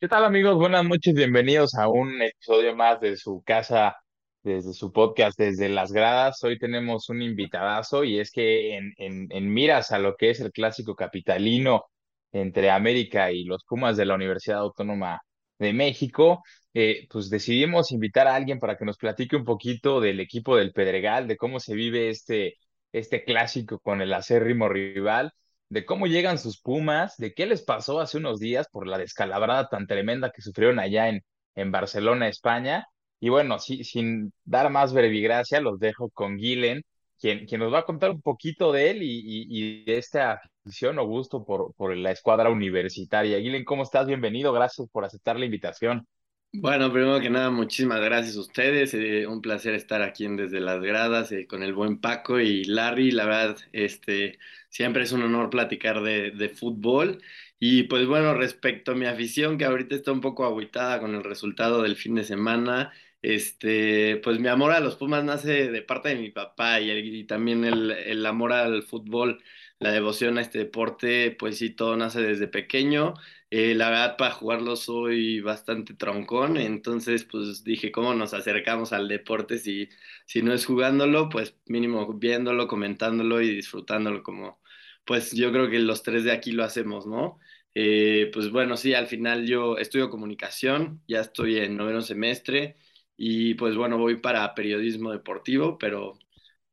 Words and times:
¿Qué 0.00 0.06
tal 0.06 0.24
amigos? 0.24 0.54
Buenas 0.56 0.84
noches, 0.84 1.12
bienvenidos 1.12 1.74
a 1.74 1.88
un 1.88 2.22
episodio 2.22 2.76
más 2.76 3.00
de 3.00 3.16
su 3.16 3.42
casa, 3.44 3.96
desde 4.44 4.72
su 4.72 4.92
podcast, 4.92 5.36
desde 5.36 5.68
las 5.68 5.90
gradas. 5.90 6.42
Hoy 6.44 6.56
tenemos 6.56 7.08
un 7.08 7.20
invitadazo 7.20 8.04
y 8.04 8.20
es 8.20 8.30
que 8.30 8.76
en, 8.76 9.52
miras 9.52 9.90
a 9.90 9.98
lo 9.98 10.14
que 10.16 10.30
es 10.30 10.40
el 10.40 10.52
clásico 10.52 10.94
capitalino 10.94 11.86
entre 12.30 12.70
América 12.70 13.32
y 13.32 13.42
los 13.44 13.64
Pumas 13.64 13.96
de 13.96 14.06
la 14.06 14.14
Universidad 14.14 14.60
Autónoma 14.60 15.20
de 15.58 15.72
México, 15.72 16.44
eh, 16.74 17.08
pues 17.10 17.28
decidimos 17.28 17.90
invitar 17.90 18.28
a 18.28 18.36
alguien 18.36 18.60
para 18.60 18.76
que 18.76 18.84
nos 18.84 18.98
platique 18.98 19.34
un 19.36 19.44
poquito 19.44 20.00
del 20.00 20.20
equipo 20.20 20.56
del 20.56 20.72
Pedregal, 20.72 21.26
de 21.26 21.36
cómo 21.36 21.58
se 21.58 21.74
vive 21.74 22.08
este, 22.10 22.54
este 22.92 23.24
clásico 23.24 23.80
con 23.80 24.00
el 24.00 24.14
acérrimo 24.14 24.68
rival 24.68 25.32
de 25.70 25.84
cómo 25.84 26.06
llegan 26.06 26.38
sus 26.38 26.60
Pumas, 26.60 27.16
de 27.18 27.34
qué 27.34 27.46
les 27.46 27.62
pasó 27.62 28.00
hace 28.00 28.18
unos 28.18 28.40
días 28.40 28.68
por 28.70 28.86
la 28.86 28.98
descalabrada 28.98 29.68
tan 29.68 29.86
tremenda 29.86 30.30
que 30.30 30.42
sufrieron 30.42 30.78
allá 30.78 31.08
en, 31.08 31.22
en 31.54 31.70
Barcelona, 31.72 32.28
España. 32.28 32.86
Y 33.20 33.28
bueno, 33.30 33.58
sí, 33.58 33.84
sin 33.84 34.32
dar 34.44 34.70
más 34.70 34.92
brevigracia, 34.92 35.60
los 35.60 35.78
dejo 35.80 36.10
con 36.10 36.36
Guilen, 36.36 36.82
quien, 37.20 37.46
quien 37.46 37.60
nos 37.60 37.72
va 37.72 37.80
a 37.80 37.84
contar 37.84 38.10
un 38.12 38.22
poquito 38.22 38.72
de 38.72 38.90
él 38.90 39.02
y, 39.02 39.18
y, 39.20 39.46
y 39.82 39.84
de 39.84 39.98
esta 39.98 40.40
afición 40.64 40.98
o 40.98 41.06
gusto 41.06 41.44
por, 41.44 41.74
por 41.74 41.96
la 41.96 42.12
escuadra 42.12 42.50
universitaria. 42.50 43.38
Guilen, 43.38 43.64
¿cómo 43.64 43.82
estás? 43.82 44.06
Bienvenido, 44.06 44.52
gracias 44.52 44.88
por 44.90 45.04
aceptar 45.04 45.38
la 45.38 45.44
invitación. 45.46 46.06
Bueno, 46.50 46.90
primero 46.90 47.20
que 47.20 47.28
nada, 47.30 47.50
muchísimas 47.50 48.00
gracias 48.00 48.36
a 48.36 48.40
ustedes. 48.40 48.94
eh, 48.94 49.26
un 49.26 49.42
placer 49.42 49.74
estar 49.74 50.00
aquí 50.02 50.24
en 50.24 50.36
Desde 50.36 50.60
las 50.60 50.80
Gradas 50.80 51.30
eh, 51.30 51.46
con 51.46 51.62
el 51.62 51.74
buen 51.74 52.00
Paco 52.00 52.40
y 52.40 52.64
Larry. 52.64 53.10
La 53.10 53.26
verdad, 53.26 53.56
este, 53.72 54.38
siempre 54.70 55.02
es 55.04 55.12
un 55.12 55.22
honor 55.22 55.50
platicar 55.50 56.02
de, 56.02 56.30
de 56.32 56.48
fútbol. 56.48 57.22
Y 57.60 57.84
pues 57.84 58.06
bueno, 58.06 58.34
respecto 58.34 58.92
a 58.92 58.94
mi 58.94 59.04
afición, 59.06 59.58
que 59.58 59.66
ahorita 59.66 59.94
está 59.94 60.10
un 60.12 60.20
poco 60.22 60.44
agüitada 60.46 61.00
con 61.00 61.14
el 61.14 61.22
resultado 61.24 61.82
del 61.82 61.96
fin 61.96 62.14
de 62.14 62.24
semana, 62.24 62.92
este, 63.20 64.16
pues 64.24 64.38
mi 64.40 64.48
amor 64.48 64.72
a 64.72 64.80
los 64.80 64.96
Pumas 64.96 65.24
nace 65.24 65.70
de 65.70 65.82
parte 65.82 66.08
de 66.10 66.16
mi 66.16 66.30
papá 66.30 66.80
y, 66.80 66.90
y 66.90 67.24
también 67.24 67.64
el, 67.64 67.90
el 67.90 68.24
amor 68.26 68.52
al 68.52 68.82
fútbol, 68.84 69.42
la 69.78 69.92
devoción 69.92 70.38
a 70.38 70.40
este 70.42 70.58
deporte, 70.58 71.30
pues 71.38 71.58
sí, 71.58 71.70
todo 71.70 71.96
nace 71.96 72.20
desde 72.22 72.48
pequeño. 72.48 73.14
Eh, 73.50 73.74
la 73.74 73.88
verdad, 73.90 74.16
para 74.16 74.32
jugarlo 74.34 74.76
soy 74.76 75.40
bastante 75.40 75.94
troncón, 75.94 76.56
entonces 76.58 77.24
pues 77.24 77.64
dije, 77.64 77.90
¿cómo 77.92 78.12
nos 78.14 78.34
acercamos 78.34 78.92
al 78.92 79.08
deporte 79.08 79.58
si, 79.58 79.88
si 80.26 80.42
no 80.42 80.52
es 80.52 80.66
jugándolo? 80.66 81.28
Pues 81.30 81.56
mínimo 81.66 82.12
viéndolo, 82.14 82.68
comentándolo 82.68 83.40
y 83.40 83.54
disfrutándolo 83.54 84.22
como, 84.22 84.60
pues 85.04 85.32
yo 85.32 85.52
creo 85.52 85.70
que 85.70 85.78
los 85.78 86.02
tres 86.02 86.24
de 86.24 86.32
aquí 86.32 86.52
lo 86.52 86.64
hacemos, 86.64 87.06
¿no? 87.06 87.38
Eh, 87.74 88.30
pues 88.32 88.50
bueno, 88.50 88.76
sí, 88.76 88.94
al 88.94 89.06
final 89.06 89.46
yo 89.46 89.76
estudio 89.78 90.10
comunicación, 90.10 91.02
ya 91.06 91.20
estoy 91.20 91.58
en 91.58 91.76
noveno 91.76 92.00
semestre 92.02 92.76
y 93.16 93.54
pues 93.54 93.76
bueno, 93.76 93.98
voy 93.98 94.16
para 94.20 94.54
periodismo 94.54 95.12
deportivo, 95.12 95.78
pero 95.78 96.18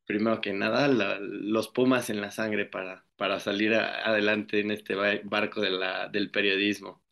primero 0.06 0.42
que 0.42 0.54
nada, 0.54 0.88
la- 0.88 1.20
los 1.20 1.68
Pumas 1.70 2.10
en 2.10 2.22
la 2.22 2.32
sangre 2.32 2.66
para, 2.66 3.06
para 3.18 3.40
salir 3.40 3.74
a- 3.76 4.06
adelante 4.08 4.60
en 4.62 4.72
este 4.72 4.96
ba- 4.96 5.20
barco 5.24 5.62
de 5.62 5.72
la, 5.72 6.08
del 6.10 6.32
periodismo. 6.32 7.04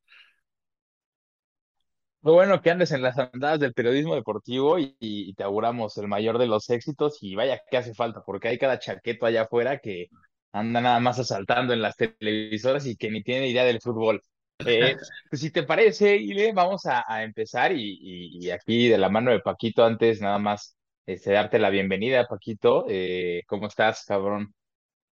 Muy 2.22 2.34
bueno 2.34 2.62
que 2.62 2.72
andes 2.72 2.92
en 2.92 3.02
las 3.02 3.18
andadas 3.20 3.60
del 3.60 3.74
periodismo 3.74 4.16
deportivo 4.16 4.80
y, 4.80 4.96
y 5.00 5.34
te 5.34 5.44
auguramos 5.44 5.98
el 5.98 6.08
mayor 6.08 6.38
de 6.38 6.48
los 6.48 6.70
éxitos 6.70 7.18
y 7.22 7.36
vaya 7.36 7.60
que 7.70 7.76
hace 7.78 7.94
falta, 7.94 8.24
porque 8.26 8.48
hay 8.48 8.58
cada 8.58 8.80
chaqueto 8.80 9.26
allá 9.26 9.42
afuera 9.44 9.80
que 9.80 10.08
anda 10.54 10.80
nada 10.80 11.00
más 11.02 11.20
asaltando 11.20 11.74
en 11.74 11.82
las 11.82 11.98
televisoras 11.98 12.86
y 12.86 12.96
que 12.96 13.12
ni 13.12 13.24
tiene 13.24 13.50
idea 13.50 13.66
del 13.66 13.82
fútbol. 13.82 14.22
Eh, 14.64 14.96
pues 15.30 15.42
si 15.42 15.52
te 15.52 15.64
parece, 15.64 16.16
Ile, 16.16 16.54
vamos 16.54 16.86
a, 16.86 17.04
a 17.06 17.24
empezar 17.24 17.74
y, 17.74 17.82
y- 18.02 18.46
y 18.48 18.52
aquí 18.52 18.88
de 18.88 18.98
la 18.98 19.10
mano 19.10 19.32
de 19.32 19.40
Paquito, 19.42 19.84
antes 19.84 20.22
nada 20.22 20.40
más 20.40 20.78
este, 21.06 21.32
darte 21.32 21.60
la 21.60 21.70
bienvenida, 21.70 22.28
Paquito. 22.28 22.86
Eh, 22.90 23.44
¿cómo 23.48 23.68
estás, 23.68 24.06
cabrón? 24.06 24.54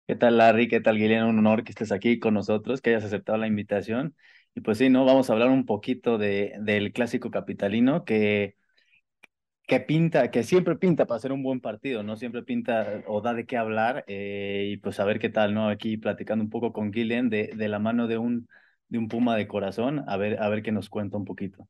¿Qué 0.08 0.16
tal, 0.16 0.38
Larry? 0.38 0.68
¿Qué 0.68 0.82
tal, 0.82 0.98
Guillermo? 0.98 1.30
Un 1.30 1.40
honor 1.40 1.64
que 1.64 1.72
estés 1.72 1.92
aquí 1.92 2.20
con 2.20 2.34
nosotros, 2.34 2.82
que 2.82 2.92
hayas 2.92 3.06
aceptado 3.06 3.38
la 3.38 3.48
invitación. 3.48 4.16
Y 4.56 4.62
pues 4.62 4.78
sí, 4.80 4.90
¿no? 4.90 5.06
Vamos 5.06 5.30
a 5.30 5.34
hablar 5.34 5.50
un 5.50 5.66
poquito 5.66 6.18
de, 6.18 6.56
del 6.62 6.94
clásico 6.94 7.32
capitalino 7.32 8.06
que, 8.06 8.56
que 9.68 9.80
pinta, 9.80 10.32
que 10.32 10.44
siempre 10.44 10.76
pinta 10.78 11.06
para 11.06 11.18
hacer 11.18 11.32
un 11.32 11.44
buen 11.44 11.62
partido, 11.62 12.02
¿no? 12.04 12.16
Siempre 12.16 12.42
pinta 12.44 13.04
o 13.08 13.22
da 13.22 13.34
de 13.34 13.46
qué 13.46 13.58
hablar. 13.58 14.04
eh, 14.08 14.70
y 14.74 14.78
pues 14.78 15.00
a 15.00 15.06
ver 15.06 15.20
qué 15.20 15.30
tal, 15.30 15.54
¿no? 15.54 15.70
Aquí 15.70 15.98
platicando 15.98 16.44
un 16.44 16.50
poco 16.50 16.74
con 16.74 16.92
Guillen 16.92 17.30
de, 17.30 17.52
de 17.56 17.68
la 17.70 17.78
mano 17.80 18.08
de 18.08 18.18
un, 18.18 18.48
de 18.88 18.98
un 18.98 19.08
Puma 19.08 19.36
de 19.36 19.48
corazón, 19.48 20.04
a 20.08 20.18
ver, 20.18 20.42
a 20.42 20.50
ver 20.50 20.64
qué 20.64 20.72
nos 20.72 20.90
cuenta 20.90 21.18
un 21.18 21.26
poquito. 21.26 21.68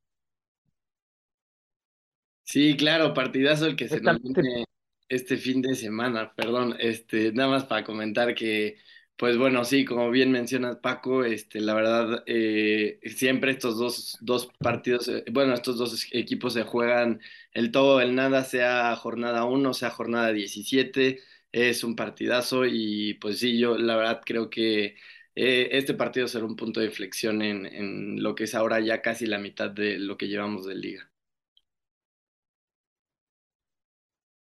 Sí, 2.50 2.76
claro, 2.76 3.14
partidazo 3.14 3.68
el 3.68 3.76
que 3.76 3.88
se 3.88 4.02
nos 4.02 4.20
viene 4.24 4.66
este 5.08 5.38
fin 5.38 5.62
de 5.62 5.76
semana, 5.76 6.34
perdón, 6.34 6.76
este, 6.80 7.32
nada 7.32 7.48
más 7.50 7.66
para 7.66 7.84
comentar 7.84 8.34
que, 8.34 8.78
pues 9.18 9.38
bueno, 9.38 9.64
sí, 9.66 9.86
como 9.86 10.10
bien 10.10 10.32
mencionas 10.32 10.78
Paco, 10.78 11.24
este, 11.24 11.62
la 11.62 11.76
verdad, 11.76 12.24
eh, 12.26 13.00
siempre 13.06 13.52
estos 13.52 13.78
dos, 13.78 14.18
dos 14.22 14.48
partidos, 14.58 15.08
eh, 15.10 15.26
bueno, 15.32 15.54
estos 15.54 15.78
dos 15.78 16.08
equipos 16.12 16.54
se 16.54 16.64
juegan 16.64 17.22
el 17.54 17.72
todo 17.72 18.02
el 18.02 18.16
nada, 18.16 18.44
sea 18.44 18.96
jornada 18.96 19.46
uno, 19.46 19.76
sea 19.76 19.92
jornada 19.92 20.32
17, 20.34 21.20
es 21.52 21.84
un 21.84 21.96
partidazo 21.96 22.66
y 22.66 23.14
pues 23.16 23.38
sí, 23.40 23.60
yo 23.60 23.78
la 23.78 23.96
verdad 23.96 24.22
creo 24.26 24.50
que 24.50 24.96
eh, 25.36 25.70
este 25.74 25.94
partido 25.94 26.28
será 26.28 26.46
un 26.46 26.56
punto 26.56 26.80
de 26.80 26.88
inflexión 26.88 27.44
en, 27.44 27.68
en 27.68 28.24
lo 28.24 28.34
que 28.34 28.46
es 28.46 28.56
ahora 28.56 28.80
ya 28.80 29.04
casi 29.04 29.28
la 29.28 29.38
mitad 29.38 29.70
de 29.70 30.00
lo 30.00 30.18
que 30.18 30.28
llevamos 30.28 30.66
de 30.66 30.74
liga. 30.76 31.12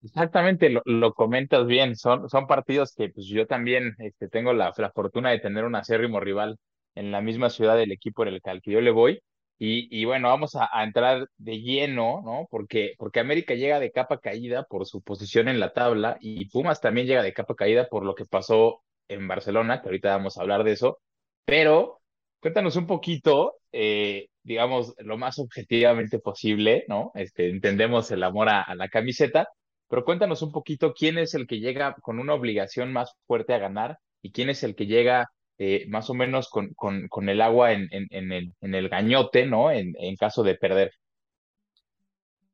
Exactamente, 0.07 0.69
lo, 0.69 0.81
lo 0.85 1.13
comentas 1.13 1.65
bien. 1.67 1.95
Son, 1.95 2.29
son 2.29 2.47
partidos 2.47 2.93
que 2.95 3.09
pues, 3.09 3.27
yo 3.27 3.45
también 3.47 3.95
este, 3.99 4.27
tengo 4.29 4.53
la, 4.53 4.73
la 4.77 4.91
fortuna 4.91 5.31
de 5.31 5.39
tener 5.39 5.65
un 5.65 5.75
acérrimo 5.75 6.19
rival 6.19 6.57
en 6.95 7.11
la 7.11 7.21
misma 7.21 7.49
ciudad 7.49 7.75
del 7.77 7.91
equipo 7.91 8.23
en 8.23 8.29
el 8.29 8.41
al 8.45 8.61
que 8.61 8.71
yo 8.71 8.81
le 8.81 8.91
voy. 8.91 9.19
Y, 9.59 9.87
y 9.99 10.05
bueno, 10.05 10.29
vamos 10.29 10.55
a, 10.55 10.69
a 10.71 10.83
entrar 10.83 11.27
de 11.37 11.59
lleno, 11.61 12.21
¿no? 12.23 12.47
Porque, 12.51 12.93
porque 12.97 13.19
América 13.19 13.55
llega 13.55 13.79
de 13.79 13.91
capa 13.91 14.19
caída 14.19 14.63
por 14.63 14.85
su 14.85 15.01
posición 15.01 15.47
en 15.47 15.59
la 15.59 15.73
tabla 15.73 16.17
y 16.21 16.45
Pumas 16.49 16.79
también 16.79 17.07
llega 17.07 17.23
de 17.23 17.33
capa 17.33 17.55
caída 17.55 17.87
por 17.89 18.05
lo 18.05 18.13
que 18.15 18.25
pasó 18.25 18.83
en 19.07 19.27
Barcelona, 19.27 19.81
que 19.81 19.87
ahorita 19.89 20.15
vamos 20.15 20.37
a 20.37 20.41
hablar 20.41 20.63
de 20.63 20.73
eso. 20.73 20.99
Pero 21.45 22.01
cuéntanos 22.39 22.75
un 22.75 22.85
poquito, 22.87 23.55
eh, 23.71 24.27
digamos, 24.43 24.93
lo 24.99 25.17
más 25.17 25.39
objetivamente 25.39 26.19
posible, 26.19 26.85
¿no? 26.87 27.11
Este, 27.15 27.49
entendemos 27.49 28.11
el 28.11 28.23
amor 28.23 28.49
a 28.49 28.61
a 28.61 28.75
la 28.75 28.89
camiseta 28.89 29.47
pero 29.89 30.05
cuéntanos 30.05 30.41
un 30.41 30.51
poquito 30.51 30.93
quién 30.93 31.17
es 31.17 31.33
el 31.33 31.47
que 31.47 31.59
llega 31.59 31.95
con 32.01 32.19
una 32.19 32.33
obligación 32.33 32.91
más 32.93 33.13
fuerte 33.25 33.53
a 33.53 33.59
ganar 33.59 33.99
y 34.21 34.31
quién 34.31 34.49
es 34.49 34.63
el 34.63 34.75
que 34.75 34.87
llega 34.87 35.31
eh, 35.57 35.85
más 35.89 36.09
o 36.09 36.13
menos 36.13 36.49
con, 36.49 36.73
con, 36.75 37.29
el 37.29 37.41
agua 37.41 37.71
en, 37.71 37.87
en, 37.91 38.07
en 38.11 38.31
el, 38.31 38.53
en 38.61 38.75
el 38.75 38.89
gañote, 38.89 39.45
¿no? 39.47 39.71
En, 39.71 39.93
caso 40.17 40.43
de 40.43 40.55
perder. 40.55 40.91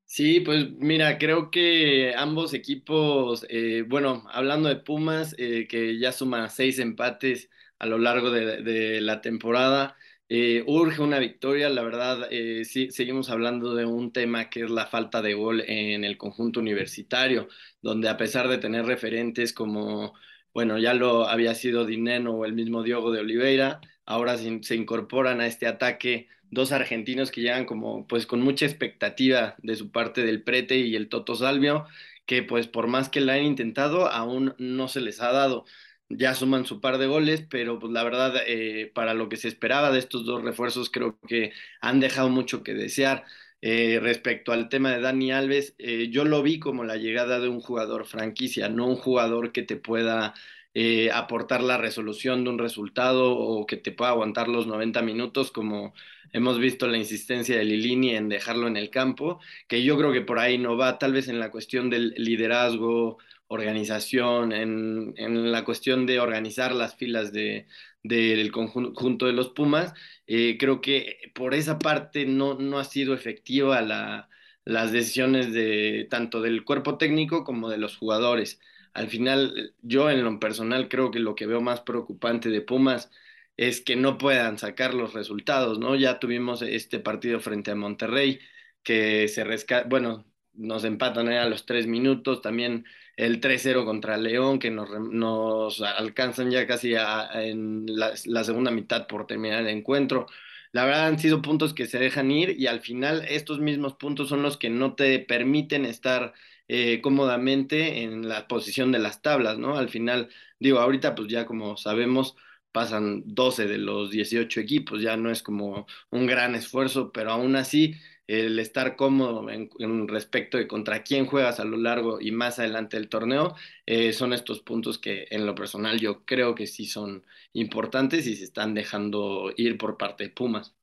Sí, 0.06 0.40
pues 0.42 0.70
mira, 0.72 1.18
creo 1.18 1.50
que 1.50 2.14
ambos 2.16 2.54
equipos, 2.54 3.46
eh, 3.50 3.84
bueno, 3.88 4.24
hablando 4.32 4.70
de 4.70 4.76
Pumas, 4.78 5.36
eh, 5.38 5.68
que 5.68 6.00
ya 6.00 6.12
suma 6.12 6.50
seis 6.50 6.80
empates 6.80 7.50
a 7.80 7.88
lo 7.88 7.98
largo 7.98 8.30
de 8.32 9.02
la 9.02 9.20
temporada, 9.22 9.98
eh, 10.36 10.64
urge 10.66 11.02
una 11.02 11.20
victoria. 11.20 11.70
La 11.70 11.84
verdad, 11.84 12.28
eh, 12.32 12.66
sí, 12.66 12.90
seguimos 12.92 13.30
hablando 13.30 13.76
de 13.76 13.86
un 13.86 14.12
tema 14.12 14.50
que 14.50 14.64
es 14.64 14.72
la 14.72 14.88
falta 14.88 15.22
de 15.22 15.36
gol 15.36 15.62
en 15.62 16.04
el 16.04 16.18
conjunto 16.18 16.60
universitario, 16.60 17.48
donde 17.84 18.10
a 18.10 18.18
pesar 18.18 18.48
de 18.48 18.58
tener 18.58 18.86
referentes 18.86 19.54
como, 19.54 20.16
bueno, 20.54 20.80
ya 20.80 20.96
lo 20.96 21.28
había 21.28 21.54
sido 21.54 21.86
Dineno 21.86 22.34
o 22.34 22.46
el 22.46 22.54
mismo 22.54 22.82
Diogo 22.82 23.12
de 23.12 23.20
Oliveira, 23.20 23.80
ahora 24.06 24.38
se, 24.38 24.64
se 24.64 24.76
incorporan 24.76 25.40
a 25.40 25.46
este 25.48 25.68
ataque 25.68 26.30
dos 26.50 26.72
argentinos 26.72 27.30
que 27.32 27.42
llegan 27.42 27.66
como 27.66 28.08
pues 28.08 28.26
con 28.26 28.42
mucha 28.42 28.66
expectativa 28.66 29.56
de 29.60 29.76
su 29.76 29.92
parte 29.92 30.24
del 30.26 30.44
Prete 30.44 30.78
y 30.78 30.96
el 30.96 31.10
Toto 31.10 31.36
Salvio, 31.36 31.86
que 32.26 32.42
pues 32.44 32.68
por 32.68 32.88
más 32.88 33.10
que 33.10 33.22
la 33.22 33.34
han 33.34 33.44
intentado, 33.44 34.08
aún 34.10 34.56
no 34.58 34.88
se 34.88 35.02
les 35.02 35.22
ha 35.22 35.32
dado. 35.32 35.66
Ya 36.10 36.36
suman 36.36 36.66
su 36.66 36.80
par 36.80 36.98
de 37.00 37.08
goles, 37.08 37.46
pero 37.50 37.80
pues 37.80 37.92
la 37.92 38.04
verdad, 38.04 38.36
eh, 38.46 38.92
para 38.94 39.14
lo 39.16 39.30
que 39.30 39.38
se 39.38 39.48
esperaba 39.48 39.92
de 39.92 40.00
estos 40.00 40.26
dos 40.26 40.44
refuerzos, 40.44 40.90
creo 40.92 41.18
que 41.28 41.54
han 41.82 42.00
dejado 42.00 42.30
mucho 42.30 42.62
que 42.64 42.74
desear. 42.74 43.26
Eh, 43.62 44.00
respecto 44.02 44.52
al 44.52 44.70
tema 44.70 44.92
de 44.92 45.00
Dani 45.02 45.32
Alves, 45.32 45.74
eh, 45.80 46.10
yo 46.12 46.26
lo 46.26 46.44
vi 46.44 46.60
como 46.60 46.84
la 46.84 46.98
llegada 46.98 47.40
de 47.40 47.48
un 47.48 47.62
jugador 47.62 48.06
franquicia, 48.06 48.70
no 48.70 48.88
un 48.88 48.98
jugador 48.98 49.52
que 49.54 49.64
te 49.64 49.78
pueda 49.78 50.34
eh, 50.74 51.10
aportar 51.12 51.62
la 51.64 51.78
resolución 51.78 52.44
de 52.44 52.50
un 52.50 52.60
resultado 52.60 53.32
o 53.38 53.66
que 53.66 53.78
te 53.78 53.92
pueda 53.92 54.12
aguantar 54.12 54.50
los 54.50 54.68
90 54.68 55.02
minutos 55.02 55.52
como 55.52 55.94
Hemos 56.32 56.58
visto 56.58 56.88
la 56.88 56.98
insistencia 56.98 57.56
de 57.58 57.64
Lilini 57.64 58.16
en 58.16 58.28
dejarlo 58.28 58.68
en 58.68 58.76
el 58.76 58.90
campo, 58.90 59.40
que 59.68 59.84
yo 59.84 59.98
creo 59.98 60.12
que 60.12 60.22
por 60.22 60.40
ahí 60.40 60.58
no 60.58 60.76
va, 60.76 60.98
tal 60.98 61.14
vez 61.14 61.28
en 61.28 61.40
la 61.40 61.52
cuestión 61.52 61.92
del 61.92 62.14
liderazgo 62.18 63.20
organización, 63.54 64.52
en, 64.52 65.14
en 65.18 65.52
la 65.52 65.64
cuestión 65.66 66.06
de 66.06 66.20
organizar 66.20 66.74
las 66.74 66.96
filas 66.96 67.32
de, 67.34 67.68
del 68.04 68.52
conjunto 68.52 69.26
de 69.28 69.34
los 69.34 69.50
Pumas. 69.50 69.94
Eh, 70.28 70.58
creo 70.60 70.82
que 70.82 71.32
por 71.36 71.54
esa 71.54 71.80
parte 71.80 72.26
no, 72.26 72.56
no 72.56 72.80
ha 72.80 72.86
sido 72.86 73.14
efectiva 73.14 73.82
la, 73.82 74.30
las 74.66 74.92
decisiones 74.92 75.54
de 75.54 76.08
tanto 76.10 76.42
del 76.42 76.64
cuerpo 76.66 76.98
técnico 76.98 77.44
como 77.44 77.70
de 77.70 77.78
los 77.78 77.98
jugadores. 77.98 78.60
Al 78.94 79.08
final, 79.10 79.76
yo 79.82 80.10
en 80.10 80.24
lo 80.24 80.40
personal 80.40 80.88
creo 80.90 81.12
que 81.12 81.20
lo 81.20 81.36
que 81.36 81.48
veo 81.48 81.62
más 81.62 81.82
preocupante 81.82 82.50
de 82.50 82.62
Pumas 82.62 83.12
es 83.58 83.82
que 83.82 83.96
no 83.96 84.18
puedan 84.18 84.58
sacar 84.58 84.94
los 84.94 85.14
resultados, 85.14 85.80
¿no? 85.80 85.96
Ya 85.96 86.20
tuvimos 86.20 86.62
este 86.62 87.00
partido 87.00 87.40
frente 87.40 87.72
a 87.72 87.76
Monterrey, 87.76 88.40
que 88.84 89.28
se 89.28 89.44
rescata, 89.44 89.88
bueno, 89.88 90.26
nos 90.54 90.84
empatan 90.84 91.28
a 91.30 91.48
los 91.50 91.66
tres 91.66 91.88
minutos, 91.88 92.42
también 92.42 92.86
el 93.16 93.42
3-0 93.42 93.86
contra 93.86 94.18
León, 94.18 94.60
que 94.60 94.72
nos, 94.72 94.90
nos 94.90 95.82
alcanzan 95.82 96.52
ya 96.52 96.68
casi 96.68 96.94
en 96.96 97.86
la, 97.88 98.16
segunda 98.44 98.72
mitad 98.72 99.08
por 99.08 99.28
terminar 99.28 99.62
el 99.62 99.70
encuentro. 99.70 100.28
La 100.72 100.86
verdad 100.86 101.08
han 101.08 101.20
sido 101.20 101.42
puntos 101.42 101.74
que 101.74 101.86
se 101.86 102.00
dejan 102.00 102.32
ir 102.32 102.56
y 102.60 102.68
al 102.68 102.82
final 102.82 103.26
estos 103.30 103.60
mismos 103.60 103.94
puntos 103.96 104.30
son 104.30 104.42
los 104.42 104.58
que 104.58 104.70
no 104.70 104.96
te 104.96 105.20
permiten 105.20 105.86
estar 105.86 106.34
eh, 106.68 107.02
cómodamente 107.02 108.04
en 108.04 108.28
la 108.28 108.48
posición 108.48 108.92
de 108.92 109.00
las 109.00 109.22
tablas, 109.22 109.60
¿no? 109.60 109.78
Al 109.78 109.90
final, 109.90 110.30
digo, 110.60 110.80
ahorita 110.80 111.14
pues 111.16 111.28
ya 111.30 111.46
como 111.46 111.78
sabemos 111.78 112.36
pasan 112.72 113.24
12 113.26 113.68
de 113.68 113.78
los 113.78 114.12
18 114.12 114.60
equipos, 114.60 115.02
ya 115.02 115.16
no 115.16 115.30
es 115.32 115.44
como 115.44 115.86
un 116.10 116.26
gran 116.28 116.56
esfuerzo, 116.56 117.12
pero 117.12 117.32
aún 117.32 117.56
así 117.56 117.96
el 118.28 118.60
estar 118.60 118.96
cómodo 118.96 119.50
en, 119.50 120.08
respecto 120.08 120.58
de 120.58 120.68
contra 120.68 121.04
quién 121.04 121.26
juegas 121.26 121.60
a 121.60 121.66
lo 121.66 121.78
largo 121.78 122.22
y 122.22 122.32
más 122.32 122.60
adelante 122.60 122.98
del 122.98 123.10
torneo, 123.10 123.56
eh, 123.86 124.14
son 124.14 124.34
estos 124.34 124.62
puntos 124.62 124.98
que 125.00 125.28
en 125.32 125.46
lo 125.46 125.56
personal 125.56 126.00
yo 126.00 126.26
creo 126.26 126.56
que 126.56 126.68
sí 126.68 126.86
son 126.86 127.26
importantes 127.54 128.28
y 128.28 128.36
se 128.36 128.44
están 128.46 128.74
dejando 128.74 129.52
ir 129.58 129.78
por 129.78 129.98
parte 129.98 130.26
de 130.26 130.30
Pumas. 130.32 130.76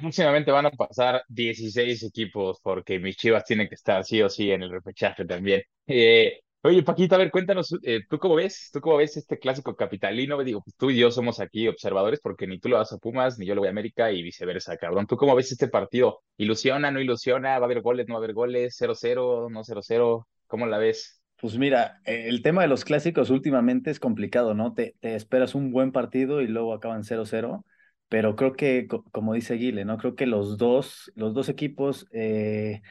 Próximamente 0.00 0.50
van 0.52 0.66
a 0.66 0.70
pasar 0.70 1.24
16 1.28 2.02
equipos 2.04 2.58
porque 2.62 2.98
mis 2.98 3.16
Chivas 3.16 3.44
tienen 3.44 3.68
que 3.68 3.74
estar 3.74 4.04
sí 4.04 4.22
o 4.22 4.28
sí 4.28 4.50
en 4.50 4.62
el 4.62 4.70
repechaje 4.70 5.24
también. 5.24 5.62
Eh, 5.86 6.40
Oye, 6.62 6.82
Paquito, 6.82 7.14
a 7.14 7.18
ver, 7.18 7.30
cuéntanos, 7.30 7.74
eh, 7.84 8.00
¿tú 8.08 8.18
cómo 8.18 8.34
ves? 8.34 8.68
¿Tú 8.70 8.82
cómo 8.82 8.98
ves 8.98 9.16
este 9.16 9.38
clásico 9.38 9.74
capitalino? 9.76 10.42
Digo, 10.44 10.60
pues 10.62 10.76
tú 10.76 10.90
y 10.90 10.98
yo 10.98 11.10
somos 11.10 11.40
aquí 11.40 11.66
observadores 11.68 12.20
porque 12.22 12.46
ni 12.46 12.58
tú 12.60 12.68
lo 12.68 12.76
vas 12.76 12.92
a 12.92 12.98
Pumas, 12.98 13.38
ni 13.38 13.46
yo 13.46 13.54
lo 13.54 13.62
voy 13.62 13.68
a 13.68 13.70
América 13.70 14.12
y 14.12 14.22
viceversa, 14.22 14.76
cabrón. 14.76 15.06
¿Tú 15.06 15.16
cómo 15.16 15.34
ves 15.34 15.50
este 15.52 15.68
partido? 15.68 16.20
¿Ilusiona, 16.36 16.90
no 16.90 17.00
ilusiona? 17.00 17.58
¿Va 17.58 17.64
a 17.64 17.66
haber 17.66 17.80
goles, 17.80 18.06
no 18.08 18.14
va 18.14 18.18
a 18.20 18.24
haber 18.24 18.34
goles? 18.34 18.76
¿0-0, 18.76 19.48
no 19.50 19.64
0-0? 19.64 20.28
¿Cómo 20.48 20.66
la 20.66 20.76
ves? 20.76 21.22
Pues 21.40 21.56
mira, 21.56 21.98
eh, 22.04 22.26
el 22.28 22.42
tema 22.42 22.60
de 22.60 22.68
los 22.68 22.84
clásicos 22.84 23.30
últimamente 23.30 23.90
es 23.90 23.98
complicado, 23.98 24.52
¿no? 24.52 24.74
Te, 24.74 24.96
te 25.00 25.14
esperas 25.14 25.54
un 25.54 25.72
buen 25.72 25.92
partido 25.92 26.42
y 26.42 26.46
luego 26.46 26.74
acaban 26.74 27.04
0-0, 27.04 27.64
pero 28.10 28.36
creo 28.36 28.52
que, 28.52 28.86
como 29.12 29.32
dice 29.32 29.54
Guile, 29.54 29.86
¿no? 29.86 29.96
Creo 29.96 30.14
que 30.14 30.26
los 30.26 30.58
dos, 30.58 31.10
los 31.14 31.32
dos 31.32 31.48
equipos 31.48 32.06
eh, 32.12 32.82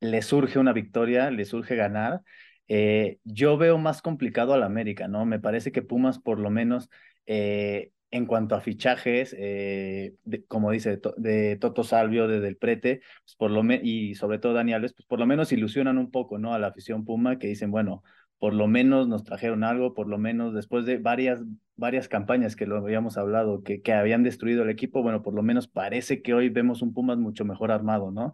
les 0.00 0.26
surge 0.26 0.58
una 0.58 0.72
victoria, 0.72 1.30
les 1.30 1.48
surge 1.48 1.76
ganar 1.76 2.22
eh, 2.68 3.18
yo 3.24 3.56
veo 3.56 3.78
más 3.78 4.02
complicado 4.02 4.54
al 4.54 4.62
América, 4.62 5.08
¿no? 5.08 5.24
Me 5.26 5.40
parece 5.40 5.72
que 5.72 5.82
Pumas, 5.82 6.18
por 6.18 6.38
lo 6.38 6.50
menos, 6.50 6.90
eh, 7.26 7.90
en 8.10 8.26
cuanto 8.26 8.54
a 8.54 8.60
fichajes, 8.60 9.34
eh, 9.38 10.14
como 10.46 10.70
dice, 10.70 11.00
de 11.16 11.56
Toto 11.56 11.82
Salvio, 11.82 12.28
de 12.28 12.40
Del 12.40 12.56
Prete, 12.56 13.00
pues 13.24 13.36
por 13.36 13.50
lo 13.50 13.62
y 13.82 14.14
sobre 14.14 14.38
todo 14.38 14.52
Dani 14.52 14.74
Alves, 14.74 14.92
pues 14.92 15.06
por 15.06 15.18
lo 15.18 15.26
menos 15.26 15.50
ilusionan 15.50 15.98
un 15.98 16.10
poco, 16.10 16.38
¿no? 16.38 16.52
A 16.54 16.58
la 16.58 16.68
afición 16.68 17.04
Puma, 17.04 17.38
que 17.38 17.46
dicen, 17.46 17.70
bueno, 17.70 18.02
por 18.38 18.54
lo 18.54 18.68
menos 18.68 19.08
nos 19.08 19.24
trajeron 19.24 19.64
algo, 19.64 19.94
por 19.94 20.08
lo 20.08 20.18
menos 20.18 20.52
después 20.52 20.84
de 20.84 20.98
varias, 20.98 21.40
varias 21.76 22.08
campañas 22.08 22.54
que 22.54 22.66
lo 22.66 22.76
habíamos 22.76 23.16
hablado, 23.16 23.62
que, 23.62 23.80
que 23.80 23.92
habían 23.92 24.22
destruido 24.24 24.62
el 24.62 24.70
equipo, 24.70 25.02
bueno, 25.02 25.22
por 25.22 25.32
lo 25.34 25.42
menos 25.42 25.68
parece 25.68 26.22
que 26.22 26.34
hoy 26.34 26.48
vemos 26.50 26.82
un 26.82 26.92
Pumas 26.92 27.18
mucho 27.18 27.44
mejor 27.44 27.72
armado, 27.72 28.10
¿no? 28.10 28.32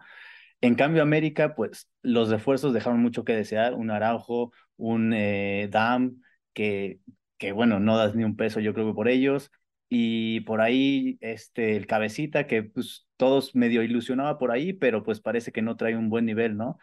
En 0.60 0.75
cambio, 0.75 1.02
América, 1.02 1.55
pues 1.55 1.88
los 2.02 2.31
refuerzos 2.31 2.72
dejaron 2.75 3.00
mucho 3.00 3.25
que 3.25 3.34
desear. 3.34 3.75
Un 3.75 3.90
Araujo, 3.90 4.52
un 4.76 5.12
eh, 5.14 5.69
Dam, 5.70 6.20
que, 6.52 7.00
que 7.38 7.52
bueno, 7.52 7.78
no 7.81 7.96
das 7.96 8.14
ni 8.16 8.25
un 8.25 8.37
peso, 8.37 8.60
yo 8.60 8.75
creo 8.75 8.88
que 8.88 8.94
por 8.94 9.08
ellos. 9.08 9.50
Y 9.88 10.40
por 10.40 10.60
ahí, 10.60 11.16
este, 11.20 11.76
el 11.76 11.87
cabecita, 11.87 12.46
que 12.46 12.62
pues 12.64 13.06
todos 13.16 13.55
medio 13.55 13.82
ilusionaba 13.82 14.38
por 14.38 14.50
ahí, 14.50 14.72
pero 14.72 15.02
pues 15.05 15.20
parece 15.20 15.52
que 15.52 15.62
no 15.62 15.76
trae 15.76 15.96
un 15.96 16.10
buen 16.10 16.26
nivel, 16.26 16.56
¿no? 16.56 16.78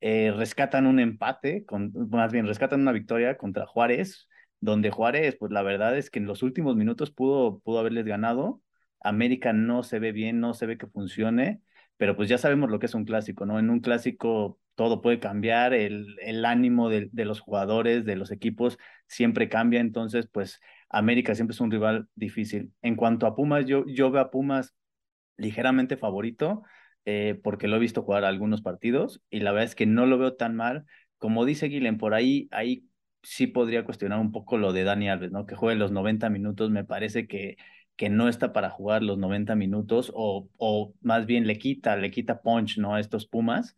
Eh, 0.00 0.32
rescatan 0.36 0.86
un 0.86 0.98
empate, 1.00 1.64
con, 1.66 1.92
más 2.10 2.32
bien 2.32 2.46
rescatan 2.46 2.80
una 2.80 2.92
victoria 2.92 3.36
contra 3.36 3.66
Juárez, 3.66 4.28
donde 4.60 4.90
Juárez, 4.90 5.36
pues 5.38 5.52
la 5.52 5.62
verdad 5.62 5.96
es 5.96 6.10
que 6.10 6.18
en 6.18 6.26
los 6.26 6.42
últimos 6.42 6.76
minutos 6.76 7.10
pudo, 7.10 7.60
pudo 7.60 7.78
haberles 7.80 8.06
ganado. 8.06 8.62
América 9.00 9.52
no 9.52 9.82
se 9.82 9.98
ve 9.98 10.12
bien, 10.12 10.40
no 10.40 10.54
se 10.54 10.66
ve 10.66 10.78
que 10.78 10.86
funcione 10.86 11.62
pero 12.00 12.16
pues 12.16 12.30
ya 12.30 12.38
sabemos 12.38 12.70
lo 12.70 12.78
que 12.78 12.86
es 12.86 12.94
un 12.94 13.04
clásico, 13.04 13.44
¿no? 13.44 13.58
En 13.58 13.68
un 13.68 13.80
clásico 13.80 14.58
todo 14.74 15.02
puede 15.02 15.20
cambiar, 15.20 15.74
el, 15.74 16.16
el 16.22 16.46
ánimo 16.46 16.88
de, 16.88 17.10
de, 17.12 17.26
los 17.26 17.40
jugadores, 17.40 18.06
de 18.06 18.16
los 18.16 18.30
equipos, 18.32 18.78
siempre 19.06 19.50
cambia, 19.50 19.80
entonces 19.80 20.26
pues 20.26 20.60
América 20.88 21.34
siempre 21.34 21.52
es 21.52 21.60
un 21.60 21.70
rival 21.70 22.08
difícil. 22.14 22.72
En 22.80 22.96
cuanto 22.96 23.26
a 23.26 23.36
Pumas, 23.36 23.66
yo, 23.66 23.84
yo 23.86 24.10
veo 24.10 24.22
a 24.22 24.30
Pumas 24.30 24.74
ligeramente 25.36 25.98
favorito, 25.98 26.62
eh, 27.04 27.38
porque 27.42 27.68
lo 27.68 27.76
he 27.76 27.80
visto 27.80 28.02
jugar 28.02 28.24
algunos 28.24 28.62
partidos 28.62 29.22
y 29.28 29.40
la 29.40 29.52
verdad 29.52 29.66
es 29.68 29.74
que 29.74 29.84
no 29.84 30.06
lo 30.06 30.16
veo 30.16 30.36
tan 30.36 30.56
mal. 30.56 30.86
Como 31.18 31.44
dice 31.44 31.66
Guilén, 31.66 31.98
por 31.98 32.14
ahí, 32.14 32.48
ahí 32.50 32.86
sí 33.22 33.46
podría 33.46 33.84
cuestionar 33.84 34.20
un 34.20 34.32
poco 34.32 34.56
lo 34.56 34.72
de 34.72 34.84
Dani 34.84 35.10
Alves, 35.10 35.32
¿no? 35.32 35.44
Que 35.44 35.54
juegue 35.54 35.78
los 35.78 35.92
90 35.92 36.30
minutos, 36.30 36.70
me 36.70 36.84
parece 36.84 37.26
que 37.26 37.58
que 38.00 38.08
no 38.08 38.30
está 38.30 38.54
para 38.54 38.70
jugar 38.70 39.02
los 39.02 39.18
90 39.18 39.54
minutos 39.56 40.10
o, 40.14 40.48
o 40.56 40.94
más 41.02 41.26
bien 41.26 41.46
le 41.46 41.58
quita, 41.58 41.96
le 41.96 42.10
quita 42.10 42.40
punch, 42.40 42.78
¿no? 42.78 42.94
A 42.94 43.00
estos 43.00 43.26
Pumas. 43.26 43.76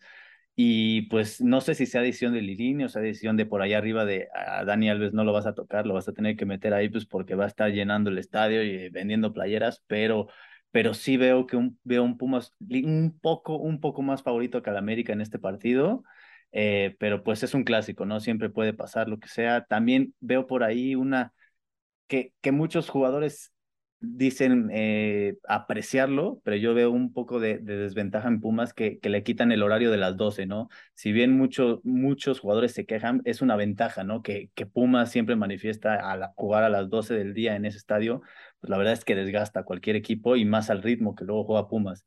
Y 0.55 1.03
pues 1.09 1.41
no 1.41 1.61
sé 1.61 1.75
si 1.75 1.87
sea 1.87 2.03
decisión 2.03 2.33
de 2.33 2.41
Lirini 2.41 2.85
o 2.85 2.89
sea 2.89 3.03
decisión 3.03 3.37
de 3.37 3.47
por 3.47 3.63
allá 3.63 3.79
arriba 3.79 4.05
de 4.05 4.29
a 4.33 4.65
Dani 4.65 4.91
Alves 4.91 5.13
no 5.13 5.25
lo 5.25 5.33
vas 5.33 5.47
a 5.47 5.55
tocar, 5.57 5.87
lo 5.89 5.95
vas 5.95 6.07
a 6.09 6.13
tener 6.13 6.37
que 6.37 6.47
meter 6.47 6.73
ahí 6.73 6.89
pues 6.89 7.05
porque 7.05 7.35
va 7.35 7.47
a 7.47 7.49
estar 7.49 7.73
llenando 7.73 8.11
el 8.11 8.19
estadio 8.19 8.63
y 8.63 8.91
vendiendo 8.91 9.33
playeras, 9.33 9.83
pero, 9.89 10.29
pero 10.71 10.95
sí 10.95 11.17
veo 11.17 11.49
que 11.49 11.57
un, 11.57 11.81
veo 11.83 12.05
un 12.05 12.17
Pumas 12.17 12.55
un 12.61 13.19
poco, 13.21 13.57
un 13.57 13.81
poco 13.81 14.03
más 14.03 14.23
favorito 14.23 14.63
que 14.63 14.71
al 14.71 14.77
América 14.77 15.13
en 15.13 15.21
este 15.21 15.41
partido. 15.41 16.05
Eh, 16.53 16.95
pero 17.01 17.25
pues 17.25 17.43
es 17.43 17.55
un 17.55 17.65
clásico, 17.65 18.07
¿no? 18.07 18.21
Siempre 18.21 18.51
puede 18.51 18.73
pasar 18.73 19.09
lo 19.09 19.19
que 19.19 19.27
sea. 19.29 19.65
También 19.65 20.15
veo 20.21 20.47
por 20.47 20.63
ahí 20.63 20.95
una 20.95 21.33
que, 22.07 22.35
que 22.41 22.53
muchos 22.53 22.89
jugadores 22.89 23.52
dicen 24.03 24.69
eh, 24.73 25.37
apreciarlo, 25.49 26.41
pero 26.45 26.57
yo 26.57 26.75
veo 26.75 26.91
un 26.91 27.13
poco 27.13 27.41
de, 27.41 27.59
desventaja 27.59 28.29
en 28.29 28.41
Pumas 28.41 28.75
que, 28.75 28.99
le 29.03 29.23
quitan 29.23 29.53
el 29.53 29.63
horario 29.63 29.91
de 29.91 29.97
las 29.97 30.17
12, 30.17 30.47
¿no? 30.47 30.69
Si 30.95 31.13
bien 31.13 31.37
mucho, 31.37 31.81
muchos 31.85 32.41
jugadores 32.41 32.73
se 32.73 32.85
quejan, 32.85 33.23
es 33.25 33.43
una 33.43 33.57
ventaja, 33.57 34.05
¿no? 34.05 34.23
Que, 34.23 34.51
que 34.55 34.67
Pumas 34.67 35.11
siempre 35.11 35.37
manifiesta 35.37 36.13
a 36.13 36.33
jugar 36.37 36.65
a 36.65 36.69
las 36.69 36.91
12 36.91 37.15
del 37.15 37.35
día 37.35 37.57
en 37.57 37.65
ese 37.65 37.79
estadio, 37.79 38.23
pues 38.61 38.71
la 38.71 38.77
verdad 38.77 38.95
es 38.95 39.05
que 39.05 39.15
desgasta 39.15 39.61
a 39.61 39.65
cualquier 39.65 39.97
equipo 39.97 40.37
y 40.37 40.45
más 40.45 40.71
al 40.71 40.83
ritmo 40.83 41.15
que 41.15 41.25
luego 41.25 41.45
juega 41.45 41.69
Pumas. 41.69 42.05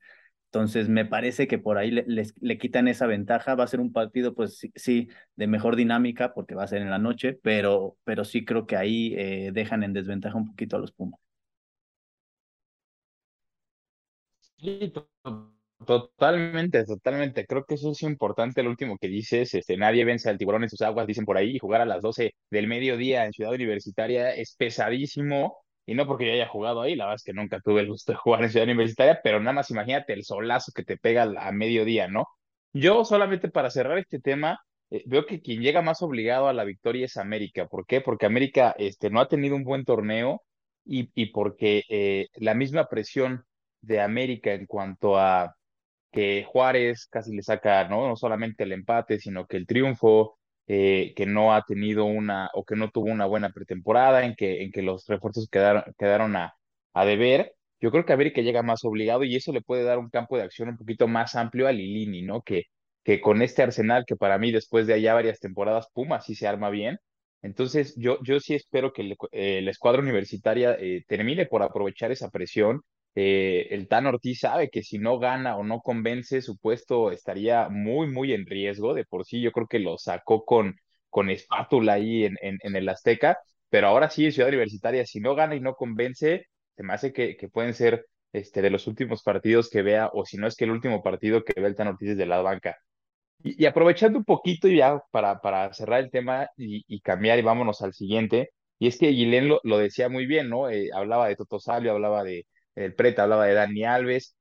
Entonces, 0.56 0.88
me 0.88 1.06
parece 1.06 1.48
que 1.48 1.58
por 1.60 1.78
ahí 1.78 1.92
le, 1.92 2.06
le, 2.40 2.58
quitan 2.58 2.88
esa 2.88 3.08
ventaja. 3.08 3.56
Va 3.56 3.66
a 3.66 3.68
ser 3.68 3.82
un 3.82 3.92
partido, 3.92 4.34
pues 4.36 4.66
sí, 4.76 5.10
de 5.36 5.48
mejor 5.48 5.76
dinámica, 5.76 6.34
porque 6.34 6.56
va 6.56 6.64
a 6.64 6.68
ser 6.68 6.82
en 6.82 6.90
la 6.90 6.98
noche, 7.00 7.34
pero, 7.44 7.98
pero 8.06 8.24
sí 8.24 8.46
creo 8.46 8.66
que 8.66 8.78
ahí 8.78 9.14
eh, 9.18 9.52
dejan 9.54 9.84
en 9.84 9.92
desventaja 9.94 10.38
un 10.38 10.48
poquito 10.48 10.78
a 10.78 10.80
los 10.80 10.94
Pumas. 10.94 11.25
Totalmente, 15.86 16.84
totalmente. 16.86 17.46
Creo 17.46 17.66
que 17.66 17.76
eso 17.76 17.92
es 17.92 18.02
importante, 18.02 18.64
lo 18.64 18.70
último 18.70 18.98
que 18.98 19.08
dices, 19.08 19.54
este, 19.54 19.78
nadie 19.78 20.06
vence 20.06 20.30
al 20.30 20.38
tiburón 20.38 20.64
en 20.64 20.70
sus 20.70 20.82
aguas, 20.82 21.06
dicen 21.06 21.26
por 21.26 21.38
ahí, 21.38 21.56
y 21.56 21.60
jugar 21.60 21.82
a 21.82 21.86
las 21.86 22.02
12 22.02 22.34
del 22.50 22.68
mediodía 22.68 23.26
en 23.26 23.34
Ciudad 23.34 23.54
Universitaria 23.54 24.32
es 24.32 24.56
pesadísimo, 24.56 25.58
y 25.86 25.94
no 25.94 26.08
porque 26.08 26.26
yo 26.26 26.34
haya 26.34 26.48
jugado 26.48 26.82
ahí, 26.82 26.96
la 26.96 27.06
verdad 27.06 27.18
es 27.18 27.24
que 27.24 27.34
nunca 27.34 27.60
tuve 27.60 27.82
el 27.82 27.88
gusto 27.90 28.14
de 28.14 28.18
jugar 28.18 28.44
en 28.44 28.50
Ciudad 28.50 28.66
Universitaria, 28.66 29.20
pero 29.24 29.40
nada 29.40 29.54
más 29.54 29.70
imagínate 29.70 30.14
el 30.14 30.24
solazo 30.24 30.72
que 30.74 30.84
te 30.84 30.98
pega 30.98 31.24
a 31.24 31.52
mediodía, 31.52 32.08
¿no? 32.08 32.26
Yo 32.74 33.06
solamente 33.06 33.50
para 33.50 33.70
cerrar 33.70 33.98
este 34.00 34.20
tema, 34.20 34.60
eh, 34.90 35.04
veo 35.06 35.26
que 35.26 35.42
quien 35.42 35.62
llega 35.62 35.82
más 35.82 36.02
obligado 36.02 36.48
a 36.48 36.54
la 36.54 36.64
victoria 36.64 37.06
es 37.06 37.18
América. 37.18 37.68
¿Por 37.68 37.86
qué? 37.86 38.02
Porque 38.02 38.26
América 38.26 38.74
este, 38.78 39.10
no 39.10 39.20
ha 39.20 39.28
tenido 39.28 39.56
un 39.56 39.64
buen 39.64 39.86
torneo 39.86 40.42
y, 40.86 41.10
y 41.16 41.28
porque 41.28 41.84
eh, 41.90 42.28
la 42.36 42.54
misma 42.56 42.88
presión 42.88 43.46
de 43.86 44.02
América 44.02 44.54
en 44.54 44.66
cuanto 44.66 45.18
a 45.18 45.56
que 46.12 46.46
Juárez 46.48 47.08
casi 47.12 47.36
le 47.36 47.44
saca 47.44 47.88
no, 47.90 48.08
no 48.08 48.16
solamente 48.16 48.64
el 48.64 48.72
empate, 48.74 49.20
sino 49.20 49.48
que 49.48 49.58
el 49.58 49.68
triunfo, 49.68 50.40
eh, 50.68 51.14
que 51.16 51.26
no 51.26 51.54
ha 51.54 51.64
tenido 51.64 52.06
una 52.06 52.50
o 52.54 52.64
que 52.66 52.76
no 52.76 52.90
tuvo 52.92 53.08
una 53.12 53.26
buena 53.26 53.52
pretemporada, 53.52 54.26
en 54.26 54.36
que, 54.36 54.64
en 54.64 54.72
que 54.72 54.82
los 54.82 55.06
refuerzos 55.08 55.48
quedaron, 55.50 55.84
quedaron 55.98 56.36
a, 56.36 56.56
a 56.94 57.06
deber. 57.06 57.54
yo 57.80 57.92
creo 57.92 58.06
que 58.06 58.14
América 58.14 58.42
llega 58.42 58.64
más 58.64 58.84
obligado 58.86 59.24
y 59.24 59.36
eso 59.36 59.52
le 59.52 59.62
puede 59.62 59.84
dar 59.84 60.00
un 60.00 60.10
campo 60.10 60.38
de 60.38 60.44
acción 60.44 60.70
un 60.70 60.78
poquito 60.78 61.08
más 61.08 61.36
amplio 61.36 61.68
a 61.68 61.72
Lilini, 61.72 62.22
¿no? 62.24 62.42
Que, 62.42 62.64
que 63.04 63.22
con 63.22 63.42
este 63.42 63.62
Arsenal, 63.64 64.06
que 64.08 64.16
para 64.16 64.38
mí 64.38 64.52
después 64.52 64.88
de 64.88 64.94
allá 64.94 65.14
varias 65.14 65.40
temporadas, 65.40 65.88
Puma 65.94 66.22
sí 66.22 66.36
se 66.36 66.48
arma 66.48 66.70
bien. 66.70 66.98
Entonces, 67.42 67.94
yo, 67.98 68.18
yo 68.24 68.40
sí 68.40 68.56
espero 68.56 68.92
que 68.94 69.16
eh, 69.32 69.62
la 69.62 69.72
escuadra 69.72 70.02
universitaria 70.02 70.76
eh, 70.80 71.04
termine 71.08 71.46
por 71.46 71.62
aprovechar 71.62 72.12
esa 72.12 72.30
presión. 72.32 72.82
Eh, 73.16 73.68
el 73.72 73.88
Tan 73.88 74.06
Ortiz 74.08 74.40
sabe 74.42 74.70
que 74.70 74.84
si 74.84 75.00
no 75.00 75.20
gana 75.20 75.58
o 75.58 75.64
no 75.64 75.80
convence, 75.80 76.42
su 76.42 76.58
puesto 76.58 77.12
estaría 77.12 77.70
muy, 77.70 78.08
muy 78.08 78.34
en 78.34 78.46
riesgo. 78.46 78.94
De 78.94 79.06
por 79.06 79.26
sí, 79.26 79.42
yo 79.42 79.52
creo 79.52 79.68
que 79.68 79.80
lo 79.80 79.98
sacó 79.98 80.44
con, 80.46 80.76
con 81.10 81.30
espátula 81.30 81.94
ahí 81.94 82.26
en, 82.26 82.36
en, 82.42 82.76
el 82.76 82.90
Azteca. 82.90 83.38
Pero 83.70 83.88
ahora 83.88 84.10
sí, 84.10 84.32
Ciudad 84.32 84.50
Universitaria, 84.50 85.06
si 85.06 85.20
no 85.20 85.36
gana 85.36 85.56
y 85.56 85.62
no 85.62 85.76
convence, 85.76 86.46
se 86.76 86.84
me 86.84 86.94
hace 86.94 87.14
que, 87.14 87.38
que 87.38 87.50
pueden 87.50 87.74
ser 87.74 88.06
este, 88.34 88.62
de 88.62 88.70
los 88.70 88.88
últimos 88.88 89.24
partidos 89.24 89.70
que 89.70 89.82
vea, 89.82 90.10
o 90.14 90.26
si 90.26 90.38
no 90.38 90.48
es 90.48 90.56
que 90.56 90.66
el 90.66 90.72
último 90.72 91.02
partido 91.02 91.44
que 91.44 91.54
vea 91.60 91.70
el 91.70 91.76
Tan 91.76 91.88
Ortiz 91.88 92.10
desde 92.10 92.26
la 92.26 92.42
banca. 92.42 92.76
Y, 93.44 93.66
aprovechando 93.66 94.20
un 94.20 94.26
poquito 94.26 94.68
ya 94.68 95.00
para, 95.12 95.40
para 95.42 95.74
cerrar 95.74 96.02
el 96.02 96.12
tema 96.12 96.50
y, 96.58 97.00
cambiar 97.02 97.40
y 97.40 97.44
vámonos 97.44 97.82
al 97.82 97.94
siguiente, 97.94 98.52
y 98.80 98.88
es 98.88 98.98
que 98.98 99.10
Guilén 99.10 99.48
lo, 99.48 99.62
lo 99.64 99.78
decía 99.78 100.10
muy 100.10 100.26
bien, 100.26 100.50
¿no? 100.50 100.70
Eh, 100.70 100.90
hablaba 100.94 101.28
de 101.28 101.36
Toto 101.36 101.60
Salio, 101.60 101.92
hablaba 101.94 102.24
de 102.24 102.46
el 102.76 102.94
Preta, 102.96 103.24
hablaba 103.24 103.46
de 103.46 103.54
Dani 103.54 103.84
Alves. 103.86 104.36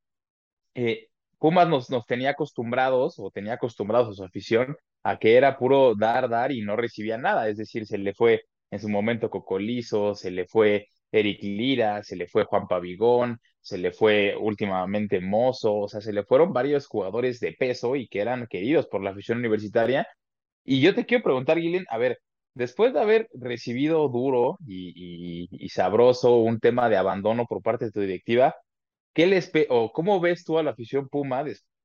Eh, 0.75 1.09
Pumas 1.39 1.69
nos, 1.69 1.91
nos 1.91 2.07
tenía 2.07 2.31
acostumbrados, 2.31 3.19
o 3.19 3.31
tenía 3.31 3.55
acostumbrados 3.55 4.09
a 4.11 4.15
su 4.15 4.25
afición, 4.25 4.77
a 5.03 5.19
que 5.19 5.37
era 5.37 5.59
puro 5.59 5.95
dar, 5.95 6.29
dar 6.29 6.53
y 6.53 6.63
no 6.63 6.77
recibía 6.77 7.19
nada, 7.19 7.49
es 7.49 7.59
decir, 7.59 7.87
se 7.87 7.99
le 7.99 8.15
fue 8.15 8.43
en 8.71 8.81
su 8.81 8.89
momento 8.89 9.31
Cocolizo, 9.31 10.15
se 10.15 10.31
le 10.31 10.47
fue 10.47 10.89
Eric 11.13 11.43
Lira, 11.43 12.03
se 12.03 12.17
le 12.17 12.27
fue 12.27 12.45
Juan 12.45 12.67
Pavigón, 12.67 13.39
se 13.61 13.79
le 13.79 13.93
fue 13.93 14.35
últimamente 14.39 15.21
Mozo, 15.21 15.75
o 15.77 15.89
sea, 15.89 16.01
se 16.01 16.13
le 16.13 16.25
fueron 16.25 16.53
varios 16.53 16.87
jugadores 16.87 17.41
de 17.41 17.53
peso 17.53 17.95
y 17.97 18.09
que 18.09 18.21
eran 18.21 18.47
queridos 18.49 18.87
por 18.87 19.03
la 19.03 19.11
afición 19.11 19.39
universitaria. 19.39 20.07
Y 20.65 20.81
yo 20.81 20.95
te 20.95 21.07
quiero 21.07 21.25
preguntar, 21.25 21.59
Guilén, 21.61 21.85
a 21.91 21.99
ver, 21.99 22.19
después 22.55 22.93
de 22.95 23.01
haber 23.01 23.29
recibido 23.35 24.09
duro 24.09 24.59
y, 24.67 25.69
sabroso 25.71 26.37
un 26.37 26.61
tema 26.61 26.89
de 26.89 26.97
abandono 26.97 27.47
por 27.47 27.63
parte 27.63 27.87
de 27.87 27.93
tu 27.93 28.01
directiva, 28.01 28.55
¿qué 29.13 29.27
les 29.27 29.51
o 29.71 29.93
cómo 29.93 30.21
ves 30.21 30.45
tú 30.45 30.59
a 30.59 30.63
la 30.63 30.73
afición 30.73 31.09
Puma 31.09 31.45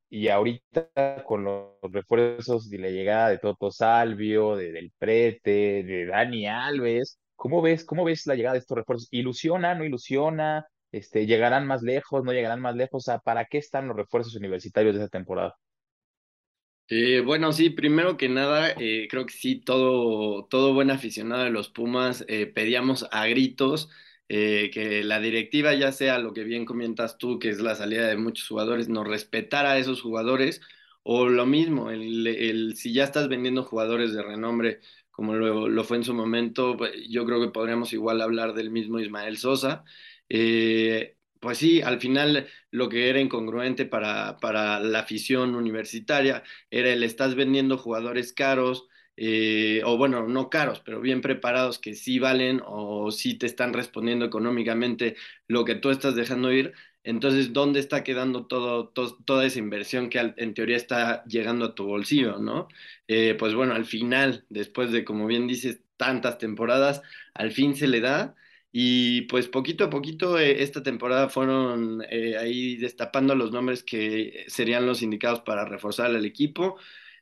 y 0.10 0.30
ahorita 0.30 1.24
con 1.26 1.44
los 1.44 1.74
refuerzos 1.84 2.70
de 2.70 2.80
la 2.80 2.90
llegada 2.90 3.30
de 3.30 3.38
Toto 3.40 3.72
Salvio, 3.72 4.56
de 4.56 4.72
Del 4.72 4.92
Prete, 4.98 5.84
de 5.84 6.06
Dani 6.08 6.48
Alves? 6.48 7.20
¿Cómo 7.36 7.62
ves, 7.62 7.86
cómo 7.86 8.04
ves 8.04 8.28
la 8.28 8.36
llegada 8.36 8.54
de 8.54 8.60
estos 8.60 8.78
refuerzos? 8.78 9.08
¿Ilusiona, 9.12 9.76
no 9.76 9.86
ilusiona? 9.86 10.68
Este, 10.92 11.26
¿Llegarán 11.26 11.68
más 11.68 11.82
lejos, 11.84 12.24
no 12.24 12.34
llegarán 12.34 12.62
más 12.62 12.76
lejos? 12.76 13.08
O 13.08 13.20
¿para 13.22 13.46
qué 13.46 13.60
están 13.60 13.88
los 13.88 13.96
refuerzos 13.98 14.36
universitarios 14.36 14.96
de 14.96 15.04
esta 15.04 15.18
temporada? 15.18 15.56
Eh, 16.92 17.22
bueno, 17.22 17.52
sí, 17.54 17.70
primero 17.70 18.18
que 18.18 18.30
nada, 18.30 18.72
eh, 18.80 19.08
creo 19.12 19.26
que 19.28 19.34
sí, 19.34 19.58
todo, 19.60 20.46
todo 20.46 20.74
buen 20.74 20.90
aficionado 20.90 21.44
de 21.44 21.52
los 21.52 21.70
Pumas 21.70 22.26
eh, 22.28 22.48
pedíamos 22.48 23.06
a 23.12 23.28
gritos 23.28 23.90
que 24.28 25.02
la 25.04 25.20
directiva, 25.20 25.74
ya 25.74 25.92
sea 25.92 26.20
lo 26.20 26.34
que 26.34 26.44
bien 26.44 26.64
comentas 26.66 27.18
tú, 27.18 27.40
que 27.40 27.50
es 27.50 27.60
la 27.60 27.74
salida 27.76 28.08
de 28.08 28.16
muchos 28.18 28.48
jugadores, 28.48 28.88
nos 28.88 29.08
respetara 29.08 29.72
a 29.72 29.78
esos 29.80 30.02
jugadores, 30.04 30.62
o 31.04 31.28
lo 31.30 31.46
mismo, 31.48 31.90
el, 31.90 32.76
si 32.76 32.94
ya 32.94 33.06
estás 33.06 33.28
vendiendo 33.28 33.64
jugadores 33.64 34.14
de 34.14 34.22
renombre 34.22 34.82
como 35.12 35.34
lo, 35.36 35.84
fue 35.84 35.98
en 35.98 36.04
su 36.04 36.14
momento, 36.14 36.78
pues, 36.78 36.92
yo 37.10 37.26
creo 37.26 37.42
que 37.42 37.50
podríamos 37.50 37.92
igual 37.94 38.22
hablar 38.22 38.54
del 38.54 38.70
mismo 38.72 39.00
Ismael 39.00 39.38
Sosa. 39.38 39.84
Eh, 40.30 41.18
pues 41.40 41.58
sí, 41.58 41.82
al 41.82 42.00
final 42.02 42.48
lo 42.72 42.90
que 42.90 43.10
era 43.10 43.20
incongruente 43.20 43.86
para, 43.86 44.38
para 44.40 44.80
la 44.80 45.00
afición 45.00 45.56
universitaria 45.56 46.44
era 46.70 46.90
el 46.92 47.04
estás 47.04 47.36
vendiendo 47.36 47.78
jugadores 47.78 48.34
caros, 48.34 48.88
eh, 49.18 49.82
o 49.86 49.98
bueno, 49.98 50.28
no 50.28 50.50
caros, 50.50 50.80
pero 50.82 51.02
bien 51.02 51.22
preparados 51.22 51.80
que 51.80 51.94
sí 51.94 52.20
valen 52.20 52.62
o 52.66 53.12
sí 53.12 53.36
te 53.38 53.46
están 53.48 53.74
respondiendo 53.74 54.26
económicamente 54.26 55.16
lo 55.48 55.66
que 55.66 55.76
tú 55.76 55.90
estás 55.92 56.16
dejando 56.16 56.52
ir, 56.54 56.74
entonces, 57.04 57.54
¿dónde 57.54 57.80
está 57.80 58.04
quedando 58.04 58.46
todo, 58.48 58.90
toda 58.90 59.46
esa 59.46 59.60
inversión 59.60 60.10
que 60.10 60.34
en 60.38 60.54
teoría 60.54 60.76
está 60.78 61.24
llegando 61.26 61.66
a 61.66 61.76
tu 61.76 61.86
bolsillo, 61.86 62.38
¿no? 62.40 62.68
Eh, 63.08 63.36
pues 63.40 63.56
bueno, 63.56 63.74
al 63.74 63.86
final, 63.86 64.46
después 64.50 64.92
de, 64.92 65.06
como 65.06 65.26
bien 65.28 65.48
dices, 65.48 65.82
tantas 65.98 66.38
temporadas, 66.38 67.02
al 67.34 67.52
fin 67.52 67.76
se 67.76 67.88
le 67.88 68.02
da. 68.02 68.36
Y 68.72 69.24
pues 69.24 69.48
poquito 69.48 69.86
a 69.86 69.90
poquito 69.90 70.38
eh, 70.40 70.62
esta 70.62 70.84
temporada 70.84 71.30
fueron 71.30 72.04
eh, 72.10 72.38
ahí 72.38 72.78
destapando 72.78 73.36
los 73.36 73.52
nombres 73.52 73.84
que 73.84 74.46
serían 74.48 74.86
los 74.86 75.02
indicados 75.02 75.42
para 75.42 75.66
reforzar 75.66 76.08
al 76.08 76.26
equipo. 76.26 76.78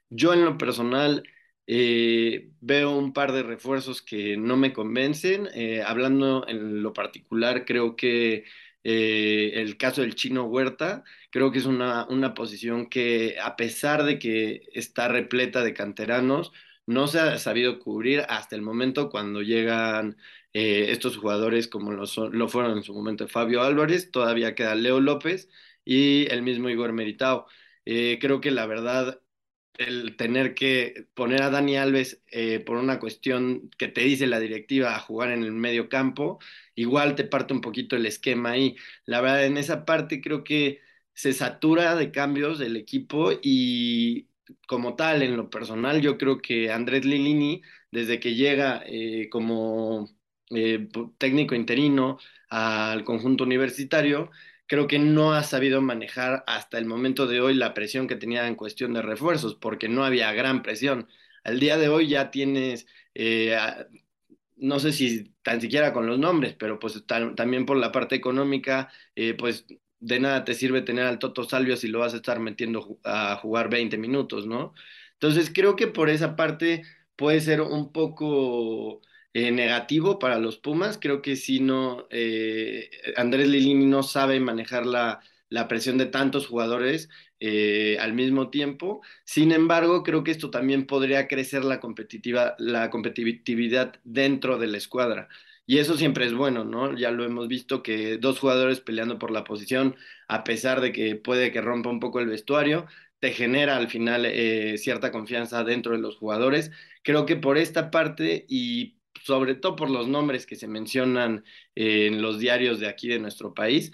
Yo 0.10 0.34
en 0.34 0.46
lo 0.46 0.58
personal 0.58 1.24
veo 1.70 2.98
un 2.98 3.12
par 3.14 3.34
de 3.34 3.44
refuerzos 3.44 4.02
que 4.02 4.38
no 4.38 4.56
me 4.56 4.72
convencen. 4.74 5.50
hablando 5.86 6.48
en 6.48 6.82
lo 6.82 6.94
particular, 6.94 7.66
creo 7.66 7.96
que 7.98 8.46
eh, 8.90 9.62
el 9.62 9.78
caso 9.78 10.02
del 10.02 10.16
chino 10.16 10.46
Huerta, 10.46 11.04
creo 11.30 11.52
que 11.52 11.60
es 11.60 11.66
una, 11.66 12.08
una 12.08 12.34
posición 12.34 12.88
que 12.88 13.38
a 13.38 13.58
pesar 13.58 14.04
de 14.06 14.18
que 14.18 14.70
está 14.74 15.10
repleta 15.10 15.62
de 15.62 15.74
canteranos, 15.74 16.54
no 16.86 17.08
se 17.08 17.20
ha 17.20 17.38
sabido 17.38 17.80
cubrir 17.80 18.22
hasta 18.30 18.56
el 18.56 18.62
momento 18.62 19.10
cuando 19.10 19.42
llegan 19.42 20.16
eh, 20.60 20.92
estos 20.92 21.18
jugadores 21.18 21.68
como 21.68 21.92
lo, 21.92 22.06
lo, 22.32 22.48
fueron 22.50 22.78
en 22.78 22.84
su 22.84 22.94
momento 22.94 23.28
Fabio 23.28 23.62
Álvarez, 23.62 24.10
todavía 24.12 24.56
queda 24.56 24.74
Leo 24.74 25.00
López 25.00 25.50
y 25.86 26.26
el 26.32 26.42
mismo 26.42 26.70
Igor 26.70 26.94
Meritao. 26.94 27.46
Eh, 27.86 28.18
creo 28.20 28.42
que 28.42 28.50
la 28.52 28.66
verdad 28.66 29.22
el 29.78 30.16
tener 30.18 30.56
que 30.56 31.08
poner 31.14 31.44
a 31.44 31.52
Dani 31.52 31.78
Alves 31.78 32.24
eh, 32.32 32.60
por 32.60 32.78
una 32.78 33.00
cuestión 33.00 33.70
que 33.78 33.88
te 33.88 34.02
dice 34.02 34.26
la 34.28 34.40
directiva 34.40 34.96
a 34.96 35.00
jugar 35.00 35.32
en 35.32 35.44
el 35.44 35.52
medio 35.54 35.90
campo, 35.90 36.40
igual 36.76 37.16
te 37.16 37.24
parte 37.26 37.54
un 37.54 37.62
poquito 37.62 37.96
el 37.96 38.08
esquema 38.08 38.52
ahí. 38.52 38.76
La 39.06 39.22
verdad, 39.22 39.46
en 39.46 39.58
esa 39.58 39.86
parte 39.86 40.22
creo 40.22 40.44
que 40.44 40.82
se 41.14 41.34
satura 41.34 41.96
de 41.96 42.12
cambios 42.12 42.58
del 42.60 42.78
equipo 42.78 43.32
y 43.44 44.30
como 44.68 44.96
tal, 44.96 45.22
en 45.24 45.38
lo 45.38 45.50
personal, 45.50 46.02
yo 46.02 46.18
creo 46.18 46.42
que 46.42 46.72
Andrés 46.72 47.06
Lilini, 47.06 47.62
desde 47.92 48.20
que 48.20 48.36
llega 48.36 48.84
eh, 48.88 49.30
como 49.30 50.17
eh, 50.52 50.88
técnico 51.18 51.56
interino 51.56 52.20
al 52.50 53.04
conjunto 53.04 53.44
universitario, 53.44 54.32
creo 54.68 54.88
que 54.88 55.00
no 55.00 55.34
ha 55.34 55.44
sabido 55.44 55.82
manejar 55.82 56.44
hasta 56.48 56.78
el 56.78 56.86
momento 56.86 57.28
de 57.28 57.42
hoy 57.42 57.54
la 57.56 57.74
presión 57.74 58.08
que 58.08 58.16
tenía 58.16 58.48
en 58.48 58.56
cuestión 58.56 58.94
de 58.94 59.02
refuerzos, 59.02 59.56
porque 59.56 59.90
no 59.90 60.04
había 60.06 60.32
gran 60.34 60.64
presión. 60.64 61.08
Al 61.44 61.60
día 61.60 61.78
de 61.78 61.90
hoy 61.90 62.08
ya 62.10 62.32
tienes, 62.32 62.88
eh, 63.16 63.58
no 64.56 64.80
sé 64.80 64.92
si 64.92 65.34
tan 65.44 65.62
siquiera 65.62 65.94
con 65.94 66.08
los 66.08 66.20
nombres, 66.20 66.56
pero 66.56 66.80
pues 66.80 67.04
también 67.36 67.66
por 67.66 67.78
la 67.78 67.92
parte 67.92 68.16
económica, 68.16 68.90
eh, 69.16 69.34
pues 69.36 69.66
de 70.00 70.20
nada 70.20 70.44
te 70.46 70.54
sirve 70.54 70.82
tener 70.82 71.06
al 71.06 71.20
Toto 71.20 71.44
Salvio 71.44 71.76
si 71.78 71.88
lo 71.88 72.00
vas 72.00 72.14
a 72.14 72.18
estar 72.18 72.40
metiendo 72.40 73.00
a 73.04 73.36
jugar 73.38 73.70
20 73.70 73.98
minutos, 73.98 74.46
¿no? 74.48 74.74
Entonces 75.14 75.52
creo 75.54 75.76
que 75.76 75.88
por 75.88 76.10
esa 76.10 76.36
parte 76.36 76.84
puede 77.16 77.42
ser 77.42 77.62
un 77.62 77.92
poco 77.92 79.02
eh, 79.34 79.52
negativo 79.52 80.18
para 80.18 80.40
los 80.40 80.58
Pumas. 80.58 80.98
Creo 81.00 81.22
que 81.22 81.36
si 81.36 81.60
no, 81.60 82.08
eh, 82.10 82.90
Andrés 83.18 83.48
Lilini 83.48 83.86
no 83.86 84.02
sabe 84.02 84.40
manejar 84.40 84.86
la, 84.88 85.20
presión 85.70 85.98
de 86.00 86.08
tantos 86.08 86.48
jugadores 86.48 87.10
eh, 87.40 87.98
al 88.00 88.14
mismo 88.14 88.50
tiempo. 88.50 89.02
Sin 89.26 89.52
embargo, 89.52 90.02
creo 90.04 90.24
que 90.24 90.32
esto 90.32 90.50
también 90.50 90.88
podría 90.88 91.28
crecer 91.28 91.64
la, 91.66 91.80
competitiva, 91.80 92.56
la 92.58 92.90
competitividad 92.90 94.00
dentro 94.04 94.58
de 94.58 94.68
la 94.68 94.78
escuadra. 94.78 95.28
Y 95.68 95.80
eso 95.80 95.98
siempre 95.98 96.26
es 96.26 96.34
bueno, 96.34 96.64
¿no? 96.64 96.98
Ya 96.98 97.12
lo 97.12 97.24
hemos 97.24 97.48
visto 97.48 97.84
que 97.84 98.18
dos 98.18 98.40
jugadores 98.40 98.80
peleando 98.80 99.20
por 99.20 99.32
la 99.32 99.44
posición, 99.44 99.96
a 100.28 100.44
pesar 100.44 100.82
de 100.82 100.92
que 100.94 101.16
puede 101.16 101.52
que 101.52 101.62
rompa 101.62 101.90
un 101.92 102.00
poco 102.00 102.20
el 102.20 102.28
vestuario, 102.28 102.88
te 103.20 103.32
genera 103.34 103.78
al 103.78 103.90
final 103.90 104.26
cierta 104.78 105.12
confianza 105.12 105.64
dentro 105.64 105.94
de 105.94 106.00
los 106.00 106.18
jugadores. 106.18 106.72
Creo 107.04 107.26
que 107.26 107.36
por 107.36 107.58
esta 107.58 107.92
parte 107.92 108.46
y 108.48 108.97
sobre 109.24 109.56
todo 109.56 109.76
por 109.76 109.90
los 109.90 110.08
nombres 110.08 110.46
que 110.46 110.56
se 110.56 110.68
mencionan 110.68 111.44
en 111.76 112.22
los 112.22 112.40
diarios 112.40 112.80
de 112.80 112.88
aquí 112.88 113.08
de 113.08 113.20
nuestro 113.20 113.54
país, 113.54 113.92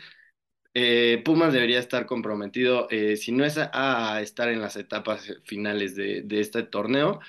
eh, 0.76 1.22
Pumas 1.24 1.54
debería 1.54 1.80
estar 1.80 2.06
comprometido, 2.08 2.88
eh, 2.90 3.16
si 3.18 3.32
no 3.32 3.46
es 3.46 3.58
a, 3.60 4.22
estar 4.22 4.50
en 4.50 4.60
las 4.62 4.76
etapas 4.76 5.32
finales 5.44 5.96
de, 5.96 6.26
este 6.40 6.64
torneo, 6.64 7.20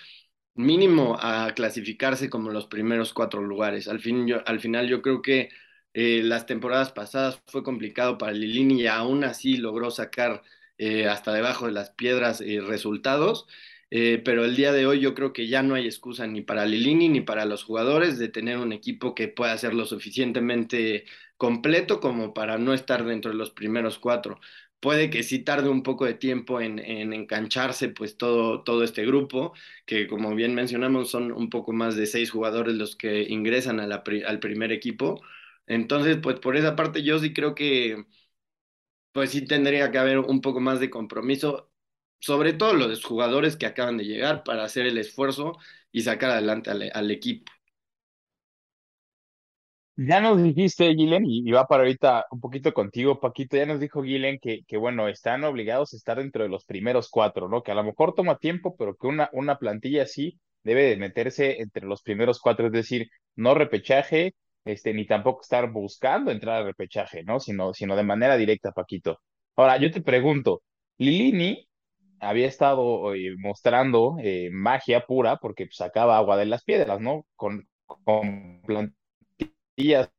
mínimo 0.55 1.17
a 1.21 1.53
clasificarse 1.55 2.31
como 2.31 2.51
los 2.51 2.67
primeros 2.67 3.13
cuatro 3.13 3.43
lugares. 3.43 3.89
Al, 3.89 4.01
fin, 4.01 4.27
al 4.47 4.61
final 4.61 4.89
yo 4.89 5.03
creo 5.03 5.23
que 5.23 5.51
eh, 5.95 6.23
las 6.23 6.47
temporadas 6.47 6.93
pasadas 6.93 7.43
fue 7.47 7.63
complicado 7.63 8.19
para 8.19 8.33
Lilini 8.33 8.83
y 8.83 8.87
aún 8.87 9.25
así 9.25 9.57
logró 9.57 9.91
sacar 9.91 10.43
hasta 11.09 11.33
debajo 11.33 11.67
de 11.67 11.73
las 11.73 11.91
piedras 11.91 12.41
resultados. 12.41 13.47
Eh, 13.97 14.21
pero 14.25 14.45
el 14.45 14.57
día 14.57 14.73
de 14.73 14.87
hoy 14.87 14.99
yo 15.01 15.15
creo 15.15 15.33
que 15.33 15.47
ya 15.47 15.63
no 15.63 15.75
hay 15.77 15.87
excusa 15.87 16.27
ni 16.27 16.43
para 16.43 16.67
Lilini 16.67 17.09
ni 17.09 17.21
para 17.21 17.45
los 17.45 17.63
jugadores 17.65 18.19
de 18.19 18.29
tener 18.29 18.59
un 18.59 18.73
equipo 18.73 19.15
que 19.15 19.29
pueda 19.29 19.57
ser 19.57 19.73
lo 19.75 19.85
suficientemente 19.87 21.05
completo 21.37 22.01
como 22.01 22.35
para 22.35 22.59
no 22.59 22.75
estar 22.75 23.05
dentro 23.05 23.31
de 23.31 23.37
los 23.39 23.51
primeros 23.53 23.99
cuatro. 24.01 24.41
Puede 24.81 25.11
que 25.11 25.23
sí 25.23 25.39
tarde 25.45 25.69
un 25.69 25.83
poco 25.85 26.05
de 26.07 26.15
tiempo 26.15 26.61
en, 26.61 26.79
en 26.81 27.13
engancharse 27.13 27.89
pues 27.89 28.17
todo, 28.19 28.63
todo 28.65 28.83
este 28.85 29.07
grupo, 29.07 29.55
que 29.87 30.07
como 30.09 30.35
bien 30.35 30.55
mencionamos 30.55 31.11
son 31.11 31.33
un 31.33 31.49
poco 31.49 31.73
más 31.73 31.97
de 31.97 32.07
seis 32.07 32.31
jugadores 32.31 32.75
los 32.75 32.97
que 32.97 33.23
ingresan 33.23 33.81
a 33.81 33.85
al 34.27 34.41
primer 34.41 34.73
equipo. 34.73 35.23
Entonces, 35.67 36.19
pues 36.23 36.39
por 36.41 36.57
esa 36.57 36.77
parte 36.77 37.03
yo 37.03 37.19
sí 37.19 37.33
creo 37.33 37.55
que 37.55 38.05
pues 39.13 39.31
sí 39.31 39.47
tendría 39.47 39.91
que 39.91 39.99
haber 39.99 40.19
un 40.19 40.41
poco 40.41 40.61
más 40.61 40.81
de 40.81 40.91
compromiso, 40.91 41.71
sobre 42.25 42.55
todo 42.55 42.73
los 42.73 43.05
jugadores 43.05 43.55
que 43.55 43.67
acaban 43.67 43.99
de 43.99 44.07
llegar 44.07 44.45
para 44.45 44.65
hacer 44.65 44.87
el 44.87 44.97
esfuerzo 44.97 45.59
y 45.93 46.01
sacar 46.01 46.31
adelante 46.31 46.71
al, 46.71 47.11
equipo. 47.11 47.53
Ya 49.97 50.23
nos 50.23 50.43
dijiste, 50.43 50.95
Gilen, 50.95 51.27
y, 51.27 51.47
y 51.47 51.53
va 51.53 51.67
para 51.67 51.83
ahorita 51.83 52.25
un 52.31 52.41
poquito 52.41 52.73
contigo, 52.73 53.21
Paquito, 53.21 53.59
ya 53.59 53.67
nos 53.67 53.79
dijo 53.79 54.03
Gilen 54.03 54.39
que, 54.41 54.65
que, 54.67 54.79
bueno, 54.79 55.07
están 55.07 55.45
obligados 55.45 55.93
a 55.93 55.99
estar 55.99 56.17
dentro 56.17 56.43
de 56.43 56.49
los 56.49 56.65
primeros 56.65 57.11
cuatro, 57.11 57.47
¿no? 57.47 57.63
Que 57.63 57.73
a 57.73 57.75
lo 57.75 57.85
mejor 57.85 58.15
toma 58.15 58.39
tiempo, 58.39 58.75
pero 58.75 58.97
que 58.97 59.07
una, 59.07 59.29
una 59.35 59.59
plantilla 59.59 60.05
así 60.05 60.41
debe 60.63 60.85
de 60.85 60.97
meterse 60.97 61.61
entre 61.61 61.87
los 61.87 62.01
primeros 62.01 62.41
cuatro, 62.41 62.69
es 62.69 62.73
decir, 62.73 63.11
no 63.37 63.55
repechaje, 63.55 64.35
este, 64.65 64.95
ni 64.95 65.07
tampoco 65.07 65.43
estar 65.43 65.71
buscando 65.71 66.31
entrar 66.31 66.57
al 66.57 66.65
repechaje, 66.65 67.23
¿no? 67.23 67.39
Sino, 67.39 67.75
sino 67.75 67.97
de 67.97 68.03
manera 68.03 68.39
directa, 68.39 68.73
Paquito. 68.73 69.21
Ahora, 69.57 69.77
yo 69.77 69.91
te 69.91 70.01
pregunto, 70.01 70.63
Lilini 70.97 71.69
había 72.25 72.47
estado 72.49 73.15
eh, 73.15 73.35
mostrando 73.39 74.17
eh, 74.21 74.51
magia 74.53 75.07
pura 75.07 75.37
porque 75.39 75.67
pues, 75.67 75.77
sacaba 75.77 76.17
agua 76.19 76.37
de 76.37 76.47
las 76.47 76.65
piedras, 76.65 77.01
¿no? 77.01 77.27
Con, 77.37 77.69
plantillas 78.67 80.11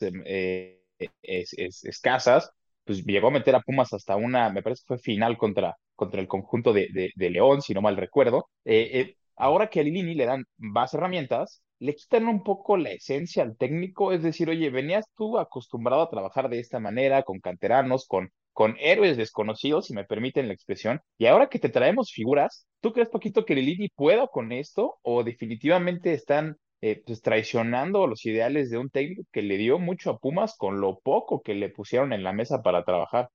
eh, 0.00 0.82
es, 1.22 1.52
es, 1.54 1.84
escasas, 1.84 2.50
pues 2.84 3.04
llegó 3.04 3.28
a 3.28 3.30
meter 3.30 3.54
a 3.54 3.60
Pumas 3.60 3.92
hasta 3.92 4.16
una, 4.16 4.50
me 4.50 4.62
parece 4.62 4.82
que 4.82 4.88
fue 4.88 4.98
final 4.98 5.36
contra, 5.38 5.76
contra 5.94 6.20
el 6.20 6.28
conjunto 6.28 6.72
de, 6.72 6.88
de, 6.92 7.10
de 7.14 7.30
León, 7.30 7.62
si 7.62 7.74
no 7.74 7.82
mal 7.82 7.96
recuerdo. 7.96 8.48
Eh, 8.64 8.90
eh, 9.00 9.16
ahora 9.36 9.68
que 9.68 9.80
a 9.80 9.82
Lilini 9.82 10.14
le 10.14 10.26
dan 10.26 10.44
más 10.58 10.94
herramientas, 10.94 11.62
le 11.78 11.94
quitan 11.94 12.26
un 12.28 12.42
poco 12.42 12.76
la 12.76 12.90
esencia 12.90 13.42
al 13.42 13.56
técnico, 13.56 14.12
es 14.12 14.22
decir, 14.22 14.48
oye, 14.48 14.70
venías 14.70 15.06
tú 15.16 15.38
acostumbrado 15.38 16.02
a 16.02 16.10
trabajar 16.10 16.48
de 16.48 16.60
esta 16.60 16.80
manera, 16.80 17.22
con 17.22 17.40
canteranos, 17.40 18.06
con, 18.06 18.30
con 18.56 18.74
héroes 18.80 19.18
desconocidos, 19.18 19.84
si 19.84 19.92
me 19.92 20.04
permiten 20.04 20.48
la 20.48 20.54
expresión, 20.54 21.02
y 21.18 21.26
ahora 21.26 21.50
que 21.50 21.58
te 21.58 21.68
traemos 21.68 22.10
figuras, 22.10 22.66
¿tú 22.80 22.94
crees, 22.94 23.10
poquito 23.10 23.44
que 23.44 23.54
Lilini 23.54 23.90
pueda 23.90 24.28
con 24.28 24.50
esto 24.50 24.96
o 25.02 25.24
definitivamente 25.24 26.14
están 26.14 26.56
eh, 26.80 27.02
pues 27.04 27.20
traicionando 27.20 28.06
los 28.06 28.24
ideales 28.24 28.70
de 28.70 28.78
un 28.78 28.88
técnico 28.88 29.24
que 29.30 29.42
le 29.42 29.58
dio 29.58 29.78
mucho 29.78 30.08
a 30.08 30.18
Pumas 30.18 30.56
con 30.56 30.80
lo 30.80 31.00
poco 31.00 31.42
que 31.42 31.54
le 31.54 31.68
pusieron 31.68 32.14
en 32.14 32.24
la 32.24 32.32
mesa 32.32 32.62
para 32.62 32.82
trabajar? 32.82 33.28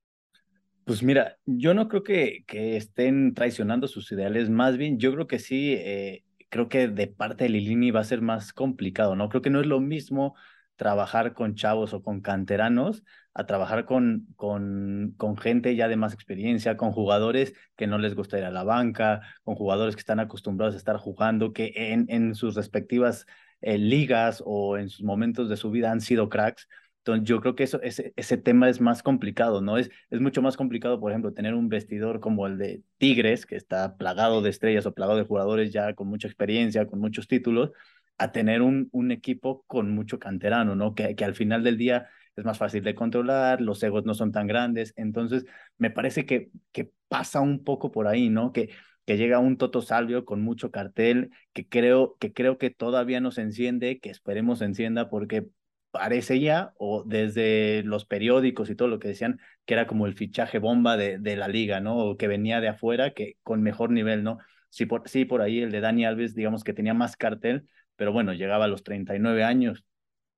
Pues 0.85 1.03
mira, 1.03 1.37
yo 1.45 1.75
no 1.75 1.87
creo 1.87 2.01
que, 2.01 2.39
que 2.47 2.75
estén 2.75 3.35
traicionando 3.35 3.87
sus 3.87 4.11
ideales, 4.11 4.49
más 4.49 4.75
bien 4.75 4.97
yo 4.97 5.13
creo 5.13 5.27
que 5.27 5.37
sí, 5.37 5.75
eh, 5.77 6.23
creo 6.49 6.67
que 6.67 6.87
de 6.87 7.05
parte 7.05 7.43
de 7.43 7.51
Lilini 7.51 7.91
va 7.91 7.99
a 7.99 8.05
ser 8.05 8.21
más 8.21 8.53
complicado, 8.53 9.15
¿no? 9.15 9.29
Creo 9.29 9.43
que 9.43 9.51
no 9.51 9.61
es 9.61 9.67
lo 9.67 9.81
mismo 9.81 10.33
trabajar 10.77 11.35
con 11.35 11.53
chavos 11.53 11.93
o 11.93 12.01
con 12.01 12.21
canteranos 12.21 13.03
a 13.33 13.45
trabajar 13.45 13.85
con, 13.85 14.27
con, 14.35 15.13
con 15.17 15.38
gente 15.38 15.75
ya 15.75 15.88
de 15.88 15.95
más 15.95 16.13
experiencia, 16.13 16.77
con 16.77 16.91
jugadores 16.91 17.53
que 17.77 17.88
no 17.88 17.97
les 17.97 18.15
gusta 18.15 18.38
ir 18.38 18.43
a 18.43 18.51
la 18.51 18.63
banca, 18.63 19.21
con 19.43 19.55
jugadores 19.55 19.95
que 19.95 20.01
están 20.01 20.19
acostumbrados 20.19 20.75
a 20.75 20.77
estar 20.77 20.97
jugando, 20.97 21.53
que 21.53 21.71
en, 21.75 22.05
en 22.09 22.35
sus 22.35 22.55
respectivas 22.55 23.25
eh, 23.61 23.77
ligas 23.77 24.43
o 24.45 24.77
en 24.77 24.89
sus 24.89 25.03
momentos 25.03 25.47
de 25.50 25.57
su 25.57 25.71
vida 25.71 25.91
han 25.91 26.01
sido 26.01 26.29
cracks. 26.29 26.67
Entonces, 27.03 27.23
yo 27.27 27.41
creo 27.41 27.55
que 27.55 27.63
eso, 27.63 27.81
ese, 27.81 28.13
ese 28.15 28.38
tema 28.38 28.69
es 28.69 28.79
más 28.79 29.01
complicado, 29.01 29.59
¿no? 29.59 29.77
Es, 29.77 29.89
es 30.11 30.21
mucho 30.21 30.43
más 30.43 30.55
complicado, 30.55 31.00
por 31.00 31.11
ejemplo, 31.11 31.33
tener 31.33 31.55
un 31.55 31.67
vestidor 31.67 32.19
como 32.19 32.45
el 32.45 32.59
de 32.59 32.83
Tigres, 33.00 33.47
que 33.47 33.55
está 33.55 33.97
plagado 33.97 34.43
de 34.43 34.51
estrellas 34.51 34.85
o 34.85 34.93
plagado 34.93 35.17
de 35.17 35.25
jugadores 35.25 35.71
ya 35.73 35.95
con 35.95 36.07
mucha 36.07 36.27
experiencia, 36.27 36.85
con 36.85 37.00
muchos 37.00 37.27
títulos, 37.27 37.71
a 38.19 38.31
tener 38.31 38.61
un, 38.61 38.88
un 38.91 39.11
equipo 39.11 39.63
con 39.65 39.89
mucho 39.95 40.19
canterano, 40.19 40.75
¿no? 40.75 40.93
Que, 40.93 41.15
que 41.15 41.25
al 41.25 41.33
final 41.33 41.63
del 41.63 41.77
día 41.77 42.07
es 42.35 42.45
más 42.45 42.57
fácil 42.57 42.83
de 42.83 42.95
controlar, 42.95 43.61
los 43.61 43.81
egos 43.83 44.06
no 44.06 44.13
son 44.13 44.32
tan 44.32 44.47
grandes. 44.47 44.93
Entonces, 44.95 45.45
me 45.77 45.91
parece 45.91 46.25
que, 46.25 46.49
que 46.71 46.91
pasa 47.08 47.41
un 47.41 47.63
poco 47.63 47.91
por 47.91 48.08
ahí, 48.08 48.29
¿no? 48.29 48.51
Que, 48.53 48.69
que 49.06 49.17
llega 49.17 49.39
un 49.39 49.58
Toto 49.58 49.82
Salvio 49.82 50.25
con 50.25 50.41
mucho 50.41 50.71
cartel, 50.71 51.32
que 51.53 51.67
creo, 51.67 52.17
que 52.19 52.34
creo 52.34 52.58
que 52.58 52.69
todavía 52.69 53.19
no 53.19 53.32
se 53.32 53.41
enciende, 53.41 53.99
que 53.99 54.10
esperemos 54.10 54.62
encienda 54.62 55.10
porque 55.10 55.47
parece 55.91 56.39
ya, 56.39 56.73
o 56.77 57.03
desde 57.06 57.84
los 57.84 58.06
periódicos 58.06 58.69
y 58.69 58.75
todo 58.75 58.88
lo 58.88 58.99
que 58.99 59.10
decían, 59.10 59.39
que 59.65 59.73
era 59.73 59.88
como 59.88 60.06
el 60.08 60.13
fichaje 60.15 60.60
bomba 60.60 60.95
de, 60.97 61.17
de 61.19 61.36
la 61.36 61.47
liga, 61.47 61.82
¿no? 61.82 61.97
O 61.97 62.17
que 62.17 62.27
venía 62.27 62.62
de 62.62 62.69
afuera, 62.69 63.12
que 63.13 63.36
con 63.43 63.62
mejor 63.62 63.91
nivel, 63.91 64.23
¿no? 64.23 64.38
Sí 64.69 64.86
por, 64.86 65.08
sí, 65.10 65.25
por 65.25 65.41
ahí 65.41 65.60
el 65.60 65.71
de 65.71 65.82
Dani 65.82 66.06
Alves, 66.06 66.34
digamos 66.34 66.63
que 66.63 66.73
tenía 66.73 66.93
más 66.93 67.17
cartel, 67.17 67.67
pero 67.97 68.13
bueno, 68.13 68.34
llegaba 68.34 68.65
a 68.65 68.67
los 68.69 68.84
39 68.84 69.43
años. 69.43 69.84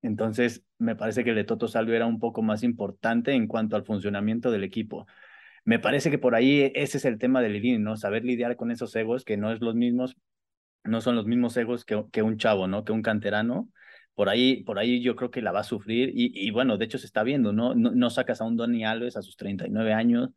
Entonces, 0.04 0.64
me 0.78 0.96
parece 0.96 1.24
que 1.24 1.32
el 1.32 1.36
de 1.38 1.46
Toto 1.46 1.68
Salvio 1.68 1.96
era 1.96 2.06
un 2.06 2.20
poco 2.20 2.44
más 2.44 2.64
importante 2.64 3.34
en 3.34 3.48
cuanto 3.48 3.76
al 3.76 3.86
funcionamiento 3.86 4.52
del 4.52 4.64
equipo. 4.64 5.08
Me 5.66 5.80
parece 5.80 6.12
que 6.12 6.20
por 6.20 6.36
ahí 6.36 6.72
ese 6.76 6.98
es 6.98 7.06
el 7.06 7.18
tema 7.20 7.42
de 7.42 7.50
Lilini, 7.50 7.80
¿no? 7.80 7.98
Saber 7.98 8.26
lidiar 8.26 8.56
con 8.58 8.72
esos 8.72 8.96
egos 8.96 9.26
que 9.26 9.38
no 9.38 9.52
es 9.52 9.62
los 9.62 9.76
mismos, 9.76 10.18
no 10.84 11.02
son 11.02 11.16
los 11.16 11.26
mismos 11.26 11.56
egos 11.58 11.86
que, 11.86 12.04
que 12.12 12.22
un 12.22 12.38
chavo, 12.38 12.68
¿no? 12.68 12.84
Que 12.86 12.92
un 12.92 13.02
canterano 13.02 13.70
por 14.16 14.30
ahí, 14.30 14.64
por 14.64 14.80
ahí 14.80 15.02
yo 15.02 15.16
creo 15.16 15.32
que 15.32 15.42
la 15.42 15.52
va 15.52 15.62
a 15.62 15.64
sufrir 15.64 16.10
y, 16.14 16.32
y 16.36 16.52
bueno, 16.52 16.78
de 16.78 16.86
hecho 16.86 16.98
se 16.98 17.06
está 17.08 17.24
viendo, 17.24 17.54
¿no? 17.54 17.74
No, 17.76 17.92
no 17.92 18.10
sacas 18.10 18.42
a 18.42 18.46
un 18.46 18.58
Donny 18.58 18.86
Alves 18.86 19.18
a 19.18 19.22
sus 19.22 19.38
39 19.38 19.94
años, 19.94 20.30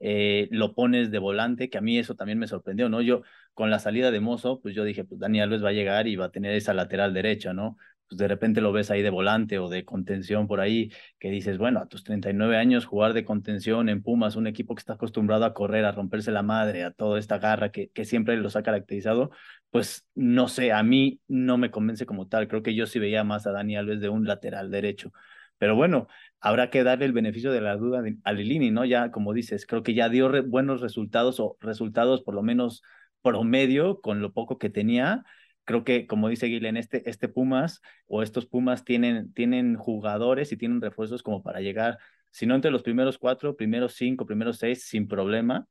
eh, 0.00 0.48
lo 0.50 0.74
pones 0.74 1.10
de 1.10 1.18
volante, 1.18 1.70
que 1.70 1.78
a 1.78 1.80
mí 1.80 1.98
eso 1.98 2.14
también 2.14 2.38
me 2.38 2.46
sorprendió, 2.46 2.88
¿no? 2.88 3.00
Yo 3.00 3.22
con 3.54 3.70
la 3.70 3.78
salida 3.78 4.10
de 4.10 4.20
Mozo, 4.20 4.60
pues 4.60 4.74
yo 4.74 4.84
dije, 4.84 5.04
pues 5.04 5.20
Dani 5.20 5.40
Alves 5.40 5.64
va 5.64 5.70
a 5.70 5.72
llegar 5.72 6.06
y 6.06 6.16
va 6.16 6.26
a 6.26 6.30
tener 6.30 6.54
esa 6.54 6.74
lateral 6.74 7.14
derecha, 7.14 7.52
¿no? 7.54 7.76
Pues 8.08 8.18
de 8.18 8.28
repente 8.28 8.60
lo 8.60 8.72
ves 8.72 8.90
ahí 8.90 9.02
de 9.02 9.10
volante 9.10 9.58
o 9.58 9.68
de 9.68 9.84
contención 9.84 10.46
por 10.46 10.60
ahí, 10.60 10.92
que 11.18 11.30
dices, 11.30 11.58
bueno, 11.58 11.80
a 11.80 11.86
tus 11.86 12.04
39 12.04 12.56
años 12.56 12.84
jugar 12.84 13.12
de 13.12 13.24
contención 13.24 13.88
en 13.88 14.02
Pumas, 14.02 14.36
un 14.36 14.46
equipo 14.46 14.74
que 14.74 14.80
está 14.80 14.94
acostumbrado 14.94 15.44
a 15.44 15.54
correr, 15.54 15.84
a 15.84 15.92
romperse 15.92 16.30
la 16.30 16.42
madre, 16.42 16.84
a 16.84 16.90
toda 16.90 17.18
esta 17.18 17.38
garra 17.38 17.70
que, 17.70 17.88
que 17.90 18.04
siempre 18.04 18.36
los 18.36 18.56
ha 18.56 18.62
caracterizado, 18.62 19.30
pues 19.70 20.06
no 20.14 20.48
sé, 20.48 20.72
a 20.72 20.82
mí 20.82 21.20
no 21.28 21.58
me 21.58 21.70
convence 21.70 22.06
como 22.06 22.28
tal. 22.28 22.48
Creo 22.48 22.62
que 22.62 22.74
yo 22.74 22.86
sí 22.86 22.98
veía 22.98 23.24
más 23.24 23.46
a 23.46 23.52
Dani 23.52 23.76
Alves 23.76 24.00
de 24.00 24.08
un 24.08 24.26
lateral 24.26 24.70
derecho. 24.70 25.12
Pero 25.58 25.76
bueno, 25.76 26.08
habrá 26.40 26.70
que 26.70 26.82
darle 26.84 27.06
el 27.06 27.12
beneficio 27.12 27.52
de 27.52 27.60
la 27.60 27.76
duda 27.76 28.02
a 28.24 28.32
Lilini, 28.32 28.70
¿no? 28.70 28.84
Ya, 28.84 29.10
como 29.10 29.32
dices, 29.32 29.66
creo 29.66 29.82
que 29.82 29.94
ya 29.94 30.08
dio 30.08 30.30
buenos 30.44 30.80
resultados 30.80 31.40
o 31.40 31.56
resultados 31.60 32.22
por 32.22 32.34
lo 32.34 32.42
menos 32.42 32.82
promedio 33.22 34.00
con 34.00 34.20
lo 34.20 34.32
poco 34.32 34.58
que 34.58 34.70
tenía. 34.70 35.24
Creo 35.64 35.84
que, 35.84 36.06
como 36.06 36.28
dice 36.28 36.46
Guilén, 36.46 36.76
este, 36.76 37.08
este 37.08 37.28
Pumas 37.28 37.80
o 38.06 38.22
estos 38.22 38.46
Pumas 38.46 38.84
tienen, 38.84 39.32
tienen 39.32 39.76
jugadores 39.76 40.52
y 40.52 40.56
tienen 40.56 40.80
refuerzos 40.80 41.22
como 41.22 41.42
para 41.42 41.60
llegar, 41.60 41.98
si 42.30 42.46
no 42.46 42.54
entre 42.54 42.70
los 42.70 42.82
primeros 42.82 43.18
cuatro, 43.18 43.56
primeros 43.56 43.94
cinco, 43.94 44.26
primeros 44.26 44.58
seis, 44.58 44.84
sin 44.84 45.08
problema. 45.08 45.66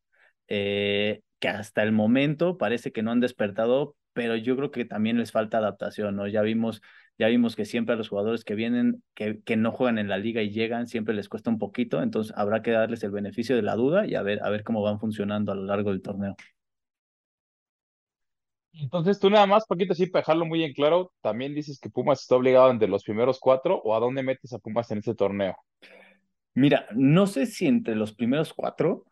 Eh, 0.48 1.22
que 1.40 1.50
hasta 1.50 1.84
el 1.84 1.92
momento 1.92 2.58
parece 2.58 2.94
que 2.94 3.04
no 3.04 3.12
han 3.12 3.20
despertado, 3.20 3.98
pero 4.14 4.36
yo 4.38 4.56
creo 4.56 4.72
que 4.72 4.86
también 4.86 5.18
les 5.18 5.32
falta 5.34 5.58
adaptación, 5.58 6.16
¿no? 6.16 6.26
Ya 6.28 6.42
vimos, 6.42 6.82
ya 7.18 7.28
vimos 7.28 7.58
que 7.58 7.66
siempre 7.66 7.94
a 7.94 7.98
los 7.98 8.08
jugadores 8.08 8.46
que 8.46 8.56
vienen, 8.56 9.04
que, 9.14 9.42
que 9.42 9.58
no 9.58 9.74
juegan 9.74 9.98
en 9.98 10.08
la 10.08 10.18
liga 10.18 10.42
y 10.42 10.52
llegan, 10.52 10.88
siempre 10.88 11.14
les 11.14 11.28
cuesta 11.28 11.50
un 11.50 11.60
poquito, 11.60 12.02
entonces 12.02 12.34
habrá 12.38 12.62
que 12.62 12.72
darles 12.72 13.04
el 13.04 13.12
beneficio 13.12 13.58
de 13.58 13.62
la 13.62 13.76
duda 13.76 14.06
y 14.08 14.16
a 14.16 14.22
ver, 14.22 14.42
a 14.42 14.50
ver 14.50 14.64
cómo 14.64 14.82
van 14.82 15.00
funcionando 15.02 15.52
a 15.52 15.56
lo 15.56 15.64
largo 15.66 15.90
del 15.92 16.02
torneo. 16.02 16.36
Entonces 18.74 19.20
tú 19.20 19.30
nada 19.30 19.46
más, 19.46 19.66
Paquito, 19.68 19.94
así 19.94 20.08
para 20.08 20.22
dejarlo 20.22 20.46
muy 20.46 20.64
en 20.64 20.74
claro, 20.74 21.14
también 21.22 21.54
dices 21.54 21.80
que 21.80 21.90
Pumas 21.90 22.22
está 22.22 22.36
obligado 22.36 22.72
entre 22.72 22.88
los 22.88 23.04
primeros 23.04 23.40
cuatro 23.40 23.80
o 23.84 23.96
a 23.96 24.00
dónde 24.00 24.24
metes 24.24 24.52
a 24.54 24.60
Pumas 24.60 24.90
en 24.92 24.98
este 25.00 25.14
torneo. 25.16 25.56
Mira, 26.56 26.88
no 26.94 27.28
sé 27.28 27.46
si 27.46 27.68
entre 27.68 27.96
los 27.96 28.14
primeros 28.14 28.54
cuatro, 28.54 29.06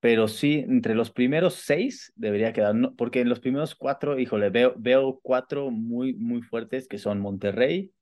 pero 0.00 0.28
sí, 0.28 0.64
entre 0.68 0.94
los 0.94 1.10
primeros 1.10 1.54
seis 1.54 2.12
debería 2.14 2.52
quedar, 2.52 2.74
¿no? 2.74 2.94
porque 2.94 3.20
en 3.20 3.28
los 3.28 3.40
primeros 3.40 3.74
cuatro, 3.74 4.18
híjole, 4.18 4.50
veo, 4.50 4.74
veo 4.76 5.18
cuatro 5.22 5.70
muy, 5.70 6.14
muy 6.14 6.42
fuertes 6.42 6.86
que 6.86 6.98
son 6.98 7.20
Monterrey, 7.20 7.92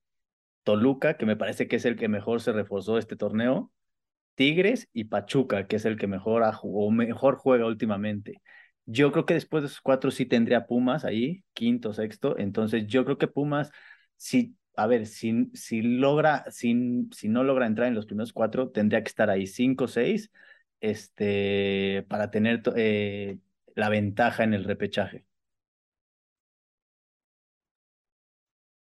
Toluca, 0.65 1.17
que 1.17 1.27
me 1.27 1.37
parece 1.37 1.69
que 1.69 1.77
es 1.77 1.85
el 1.85 1.97
que 1.97 2.09
mejor 2.09 2.41
se 2.41 2.53
reforzó 2.53 2.99
este 2.99 3.17
torneo, 3.17 3.71
Tigres 4.35 4.89
y 4.93 5.05
Pachuca, 5.05 5.67
que 5.67 5.77
es 5.77 5.85
el 5.85 5.97
que 5.97 6.07
mejor, 6.09 6.43
o 6.63 6.91
mejor 6.91 7.37
juega 7.37 7.67
últimamente. 7.67 8.43
Yo 8.87 9.13
creo 9.13 9.25
que 9.27 9.35
después 9.35 9.63
de 9.63 9.69
esos 9.69 9.81
cuatro 9.81 10.11
sí 10.11 10.27
tendría 10.27 10.67
Pumas 10.67 11.05
ahí, 11.05 11.43
quinto, 11.55 11.93
sexto, 11.95 12.39
entonces 12.39 12.87
yo 12.87 13.05
creo 13.05 13.17
que 13.19 13.29
Pumas, 13.29 13.71
sí, 14.17 14.57
a 14.77 14.87
ver, 14.87 15.07
si, 15.07 15.51
si 15.55 15.81
logra, 15.83 16.45
si, 16.51 17.09
si 17.13 17.29
no 17.29 17.45
logra 17.45 17.67
entrar 17.67 17.89
en 17.89 17.95
los 17.95 18.07
primeros 18.07 18.33
cuatro, 18.33 18.71
tendría 18.71 19.03
que 19.03 19.09
estar 19.09 19.31
ahí 19.31 19.47
cinco, 19.47 19.89
seis, 19.89 20.31
este, 20.81 22.05
para 22.09 22.31
tener 22.31 22.63
eh, 22.77 23.39
la 23.75 23.89
ventaja 23.89 24.45
en 24.45 24.53
el 24.55 24.65
repechaje. 24.65 25.25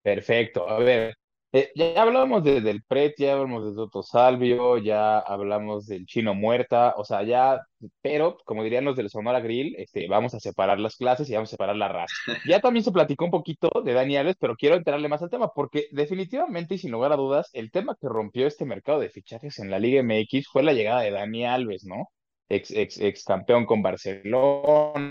Perfecto. 0.01 0.67
A 0.69 0.79
ver, 0.79 1.15
eh, 1.57 1.71
ya 1.75 2.01
hablamos 2.01 2.43
de, 2.43 2.61
del 2.61 2.83
Pret, 2.83 3.15
ya 3.17 3.33
hablamos 3.33 3.65
de 3.65 3.73
Toto 3.75 4.03
Salvio, 4.03 4.77
ya 4.77 5.19
hablamos 5.19 5.87
del 5.87 6.05
Chino 6.05 6.33
Muerta, 6.35 6.93
o 6.97 7.03
sea, 7.03 7.23
ya, 7.23 7.61
pero 8.01 8.37
como 8.45 8.63
dirían 8.63 8.85
los 8.85 8.95
del 8.95 9.09
Sonora 9.09 9.39
Grill, 9.39 9.75
este, 9.77 10.07
vamos 10.07 10.33
a 10.35 10.39
separar 10.39 10.79
las 10.79 10.95
clases 10.95 11.29
y 11.29 11.33
vamos 11.33 11.49
a 11.49 11.51
separar 11.51 11.75
la 11.75 11.87
raza. 11.87 12.13
Ya 12.47 12.59
también 12.59 12.83
se 12.83 12.91
platicó 12.91 13.25
un 13.25 13.31
poquito 13.31 13.69
de 13.83 13.93
Dani 13.93 14.17
Alves, 14.17 14.35
pero 14.39 14.55
quiero 14.55 14.75
entrarle 14.75 15.09
más 15.09 15.21
al 15.23 15.29
tema, 15.29 15.51
porque 15.53 15.87
definitivamente 15.91 16.75
y 16.75 16.77
sin 16.77 16.91
lugar 16.91 17.11
a 17.11 17.15
dudas, 17.15 17.49
el 17.53 17.71
tema 17.71 17.95
que 17.99 18.07
rompió 18.07 18.47
este 18.47 18.65
mercado 18.65 18.99
de 18.99 19.09
fichajes 19.09 19.59
en 19.59 19.71
la 19.71 19.79
Liga 19.79 20.03
MX 20.03 20.47
fue 20.51 20.63
la 20.63 20.73
llegada 20.73 21.01
de 21.01 21.11
Dani 21.11 21.45
Alves, 21.45 21.85
¿no? 21.85 22.09
Ex, 22.49 22.71
ex, 22.71 22.99
ex 22.99 23.23
campeón 23.23 23.65
con 23.65 23.81
Barcelona, 23.81 25.05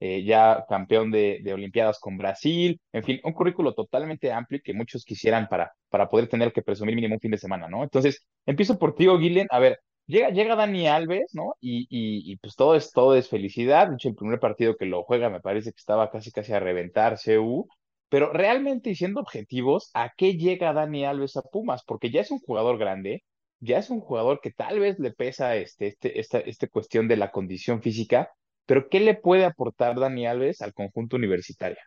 eh, 0.00 0.24
ya 0.24 0.64
campeón 0.68 1.10
de, 1.10 1.40
de, 1.42 1.54
Olimpiadas 1.54 1.98
con 1.98 2.16
Brasil, 2.18 2.80
en 2.92 3.04
fin, 3.04 3.20
un 3.24 3.32
currículo 3.32 3.74
totalmente 3.74 4.32
amplio 4.32 4.60
que 4.62 4.72
muchos 4.74 5.04
quisieran 5.04 5.48
para, 5.48 5.72
para 5.88 6.08
poder 6.08 6.28
tener 6.28 6.52
que 6.52 6.62
presumir 6.62 6.94
mínimo 6.94 7.14
un 7.14 7.20
fin 7.20 7.30
de 7.32 7.38
semana, 7.38 7.68
¿no? 7.68 7.82
Entonces, 7.82 8.24
empiezo 8.46 8.78
por 8.78 8.94
ti, 8.94 9.06
Guillen, 9.06 9.48
a 9.50 9.58
ver, 9.58 9.80
llega, 10.06 10.30
llega 10.30 10.56
Dani 10.56 10.86
Alves, 10.88 11.34
¿no? 11.34 11.54
Y, 11.60 11.82
y, 11.90 12.32
y, 12.32 12.36
pues 12.36 12.54
todo 12.56 12.74
es, 12.76 12.92
todo 12.92 13.16
es 13.16 13.28
felicidad, 13.28 13.88
de 13.88 13.94
hecho, 13.94 14.08
el 14.08 14.14
primer 14.14 14.40
partido 14.40 14.76
que 14.76 14.86
lo 14.86 15.02
juega 15.04 15.30
me 15.30 15.40
parece 15.40 15.72
que 15.72 15.78
estaba 15.78 16.10
casi 16.10 16.30
casi 16.32 16.52
a 16.52 16.60
reventar 16.60 17.18
CU, 17.24 17.68
pero 18.08 18.32
realmente, 18.32 18.90
y 18.90 18.94
siendo 18.94 19.20
objetivos, 19.20 19.90
¿a 19.94 20.12
qué 20.16 20.34
llega 20.36 20.72
Dani 20.72 21.04
Alves 21.04 21.36
a 21.36 21.42
Pumas? 21.42 21.82
Porque 21.84 22.10
ya 22.10 22.20
es 22.22 22.30
un 22.30 22.38
jugador 22.38 22.78
grande, 22.78 23.24
ya 23.60 23.78
es 23.78 23.90
un 23.90 24.00
jugador 24.00 24.40
que 24.40 24.50
tal 24.50 24.80
vez 24.80 24.98
le 24.98 25.12
pesa 25.12 25.56
este, 25.56 25.88
este, 25.88 26.18
esta, 26.20 26.38
esta 26.38 26.68
cuestión 26.68 27.08
de 27.08 27.16
la 27.16 27.30
condición 27.30 27.82
física, 27.82 28.30
pero 28.68 28.90
¿qué 28.90 29.00
le 29.00 29.14
puede 29.14 29.46
aportar 29.46 29.98
Dani 29.98 30.26
Alves 30.26 30.60
al 30.60 30.74
conjunto 30.74 31.16
universitario? 31.16 31.78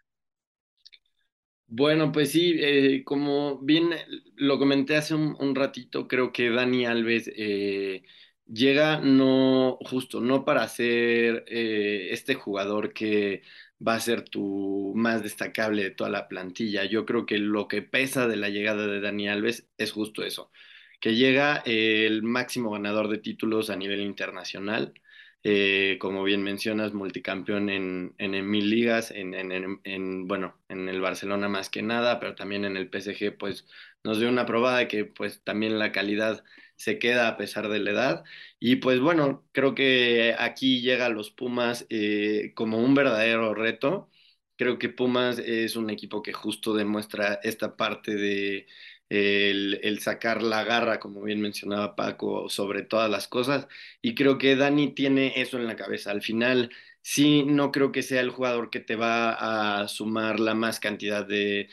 Bueno, 1.68 2.12
pues 2.12 2.32
sí, 2.32 2.56
eh, 2.60 3.04
como 3.06 3.60
bien 3.60 3.92
lo 4.36 4.58
comenté 4.58 4.96
hace 4.96 5.14
un, 5.14 5.56
ratito, 5.56 6.08
creo 6.08 6.34
que 6.34 6.50
Dani 6.50 6.88
Alves 6.88 7.32
eh, 7.36 8.02
llega 8.48 9.00
no 9.00 9.78
justo, 9.82 10.22
no 10.22 10.44
para 10.44 10.68
ser 10.68 11.46
eh, 11.48 12.08
este 12.10 12.34
jugador 12.34 12.94
que 12.94 13.44
va 13.88 13.94
a 13.94 14.00
ser 14.00 14.24
tu 14.24 14.92
más 14.96 15.22
destacable 15.22 15.84
de 15.84 15.92
toda 15.92 16.10
la 16.10 16.28
plantilla. 16.28 16.86
Yo 16.86 17.06
creo 17.06 17.28
que 17.28 17.38
lo 17.38 17.68
que 17.68 17.84
pesa 17.84 18.28
de 18.28 18.38
la 18.38 18.50
llegada 18.50 18.88
de 18.88 19.02
Dani 19.02 19.30
Alves 19.30 19.70
es 19.78 19.92
justo 19.92 20.24
eso, 20.24 20.52
que 21.00 21.16
llega 21.16 21.58
el 21.66 22.24
máximo 22.24 22.72
ganador 22.72 23.08
de 23.08 23.20
títulos 23.20 23.70
a 23.70 23.76
nivel 23.76 24.02
internacional 24.02 24.94
eh, 25.44 25.98
como 26.00 26.24
bien 26.24 26.44
mencionas, 26.44 26.94
multicampeón 26.94 27.70
en, 27.70 28.14
en, 28.18 28.50
mil 28.50 28.70
ligas, 28.70 29.12
en, 29.12 29.34
en, 29.34 30.28
bueno, 30.28 30.58
en 30.70 30.88
el 30.90 31.02
Barcelona 31.02 31.50
más 31.50 31.70
que 31.70 31.82
nada, 31.82 32.20
pero 32.20 32.36
también 32.36 32.66
en 32.66 32.78
el 32.78 32.90
PSG, 32.90 33.38
pues 33.38 33.66
nos 34.04 34.20
dio 34.20 34.30
una 34.30 34.46
probada 34.46 34.80
de 34.80 34.88
que 34.88 35.06
pues 35.06 35.44
también 35.44 35.80
la 35.80 35.92
calidad 35.92 36.44
se 36.76 36.98
queda 37.00 37.28
a 37.28 37.38
pesar 37.38 37.70
de 37.70 37.80
la 37.80 37.92
edad. 37.92 38.24
Y 38.60 38.78
pues 38.78 39.00
bueno, 39.00 39.46
creo 39.52 39.76
que 39.76 40.36
aquí 40.38 40.82
llega 40.82 41.10
los 41.10 41.32
Pumas 41.32 41.86
eh, 41.90 42.54
como 42.56 42.78
un 42.80 42.94
verdadero 42.96 43.54
reto. 43.54 44.10
Creo 44.56 44.78
que 44.78 44.90
Pumas 44.90 45.40
es 45.40 45.76
un 45.76 45.90
equipo 45.90 46.22
que 46.22 46.34
justo 46.34 46.74
demuestra 46.74 47.40
esta 47.44 47.76
parte 47.78 48.16
de 48.16 48.68
el, 49.12 50.00
sacar 50.00 50.42
la 50.42 50.64
garra, 50.64 51.00
como 51.00 51.22
bien 51.22 51.42
mencionaba 51.42 51.96
Paco, 51.96 52.50
sobre 52.50 52.84
todas 52.84 53.10
las 53.10 53.28
cosas. 53.28 53.68
Y 54.02 54.16
creo 54.16 54.38
que 54.38 54.56
Dani 54.56 54.94
tiene 54.94 55.34
eso 55.42 55.58
en 55.58 55.68
la 55.68 55.76
cabeza. 55.76 56.12
Al 56.12 56.22
final, 56.22 56.72
sí, 57.02 57.44
no 57.44 57.72
creo 57.72 57.92
que 57.92 58.04
sea 58.04 58.22
el 58.22 58.30
jugador 58.30 58.70
que 58.70 58.80
te 58.80 58.96
va 58.96 59.82
a 59.82 59.88
sumar 59.90 60.40
la 60.40 60.56
más 60.56 60.80
cantidad 60.80 61.26
de, 61.26 61.70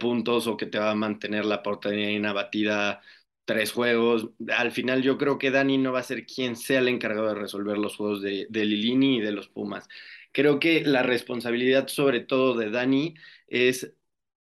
puntos 0.00 0.46
o 0.46 0.56
que 0.56 0.66
te 0.66 0.78
va 0.78 0.90
a 0.90 0.94
mantener 0.94 1.44
la 1.44 1.62
portería 1.62 2.10
inabatida 2.10 3.02
tres 3.44 3.72
juegos. 3.72 4.30
Al 4.56 4.72
final 4.72 5.02
yo 5.02 5.18
creo 5.18 5.38
que 5.38 5.50
Dani 5.50 5.78
no 5.78 5.92
va 5.92 6.00
a 6.00 6.02
ser 6.02 6.26
quien 6.26 6.56
sea 6.56 6.80
el 6.80 6.88
encargado 6.88 7.28
de 7.28 7.34
resolver 7.34 7.78
los 7.78 7.96
juegos 7.96 8.22
de, 8.22 8.46
de 8.50 8.64
Lilini 8.64 9.18
y 9.18 9.20
de 9.20 9.32
los 9.32 9.48
Pumas. 9.48 9.88
Creo 10.32 10.58
que 10.60 10.82
la 10.84 11.02
responsabilidad 11.02 11.88
sobre 11.88 12.20
todo 12.20 12.54
de 12.56 12.70
Dani 12.70 13.14
es 13.48 13.92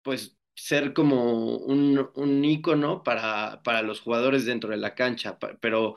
pues 0.03 0.37
ser 0.55 0.93
como 0.93 1.57
un, 1.57 2.09
un 2.15 2.45
ícono 2.45 3.03
para, 3.03 3.61
para 3.63 3.81
los 3.81 4.01
jugadores 4.01 4.45
dentro 4.45 4.69
de 4.69 4.77
la 4.77 4.95
cancha, 4.95 5.37
pero 5.59 5.95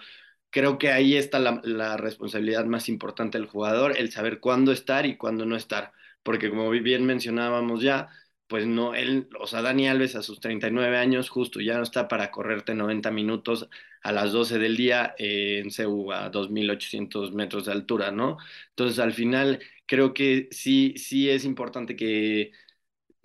creo 0.50 0.78
que 0.78 0.90
ahí 0.90 1.16
está 1.16 1.38
la, 1.38 1.60
la, 1.64 1.96
responsabilidad 1.96 2.64
más 2.66 2.88
importante 2.88 3.38
del 3.38 3.46
jugador, 3.48 3.96
el 3.98 4.10
saber 4.12 4.40
cuándo 4.40 4.72
estar 4.72 5.06
y 5.06 5.16
cuándo 5.16 5.44
no 5.46 5.56
estar, 5.56 5.92
porque 6.22 6.50
como 6.50 6.70
bien 6.70 7.04
mencionábamos 7.06 7.82
ya, 7.82 8.08
pues 8.46 8.66
no, 8.66 8.94
él, 8.94 9.28
o 9.40 9.46
sea, 9.46 9.62
Dani 9.62 9.88
Alves 9.88 10.14
a 10.16 10.22
sus 10.22 10.40
39 10.40 10.96
años 10.98 11.28
justo 11.30 11.60
ya 11.60 11.76
no 11.76 11.82
está 11.82 12.06
para 12.08 12.30
correrte 12.30 12.74
90 12.74 13.10
minutos 13.10 13.68
a 14.02 14.12
las 14.12 14.32
12 14.32 14.58
del 14.58 14.76
día 14.76 15.14
en 15.18 15.70
CEU 15.70 16.12
a 16.12 16.30
2.800 16.30 17.32
metros 17.32 17.66
de 17.66 17.72
altura, 17.72 18.12
¿no? 18.12 18.38
Entonces 18.70 18.98
al 19.00 19.12
final 19.12 19.60
creo 19.86 20.14
que 20.14 20.48
sí, 20.52 20.94
sí 20.96 21.28
es 21.28 21.44
importante 21.44 21.96
que 21.96 22.52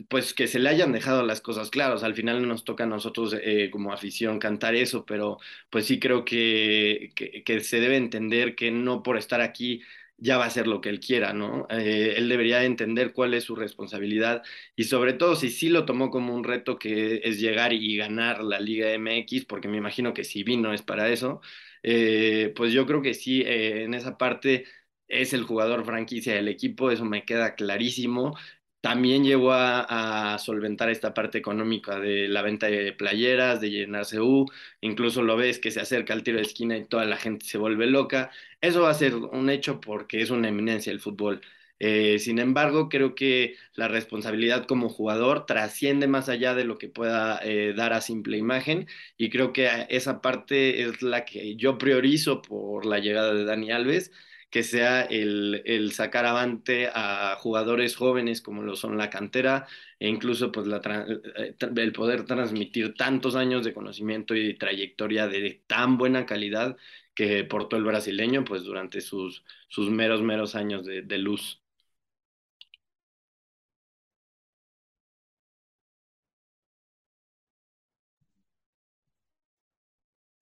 pues 0.10 0.34
que 0.34 0.48
se 0.48 0.60
le 0.60 0.70
hayan 0.70 0.92
dejado 0.92 1.24
las 1.26 1.42
cosas 1.42 1.70
claras. 1.70 2.04
Al 2.04 2.16
final 2.16 2.48
nos 2.48 2.64
toca 2.64 2.84
a 2.84 2.88
nosotros 2.88 3.36
eh, 3.42 3.70
como 3.72 3.94
afición 3.94 4.40
cantar 4.40 4.76
eso, 4.76 5.06
pero 5.06 5.40
pues 5.70 5.86
sí 5.86 6.00
creo 6.00 6.26
que, 6.26 7.12
que, 7.16 7.60
se 7.62 7.80
debe 7.80 7.98
entender 7.98 8.56
que 8.56 8.72
no 8.72 9.04
por 9.04 9.18
estar 9.18 9.42
aquí 9.42 9.82
ya 10.18 10.38
va 10.38 10.44
a 10.46 10.48
hacer 10.48 10.68
lo 10.68 10.82
que 10.82 10.90
él 10.90 11.00
quiera, 11.00 11.34
¿no? 11.34 11.68
Eh, 11.70 12.14
él 12.18 12.30
debería 12.30 12.64
entender 12.64 13.12
cuál 13.14 13.34
es 13.34 13.44
su 13.44 13.56
responsabilidad 13.56 14.44
y 14.76 14.84
sobre 14.84 15.14
todo 15.14 15.36
si 15.36 15.50
sí 15.50 15.70
lo 15.70 15.86
tomó 15.86 16.12
como 16.12 16.36
un 16.36 16.44
reto 16.44 16.78
que 16.78 17.22
es 17.24 17.40
llegar 17.40 17.74
y 17.74 17.98
ganar 17.98 18.44
la 18.44 18.60
Liga 18.60 18.92
MX, 18.94 19.46
porque 19.46 19.68
me 19.68 19.78
imagino 19.78 20.14
que 20.14 20.24
si 20.24 20.44
vino 20.44 20.74
es 20.74 20.84
para 20.84 21.10
eso, 21.10 21.42
eh, 21.84 22.54
pues 22.56 22.72
yo 22.74 22.86
creo 22.86 23.02
que 23.02 23.14
sí, 23.16 23.44
en 23.46 23.94
esa 23.96 24.18
parte 24.18 24.66
es 25.08 25.34
el 25.34 25.44
jugador 25.44 25.86
franquicia 25.86 26.34
del 26.36 26.48
equipo, 26.48 26.92
eso 26.92 27.06
me 27.06 27.26
queda 27.26 27.56
clarísimo 27.56 28.36
también 28.82 29.24
llegó 29.24 29.54
a, 29.54 30.38
solventar 30.40 30.90
esta 30.90 31.14
parte 31.14 31.38
económica 31.38 32.00
de 32.00 32.28
la 32.28 32.42
venta 32.42 32.68
de 32.68 32.94
playeras, 32.94 33.62
de 33.62 33.70
llenarse 33.70 34.20
U, 34.20 34.46
incluso 34.82 35.22
lo 35.22 35.38
ves 35.38 35.60
que 35.60 35.72
se 35.72 35.80
acerca 35.82 36.14
al 36.14 36.24
tiro 36.24 36.38
de 36.38 36.44
esquina 36.44 36.78
y 36.78 36.86
toda 36.86 37.06
la 37.06 37.18
gente 37.18 37.46
se 37.46 37.58
vuelve 37.58 37.86
loca. 37.88 38.32
Eso 38.62 38.82
va 38.84 38.90
a 38.92 38.94
ser 38.96 39.16
un 39.16 39.50
hecho 39.50 39.80
porque 39.82 40.22
es 40.22 40.32
una 40.32 40.50
eminencia 40.50 40.92
el 40.92 41.00
fútbol. 41.00 41.42
Eh, 41.84 42.20
sin 42.20 42.38
embargo, 42.40 42.90
creo 42.90 43.16
que 43.16 43.56
la 43.74 43.88
responsabilidad 43.88 44.68
como 44.68 44.90
jugador 44.90 45.48
trasciende 45.48 46.08
más 46.08 46.30
allá 46.30 46.54
de 46.54 46.64
lo 46.64 46.78
que 46.78 46.90
pueda 46.90 47.40
eh, 47.44 47.74
dar 47.76 47.94
a 47.94 48.02
simple 48.02 48.38
imagen 48.38 48.88
y 49.18 49.32
creo 49.32 49.52
que 49.52 49.88
esa 49.90 50.22
parte 50.22 50.84
es 50.84 51.02
la 51.02 51.26
que 51.26 51.56
yo 51.56 51.80
priorizo 51.80 52.42
por 52.44 52.86
la 52.86 53.00
llegada 53.00 53.34
de 53.34 53.46
Dani 53.46 53.72
Alves 53.72 54.12
que 54.52 54.64
sea 54.64 55.02
el, 55.04 55.64
el, 55.66 55.94
sacar 55.94 56.26
avante 56.28 56.90
a 56.94 57.38
jugadores 57.40 57.96
jóvenes 57.96 58.42
como 58.42 58.62
lo 58.64 58.76
son 58.76 58.98
la 58.98 59.10
cantera 59.10 59.68
e 60.00 60.10
incluso 60.10 60.52
pues 60.52 60.68
eh, 61.38 61.56
el 61.78 61.94
poder 61.94 62.26
transmitir 62.26 62.94
tantos 62.96 63.36
años 63.36 63.64
de 63.66 63.74
conocimiento 63.74 64.36
y 64.36 64.56
trayectoria 64.58 65.28
de 65.28 65.64
tan 65.68 65.98
buena 65.98 66.26
calidad 66.26 66.78
que 67.16 67.44
portó 67.46 67.78
el 67.78 67.84
brasileño 67.86 68.44
pues 68.46 68.64
durante 68.64 69.02
sus, 69.02 69.44
sus 69.70 69.90
meros, 69.90 70.22
meros 70.22 70.56
años 70.56 70.86
de, 70.86 71.02
de 71.04 71.18
luz. 71.18 71.62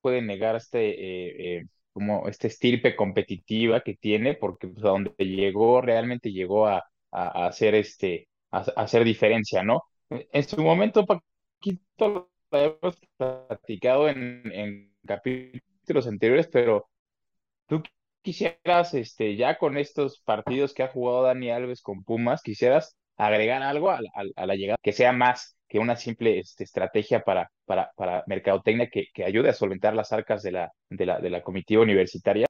puede 0.02 0.22
negar 0.22 0.56
este 0.56 0.80
eh, 0.89 1.58
eh, 1.60 1.67
como 1.93 2.28
esta 2.28 2.47
estirpe 2.47 2.95
competitiva 2.95 3.82
que 3.82 3.95
tiene, 3.95 4.36
porque 4.36 4.67
pues, 4.67 4.84
a 4.86 4.89
donde 4.89 5.13
llegó, 5.19 5.82
realmente 5.82 6.32
llegó 6.32 6.67
a, 6.67 6.84
a, 7.12 7.47
hacer 7.47 7.75
este, 7.75 8.28
a, 8.52 8.60
hacer 8.78 9.04
diferencia, 9.04 9.63
¿no? 9.63 9.84
En 10.10 10.43
su 10.43 10.62
momento, 10.63 11.06
Paquito, 11.06 12.30
lo 12.52 12.78
hemos 12.82 12.99
platicado 13.17 14.10
en, 14.10 14.43
en 14.52 14.93
capítulos 15.06 16.08
anteriores, 16.08 16.47
pero 16.47 16.89
tú 17.67 17.84
quisieras, 18.21 18.93
este, 18.93 19.36
ya 19.36 19.58
con 19.58 19.78
estos 19.78 20.21
partidos 20.21 20.73
que 20.73 20.84
ha 20.84 20.89
jugado 20.89 21.23
Dani 21.23 21.52
Alves 21.52 21.82
con 21.82 22.04
Pumas, 22.04 22.41
quisieras 22.41 22.97
agregar 23.17 23.62
algo 23.63 23.91
a, 23.91 23.99
a 24.36 24.45
la 24.45 24.56
llegada 24.56 24.78
que 24.82 24.93
sea 24.93 25.12
más 25.13 25.59
que 25.70 25.80
una 25.80 25.96
simple 25.96 26.40
este, 26.40 26.64
estrategia 26.64 27.22
para, 27.22 27.52
para, 27.66 27.92
para 27.96 28.24
mercadotecnia 28.26 28.90
que, 28.90 29.06
que, 29.14 29.24
ayude 29.24 29.50
a 29.50 29.54
solventar 29.54 29.96
las 29.96 30.12
arcas 30.12 30.42
de 30.42 30.52
la, 30.52 30.72
de 30.90 31.06
la, 31.06 31.20
de 31.20 31.30
la 31.30 31.44
comitiva 31.44 31.84
universitaria? 31.84 32.48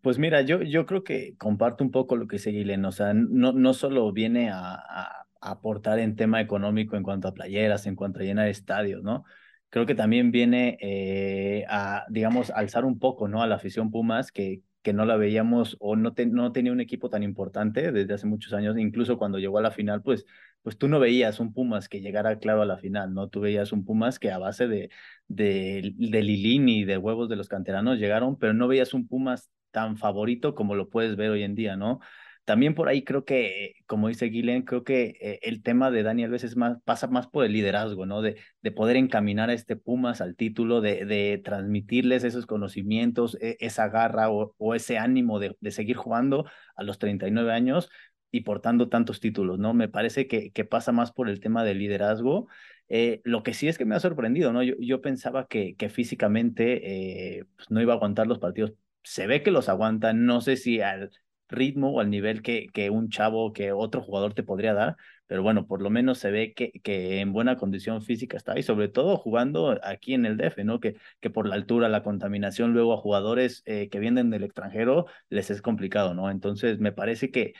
Pues 0.00 0.18
mira, 0.18 0.42
yo, 0.42 0.62
yo 0.62 0.86
creo 0.86 1.02
que 1.02 1.34
comparto 1.36 1.82
un 1.82 1.90
poco 1.90 2.14
lo 2.14 2.28
que 2.28 2.36
dice 2.36 2.50
Guilén, 2.50 2.84
o 2.84 2.92
sea, 2.92 3.14
no, 3.14 3.52
no 3.52 3.74
solo 3.74 4.12
viene 4.12 4.50
a, 4.50 4.74
a, 4.74 5.26
aportar 5.40 5.98
en 5.98 6.14
tema 6.14 6.40
económico 6.40 6.96
en 6.96 7.02
cuanto 7.02 7.28
a 7.28 7.34
playeras, 7.34 7.86
en 7.86 7.96
cuanto 7.96 8.20
a 8.20 8.22
llenar 8.22 8.48
estadios, 8.48 9.02
¿no? 9.02 9.24
Creo 9.68 9.86
que 9.86 9.94
también 9.94 10.30
viene 10.30 10.78
eh, 10.80 11.64
a, 11.68 12.04
digamos, 12.08 12.50
alzar 12.50 12.84
un 12.84 12.98
poco, 12.98 13.28
¿no? 13.28 13.42
A 13.42 13.46
la 13.46 13.56
afición 13.56 13.90
Pumas, 13.90 14.30
que, 14.30 14.62
que 14.82 14.92
no 14.92 15.04
la 15.04 15.16
veíamos 15.16 15.76
o 15.80 15.96
no, 15.96 16.14
no 16.30 16.52
tenía 16.52 16.72
un 16.72 16.80
equipo 16.80 17.10
tan 17.10 17.22
importante 17.22 17.90
desde 17.90 18.14
hace 18.14 18.26
muchos 18.26 18.52
años, 18.52 18.78
incluso 18.78 19.18
cuando 19.18 19.38
llegó 19.38 19.58
a 19.58 19.62
la 19.62 19.70
final, 19.70 20.02
pues, 20.02 20.24
pues 20.64 20.78
tú 20.78 20.88
no 20.88 20.98
veías 20.98 21.40
un 21.40 21.52
Pumas 21.52 21.88
que 21.90 22.00
llegara 22.00 22.38
claro 22.38 22.62
a 22.62 22.66
la 22.66 22.78
final, 22.78 23.12
¿no? 23.14 23.28
Tú 23.28 23.40
veías 23.40 23.70
un 23.72 23.84
Pumas 23.84 24.18
que 24.18 24.32
a 24.32 24.38
base 24.38 24.66
de, 24.66 24.90
de, 25.28 25.92
de 25.96 26.22
Lilín 26.22 26.68
y 26.70 26.84
de 26.84 26.96
huevos 26.98 27.28
de 27.28 27.36
los 27.36 27.48
canteranos 27.48 27.98
llegaron, 27.98 28.38
pero 28.38 28.54
no 28.54 28.66
veías 28.66 28.94
un 28.94 29.06
Pumas 29.06 29.50
tan 29.72 29.98
favorito 29.98 30.54
como 30.54 30.74
lo 30.74 30.88
puedes 30.88 31.16
ver 31.16 31.30
hoy 31.30 31.42
en 31.42 31.54
día, 31.54 31.76
¿no? 31.76 32.00
También 32.44 32.74
por 32.74 32.88
ahí 32.88 33.04
creo 33.04 33.24
que, 33.24 33.74
como 33.86 34.08
dice 34.08 34.26
Guilén, 34.26 34.62
creo 34.62 34.84
que 34.84 35.16
eh, 35.20 35.38
el 35.42 35.62
tema 35.62 35.90
de 35.90 36.02
Dani 36.02 36.24
Alves 36.24 36.44
es 36.44 36.56
más, 36.56 36.78
pasa 36.84 37.06
más 37.08 37.26
por 37.26 37.44
el 37.44 37.52
liderazgo, 37.52 38.04
¿no? 38.06 38.20
De, 38.22 38.36
de 38.62 38.70
poder 38.70 38.96
encaminar 38.96 39.50
a 39.50 39.54
este 39.54 39.76
Pumas 39.76 40.20
al 40.20 40.36
título, 40.36 40.80
de, 40.80 41.06
de 41.06 41.40
transmitirles 41.44 42.24
esos 42.24 42.46
conocimientos, 42.46 43.36
e, 43.40 43.56
esa 43.60 43.88
garra 43.88 44.30
o, 44.30 44.54
o 44.58 44.74
ese 44.74 44.98
ánimo 44.98 45.38
de, 45.40 45.56
de, 45.60 45.70
seguir 45.70 45.96
jugando 45.96 46.44
a 46.76 46.82
los 46.82 46.98
39 46.98 47.52
años 47.52 47.90
y 48.34 48.40
portando 48.40 48.88
tantos 48.88 49.20
títulos, 49.20 49.60
¿no? 49.60 49.74
Me 49.74 49.88
parece 49.88 50.26
que, 50.26 50.50
pasa 50.64 50.90
más 50.90 51.12
por 51.12 51.28
el 51.28 51.38
tema 51.38 51.62
del 51.62 51.78
liderazgo. 51.78 52.48
Eh, 52.88 53.20
lo 53.22 53.44
que 53.44 53.54
sí 53.54 53.68
es 53.68 53.78
que 53.78 53.84
me 53.84 53.94
ha 53.94 54.00
sorprendido, 54.00 54.52
¿no? 54.52 54.64
Yo, 54.64 54.74
yo 54.80 55.00
pensaba 55.00 55.46
que, 55.46 55.76
físicamente 55.88 57.38
eh, 57.38 57.44
pues 57.56 57.70
no 57.70 57.80
iba 57.80 57.92
a 57.92 57.96
aguantar 57.96 58.26
los 58.26 58.40
partidos. 58.40 58.72
Se 59.04 59.28
ve 59.28 59.44
que 59.44 59.52
los 59.52 59.68
aguanta, 59.68 60.12
no 60.12 60.40
sé 60.40 60.56
si 60.56 60.80
al 60.80 61.12
ritmo 61.48 61.92
o 61.92 62.00
al 62.00 62.10
nivel 62.10 62.42
que, 62.42 62.90
un 62.90 63.08
chavo, 63.08 63.52
que 63.52 63.70
otro 63.72 64.02
jugador 64.02 64.34
te 64.34 64.42
podría 64.42 64.74
dar, 64.74 64.96
pero 65.26 65.42
bueno, 65.42 65.66
por 65.66 65.80
lo 65.80 65.90
menos 65.90 66.18
se 66.18 66.30
ve 66.32 66.54
que, 66.54 66.72
que 66.82 67.20
en 67.20 67.32
buena 67.32 67.56
condición 67.56 68.02
física 68.02 68.36
está 68.36 68.58
y 68.58 68.62
sobre 68.62 68.88
todo 68.88 69.16
jugando 69.16 69.78
aquí 69.84 70.14
en 70.14 70.26
el 70.26 70.36
DF, 70.36 70.64
¿no? 70.64 70.80
Que, 70.80 70.96
que 71.20 71.30
por 71.30 71.46
la 71.46 71.54
altura, 71.54 71.88
la 71.88 72.02
contaminación 72.02 72.72
luego 72.72 72.94
a 72.94 72.96
jugadores 72.98 73.62
eh, 73.66 73.88
que 73.90 74.00
vienen 74.00 74.30
del 74.30 74.44
extranjero 74.44 75.06
les 75.28 75.50
es 75.50 75.62
complicado, 75.62 76.14
¿no? 76.14 76.30
Entonces 76.30 76.80
me 76.80 76.92
parece 76.92 77.30
que, 77.30 77.54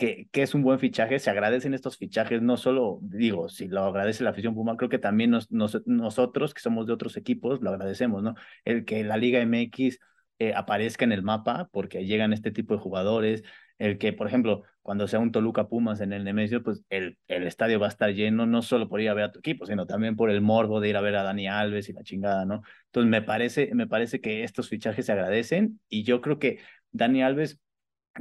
que, 0.00 0.28
es 0.32 0.54
un 0.54 0.62
buen 0.62 0.78
fichaje, 0.78 1.18
se 1.18 1.30
agradecen 1.30 1.74
estos 1.74 1.98
fichajes, 1.98 2.40
no 2.42 2.56
solo, 2.56 2.98
digo, 3.02 3.48
si 3.50 3.68
lo 3.68 3.84
agradece 3.84 4.24
la 4.24 4.30
afición 4.30 4.54
Puma, 4.54 4.76
creo 4.76 4.88
que 4.88 4.98
también 4.98 5.30
nos, 5.30 5.48
nosotros 5.50 6.54
que 6.54 6.60
somos 6.60 6.86
de 6.86 6.94
otros 6.94 7.16
equipos 7.18 7.60
lo 7.60 7.70
agradecemos, 7.70 8.22
¿no? 8.22 8.34
El 8.64 8.84
que 8.86 9.04
la 9.04 9.18
Liga 9.18 9.40
MX 9.44 9.98
eh, 10.38 10.54
aparezca 10.54 11.04
en 11.04 11.12
el 11.12 11.22
mapa 11.22 11.68
porque 11.70 12.06
llegan 12.06 12.32
este 12.32 12.50
tipo 12.50 12.74
de 12.74 12.80
jugadores. 12.80 13.42
El 13.78 13.98
que, 13.98 14.12
por 14.12 14.26
ejemplo, 14.26 14.62
cuando 14.82 15.06
sea 15.06 15.18
un 15.18 15.32
Toluca 15.32 15.68
Pumas 15.68 16.00
en 16.00 16.12
el 16.12 16.24
Nemesio, 16.24 16.62
pues 16.62 16.82
el, 16.90 17.18
el 17.28 17.46
estadio 17.46 17.78
va 17.78 17.86
a 17.86 17.88
estar 17.90 18.10
lleno, 18.10 18.46
no 18.46 18.62
solo 18.62 18.88
por 18.88 19.00
ir 19.00 19.10
a 19.10 19.14
ver 19.14 19.24
a 19.24 19.32
tu 19.32 19.40
equipo, 19.40 19.66
sino 19.66 19.86
también 19.86 20.16
por 20.16 20.30
el 20.30 20.40
morbo 20.40 20.80
de 20.80 20.88
ir 20.88 20.96
a 20.96 21.00
ver 21.02 21.16
a 21.16 21.22
Dani 21.24 21.48
Alves 21.48 21.88
y 21.88 21.92
la 21.92 22.02
chingada, 22.02 22.44
¿no? 22.46 22.62
Entonces 22.86 23.10
me 23.10 23.22
parece, 23.22 23.74
me 23.74 23.86
parece 23.86 24.20
que 24.20 24.44
estos 24.44 24.68
fichajes 24.68 25.06
se 25.06 25.12
agradecen 25.12 25.80
y 25.88 26.04
yo 26.04 26.20
creo 26.20 26.38
que 26.38 26.58
Dani 26.92 27.22
Alves 27.22 27.58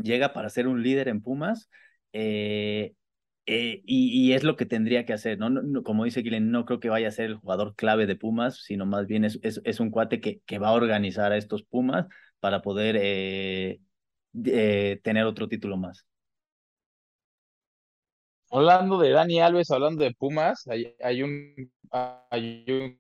llega 0.04 0.34
para 0.34 0.50
ser 0.50 0.68
un 0.68 0.84
líder 0.84 1.08
en 1.08 1.22
Pumas. 1.22 1.70
Eh, 2.14 2.94
eh, 3.46 3.82
y, 3.86 4.30
y, 4.30 4.34
es 4.34 4.44
lo 4.44 4.56
que 4.56 4.66
tendría 4.68 5.06
que 5.06 5.14
hacer, 5.14 5.40
¿no? 5.40 5.50
no, 5.50 5.84
como 5.84 6.04
dice 6.06 6.22
Guilén, 6.22 6.52
no 6.52 6.66
creo 6.66 6.80
que 6.80 6.90
vaya 6.90 7.08
a 7.08 7.12
ser 7.12 7.26
el 7.26 7.36
jugador 7.38 7.76
clave 7.76 8.06
de 8.06 8.16
Pumas, 8.16 8.58
sino 8.64 8.86
más 8.86 9.08
bien 9.08 9.26
es, 9.26 9.40
es, 9.42 9.60
es 9.64 9.80
un 9.80 9.90
cuate 9.90 10.22
que, 10.22 10.42
que, 10.46 10.60
va 10.60 10.70
a 10.70 10.74
organizar 10.74 11.32
a 11.32 11.38
estos 11.38 11.64
Pumas 11.64 12.06
para 12.40 12.62
poder 12.62 12.96
eh, 13.00 13.80
tener 15.04 15.26
otro 15.26 15.48
título 15.48 15.78
más. 15.78 16.06
Hablando 18.52 19.00
de 19.00 19.12
Dani 19.12 19.42
Alves, 19.42 19.72
hablando 19.72 20.04
de 20.04 20.14
Pumas, 20.14 20.68
hay, 20.68 20.96
hay 21.04 21.24
un, 21.24 21.72
hay 21.92 22.66
un 22.68 23.00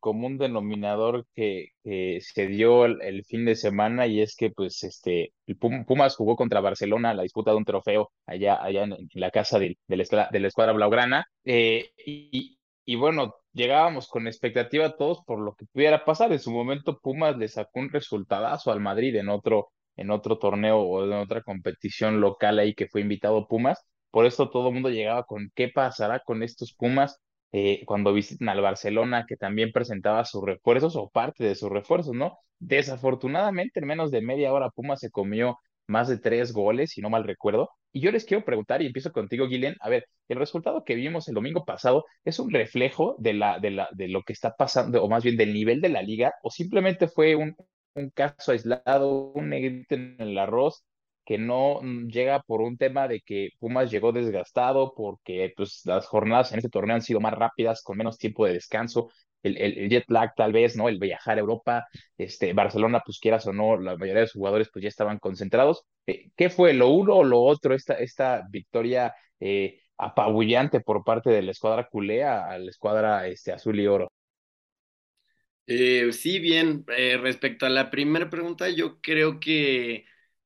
común 0.00 0.38
denominador 0.38 1.26
que, 1.34 1.68
que 1.82 2.20
se 2.20 2.46
dio 2.46 2.84
el, 2.84 3.24
fin 3.24 3.44
de 3.44 3.56
semana 3.56 4.06
y 4.06 4.20
es 4.20 4.36
que 4.36 4.50
pues 4.50 4.82
este 4.84 5.32
el 5.46 5.56
Pumas 5.56 6.16
jugó 6.16 6.36
contra 6.36 6.60
Barcelona 6.60 7.14
la 7.14 7.22
disputa 7.22 7.50
de 7.50 7.56
un 7.56 7.64
trofeo 7.64 8.10
allá, 8.26 8.62
allá 8.62 8.84
en, 8.84 8.96
la 9.14 9.30
casa 9.30 9.58
de, 9.58 9.78
de, 9.86 9.96
la, 9.96 10.02
escuadra, 10.02 10.28
de 10.32 10.40
la 10.40 10.48
escuadra 10.48 10.72
blaugrana 10.72 11.26
eh, 11.44 11.90
y, 12.06 12.58
y, 12.84 12.96
bueno, 12.96 13.34
llegábamos 13.52 14.08
con 14.08 14.26
expectativa 14.26 14.96
todos 14.96 15.22
por 15.24 15.40
lo 15.40 15.54
que 15.54 15.66
pudiera 15.66 16.04
pasar. 16.04 16.32
En 16.32 16.38
su 16.40 16.50
momento 16.50 16.98
Pumas 16.98 17.36
le 17.36 17.48
sacó 17.48 17.80
un 17.80 17.90
resultadazo 17.90 18.72
al 18.72 18.80
Madrid 18.80 19.14
en 19.16 19.28
otro, 19.28 19.68
en 19.96 20.10
otro 20.10 20.38
torneo 20.38 20.78
o 20.80 21.04
en 21.04 21.12
otra 21.12 21.42
competición 21.42 22.20
local 22.20 22.58
ahí 22.58 22.74
que 22.74 22.88
fue 22.88 23.00
invitado 23.02 23.46
Pumas. 23.48 23.84
Por 24.10 24.26
eso 24.26 24.50
todo 24.50 24.68
el 24.68 24.74
mundo 24.74 24.90
llegaba 24.90 25.24
con 25.24 25.50
qué 25.54 25.68
pasará 25.68 26.20
con 26.20 26.42
estos 26.42 26.74
Pumas 26.74 27.20
eh, 27.52 27.82
cuando 27.86 28.12
visitan 28.12 28.48
al 28.48 28.60
Barcelona, 28.60 29.24
que 29.28 29.36
también 29.36 29.72
presentaba 29.72 30.24
sus 30.24 30.44
refuerzos 30.44 30.96
o 30.96 31.08
parte 31.10 31.44
de 31.44 31.54
sus 31.54 31.70
refuerzos, 31.70 32.14
¿no? 32.14 32.38
Desafortunadamente, 32.58 33.80
en 33.80 33.86
menos 33.86 34.10
de 34.10 34.22
media 34.22 34.52
hora, 34.52 34.70
Puma 34.70 34.96
se 34.96 35.10
comió 35.10 35.58
más 35.86 36.08
de 36.08 36.18
tres 36.18 36.52
goles, 36.52 36.90
si 36.92 37.00
no 37.02 37.10
mal 37.10 37.24
recuerdo. 37.24 37.70
Y 37.92 38.00
yo 38.00 38.10
les 38.10 38.24
quiero 38.24 38.44
preguntar, 38.44 38.80
y 38.82 38.86
empiezo 38.86 39.12
contigo, 39.12 39.46
Guilén, 39.48 39.76
a 39.80 39.88
ver, 39.90 40.06
el 40.28 40.38
resultado 40.38 40.84
que 40.84 40.94
vimos 40.94 41.28
el 41.28 41.34
domingo 41.34 41.64
pasado 41.64 42.04
es 42.24 42.38
un 42.38 42.50
reflejo 42.50 43.16
de, 43.18 43.34
la, 43.34 43.58
de, 43.58 43.70
la, 43.70 43.88
de 43.92 44.08
lo 44.08 44.22
que 44.22 44.32
está 44.32 44.54
pasando, 44.56 45.02
o 45.02 45.08
más 45.08 45.22
bien 45.24 45.36
del 45.36 45.52
nivel 45.52 45.80
de 45.80 45.90
la 45.90 46.02
liga, 46.02 46.32
o 46.42 46.50
simplemente 46.50 47.08
fue 47.08 47.36
un, 47.36 47.54
un 47.94 48.10
caso 48.10 48.52
aislado, 48.52 49.32
un 49.34 49.50
negrito 49.50 49.94
en 49.94 50.16
el 50.18 50.38
arroz, 50.38 50.84
que 51.24 51.38
no 51.38 51.80
llega 52.08 52.42
por 52.42 52.60
un 52.62 52.76
tema 52.76 53.08
de 53.08 53.20
que 53.20 53.50
Pumas 53.58 53.90
llegó 53.90 54.12
desgastado, 54.12 54.94
porque 54.94 55.52
pues, 55.56 55.82
las 55.84 56.06
jornadas 56.06 56.52
en 56.52 56.58
este 56.58 56.70
torneo 56.70 56.96
han 56.96 57.02
sido 57.02 57.20
más 57.20 57.34
rápidas, 57.34 57.82
con 57.82 57.98
menos 57.98 58.18
tiempo 58.18 58.46
de 58.46 58.54
descanso, 58.54 59.10
el, 59.42 59.56
el, 59.56 59.88
jet 59.90 60.04
lag 60.08 60.34
tal 60.34 60.52
vez, 60.52 60.76
¿no? 60.76 60.88
El 60.88 60.98
viajar 60.98 61.36
a 61.36 61.40
Europa, 61.40 61.86
este, 62.16 62.52
Barcelona, 62.52 63.02
pues 63.04 63.18
quieras 63.18 63.46
o 63.46 63.52
no, 63.52 63.76
la 63.76 63.96
mayoría 63.96 64.20
de 64.20 64.26
los 64.26 64.32
jugadores 64.32 64.68
pues 64.72 64.82
ya 64.82 64.88
estaban 64.88 65.18
concentrados. 65.18 65.84
Eh, 66.06 66.30
¿Qué 66.36 66.50
fue 66.50 66.72
lo 66.74 66.88
uno 66.88 67.16
o 67.16 67.24
lo 67.24 67.40
otro, 67.40 67.74
esta, 67.74 67.94
esta 67.94 68.46
victoria 68.50 69.14
eh, 69.40 69.80
apabullante 69.98 70.80
por 70.80 71.04
parte 71.04 71.30
de 71.30 71.42
la 71.42 71.50
escuadra 71.50 71.88
culea 71.88 72.46
a 72.46 72.58
la 72.58 72.70
escuadra 72.70 73.26
este, 73.26 73.52
azul 73.52 73.78
y 73.80 73.86
oro? 73.86 74.12
Eh, 75.66 76.12
sí, 76.12 76.38
bien, 76.40 76.84
respecto 76.86 77.66
a 77.66 77.70
la 77.70 77.90
primera 77.90 78.28
pregunta, 78.28 78.68
yo 78.68 79.00
creo 79.00 79.38
que 79.38 80.04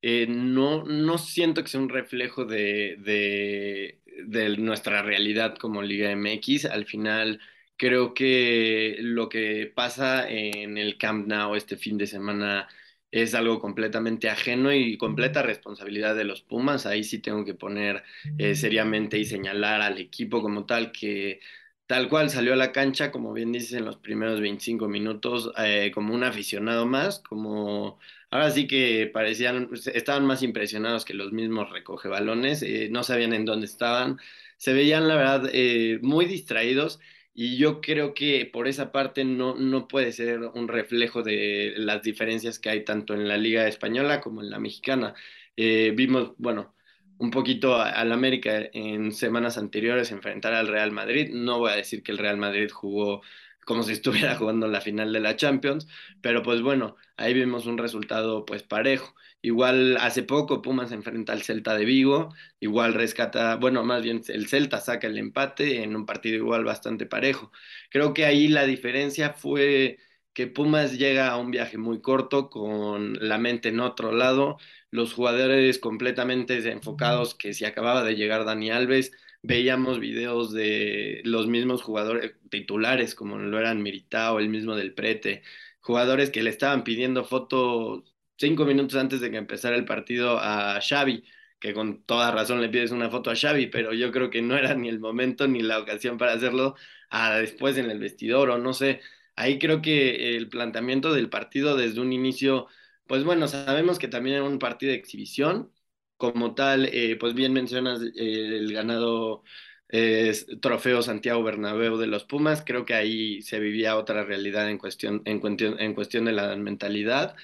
eh, 0.09 0.27
no, 0.29 0.85
no 0.85 1.19
siento 1.19 1.63
que 1.63 1.69
sea 1.69 1.81
un 1.81 1.89
reflejo 1.89 2.45
de, 2.45 2.97
de, 3.01 4.01
de, 4.25 4.57
nuestra 4.57 5.03
realidad 5.03 5.57
como 5.57 5.83
Liga 5.83 6.13
MX. 6.13 6.67
Al 6.67 6.87
final, 6.87 7.41
creo 7.77 8.15
que 8.15 8.99
lo 9.01 9.29
que 9.29 9.67
pasa 9.75 10.29
en 10.31 10.79
el 10.79 10.97
Camp 10.97 11.27
Nou 11.27 11.57
este 11.57 11.77
fin 11.77 11.99
de 11.99 12.07
semana 12.07 12.69
es 13.11 13.35
algo 13.35 13.59
completamente 13.61 14.29
ajeno 14.31 14.73
y 14.73 14.97
completa 14.97 15.43
responsabilidad 15.43 16.15
de 16.15 16.25
los 16.25 16.41
Pumas. 16.43 16.87
Ahí 16.87 17.03
sí 17.03 17.19
tengo 17.19 17.45
que 17.45 17.55
poner 17.55 18.05
eh, 18.39 18.55
seriamente 18.55 19.19
y 19.19 19.25
señalar 19.25 19.81
al 19.81 19.99
equipo 19.99 20.41
como 20.41 20.67
tal 20.67 20.93
que 20.93 21.41
tal 21.87 22.09
cual 22.09 22.31
salió 22.31 22.53
a 22.53 22.57
la 22.57 22.73
cancha, 22.73 23.11
como 23.13 23.33
bien 23.33 23.53
dices, 23.53 23.73
en 23.73 23.85
los 23.85 23.97
primeros 23.97 24.41
25 24.41 24.89
minutos, 24.89 25.53
eh, 25.59 25.91
como 25.95 26.15
un 26.15 26.25
aficionado 26.25 26.87
más, 26.87 27.21
como 27.21 27.99
ahora 28.37 28.51
sí 28.51 28.67
que 28.67 29.11
parecían, 29.13 29.71
estaban 29.95 30.27
más 30.27 30.43
impresionados 30.43 31.05
que 31.05 31.15
los 31.15 31.33
mismos 31.33 31.71
recoge 31.71 32.09
balones, 32.09 32.63
eh, 32.63 32.89
no 32.91 33.03
sabían 33.03 33.33
en 33.33 33.45
dónde 33.45 33.67
estaban, 33.67 34.19
se 34.59 34.73
veían 34.73 35.09
la 35.09 35.17
verdad 35.17 35.51
eh, 35.53 35.99
muy 36.03 36.27
distraídos. 36.27 37.01
Y 37.39 37.59
yo 37.59 37.81
creo 37.83 38.15
que 38.15 38.47
por 38.51 38.67
esa 38.67 38.93
parte 38.93 39.25
no, 39.25 39.55
no 39.57 39.89
puede 39.89 40.13
ser 40.13 40.41
un 40.55 40.69
reflejo 40.69 41.23
de 41.23 41.75
las 41.77 42.03
diferencias 42.03 42.59
que 42.59 42.71
hay 42.71 42.85
tanto 42.85 43.13
en 43.15 43.29
la 43.29 43.37
Liga 43.37 43.69
Española 43.69 44.21
como 44.23 44.41
en 44.43 44.51
la 44.51 44.59
Mexicana. 44.59 45.15
Eh, 45.57 45.93
vimos, 45.95 46.33
bueno, 46.39 46.75
un 47.19 47.31
poquito 47.31 47.77
al 47.77 48.13
América 48.13 48.69
en 48.73 49.13
semanas 49.13 49.59
anteriores 49.59 50.11
enfrentar 50.13 50.55
al 50.55 50.69
Real 50.69 50.93
Madrid. 50.93 51.31
No 51.33 51.59
voy 51.59 51.73
a 51.73 51.77
decir 51.77 52.03
que 52.03 52.13
el 52.13 52.19
Real 52.19 52.37
Madrid 52.39 52.71
jugó 52.71 53.23
como 53.67 53.83
si 53.85 53.93
estuviera 53.95 54.37
jugando 54.37 54.69
la 54.69 54.81
final 54.81 55.13
de 55.13 55.21
la 55.21 55.37
Champions, 55.37 55.89
pero 56.23 56.43
pues 56.43 56.63
bueno, 56.63 56.97
ahí 57.19 57.35
vimos 57.35 57.67
un 57.67 57.79
resultado 57.79 58.47
pues 58.47 58.63
parejo. 58.63 59.15
Igual 59.43 59.99
hace 59.99 60.23
poco 60.23 60.63
Pumas 60.63 60.93
enfrenta 60.93 61.33
al 61.35 61.43
Celta 61.43 61.75
de 61.77 61.85
Vigo, 61.85 62.35
igual 62.61 62.95
rescata, 62.95 63.57
bueno, 63.57 63.85
más 63.85 64.03
bien 64.03 64.23
el 64.29 64.49
Celta 64.49 64.81
saca 64.81 65.07
el 65.09 65.19
empate 65.19 65.83
en 65.83 65.95
un 65.97 66.07
partido 66.07 66.37
igual 66.39 66.65
bastante 66.65 67.07
parejo. 67.07 67.53
Creo 67.91 68.15
que 68.15 68.25
ahí 68.27 68.49
la 68.49 68.65
diferencia 68.67 69.35
fue 69.35 69.99
que 70.33 70.47
Pumas 70.47 70.99
llega 70.99 71.29
a 71.31 71.39
un 71.39 71.51
viaje 71.51 71.79
muy 71.79 72.01
corto 72.03 72.51
con 72.51 73.15
la 73.27 73.39
mente 73.39 73.71
en 73.71 73.81
otro 73.81 74.13
lado, 74.13 74.59
los 74.91 75.15
jugadores 75.15 75.79
completamente 75.79 76.55
desenfocados 76.55 77.35
que 77.35 77.55
si 77.55 77.65
acababa 77.65 78.05
de 78.05 78.17
llegar 78.17 78.45
Dani 78.45 78.71
Alves, 78.71 79.13
veíamos 79.47 80.01
videos 80.01 80.53
de 80.53 81.21
los 81.25 81.47
mismos 81.47 81.83
jugadores 81.83 82.35
titulares 82.51 83.15
como 83.15 83.39
lo 83.39 83.59
eran 83.59 83.83
Miritao, 83.83 84.39
el 84.39 84.49
mismo 84.49 84.75
del 84.77 84.95
Prete, 84.95 85.43
jugadores 85.81 86.31
que 86.31 86.43
le 86.43 86.51
estaban 86.51 86.85
pidiendo 86.85 87.25
fotos 87.25 88.05
cinco 88.39 88.65
minutos 88.67 88.99
antes 88.99 89.21
de 89.21 89.31
que 89.31 89.37
empezara 89.39 89.77
el 89.77 89.85
partido 89.85 90.39
a 90.39 90.81
Xavi, 90.81 91.25
que 91.61 91.73
con 91.75 92.03
toda 92.05 92.31
razón 92.33 92.61
le 92.61 92.69
pides 92.69 92.91
una 92.91 93.11
foto 93.11 93.31
a 93.31 93.37
Xavi, 93.37 93.69
pero 93.69 93.93
yo 93.95 94.13
creo 94.13 94.31
que 94.31 94.43
no 94.43 94.57
era 94.57 94.75
ni 94.75 94.89
el 94.89 95.01
momento 95.01 95.47
ni 95.49 95.63
la 95.63 95.79
ocasión 95.79 96.19
para 96.19 96.33
hacerlo 96.35 96.75
a 97.11 97.37
después 97.39 97.79
en 97.79 97.91
el 97.91 97.99
vestidor 97.99 98.51
o 98.51 98.59
no 98.59 98.73
sé. 98.75 99.01
Ahí 99.37 99.59
creo 99.59 99.83
que 99.83 100.37
el 100.37 100.49
planteamiento 100.49 101.13
del 101.15 101.29
partido 101.31 101.77
desde 101.77 102.01
un 102.01 102.13
inicio 102.13 102.69
pues 103.07 103.25
bueno, 103.25 103.47
sabemos 103.49 103.99
que 103.99 104.09
también 104.09 104.37
era 104.37 104.45
un 104.45 104.59
partido 104.59 104.93
de 104.93 104.99
exhibición. 104.99 105.73
Como 106.17 106.55
tal, 106.55 106.87
eh, 106.87 107.17
pues 107.21 107.35
bien 107.35 107.53
mencionas 107.53 108.01
eh, 108.03 108.11
el 108.17 108.73
ganado 108.73 109.43
eh, 109.91 110.33
trofeo 110.63 111.03
Santiago 111.03 111.43
Bernabéu 111.43 111.99
de 111.99 112.07
los 112.07 112.25
Pumas. 112.25 112.63
Creo 112.65 112.87
que 112.87 112.95
ahí 112.95 113.43
se 113.43 113.61
vivía 113.61 113.97
otra 113.99 114.25
realidad 114.25 114.71
en 114.71 114.79
cuestión, 114.79 115.21
en 115.27 115.41
cuestión, 115.41 115.79
en 115.79 115.95
cuestión 115.95 116.25
de 116.25 116.33
la 116.33 116.57
mentalidad. 116.57 117.37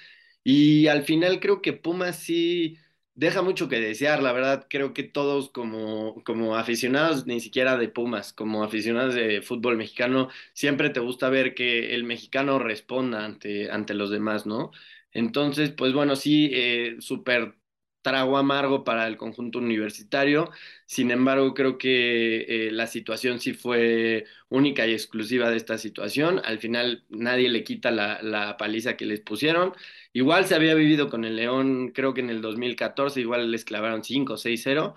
Y 0.42 0.86
al 0.88 1.02
final 1.04 1.38
creo 1.40 1.60
que 1.60 1.74
Pumas 1.74 2.16
sí 2.16 2.78
deja 3.14 3.42
mucho 3.42 3.68
que 3.68 3.78
desear, 3.78 4.22
la 4.22 4.32
verdad. 4.32 4.66
Creo 4.70 4.94
que 4.94 5.02
todos 5.02 5.50
como, 5.50 6.22
como 6.24 6.56
aficionados, 6.56 7.26
ni 7.26 7.40
siquiera 7.40 7.76
de 7.76 7.88
Pumas, 7.90 8.32
como 8.32 8.64
aficionados 8.64 9.14
de 9.14 9.42
fútbol 9.42 9.76
mexicano, 9.76 10.28
siempre 10.54 10.88
te 10.90 11.00
gusta 11.00 11.28
ver 11.28 11.54
que 11.54 11.94
el 11.94 12.04
mexicano 12.04 12.58
responda 12.58 13.24
ante, 13.26 13.70
ante 13.70 13.92
los 13.94 14.10
demás, 14.10 14.46
¿no? 14.46 14.70
Entonces, 15.12 15.70
pues 15.72 15.92
bueno, 15.92 16.16
sí, 16.16 16.50
eh, 16.54 16.96
súper 17.00 17.54
trago 18.02 18.36
amargo 18.36 18.84
para 18.84 19.06
el 19.06 19.16
conjunto 19.16 19.58
universitario. 19.58 20.50
Sin 20.86 21.10
embargo, 21.10 21.54
creo 21.54 21.78
que 21.78 22.66
eh, 22.68 22.70
la 22.72 22.86
situación 22.86 23.40
sí 23.40 23.54
fue 23.54 24.26
única 24.48 24.86
y 24.86 24.92
exclusiva 24.92 25.50
de 25.50 25.56
esta 25.56 25.78
situación. 25.78 26.40
Al 26.44 26.58
final 26.58 27.04
nadie 27.08 27.48
le 27.48 27.64
quita 27.64 27.90
la, 27.90 28.56
paliza 28.58 28.96
que 28.96 29.06
les 29.06 29.20
pusieron. 29.20 29.72
Igual 30.12 30.46
se 30.46 30.54
había 30.54 30.74
vivido 30.74 31.08
con 31.08 31.24
el 31.24 31.36
León, 31.36 31.90
creo 31.94 32.12
que 32.14 32.20
en 32.20 32.30
el 32.30 32.42
2014, 32.42 33.20
igual 33.20 33.50
les 33.50 33.64
clavaron 33.64 34.04
5 34.04 34.36
6-0. 34.36 34.94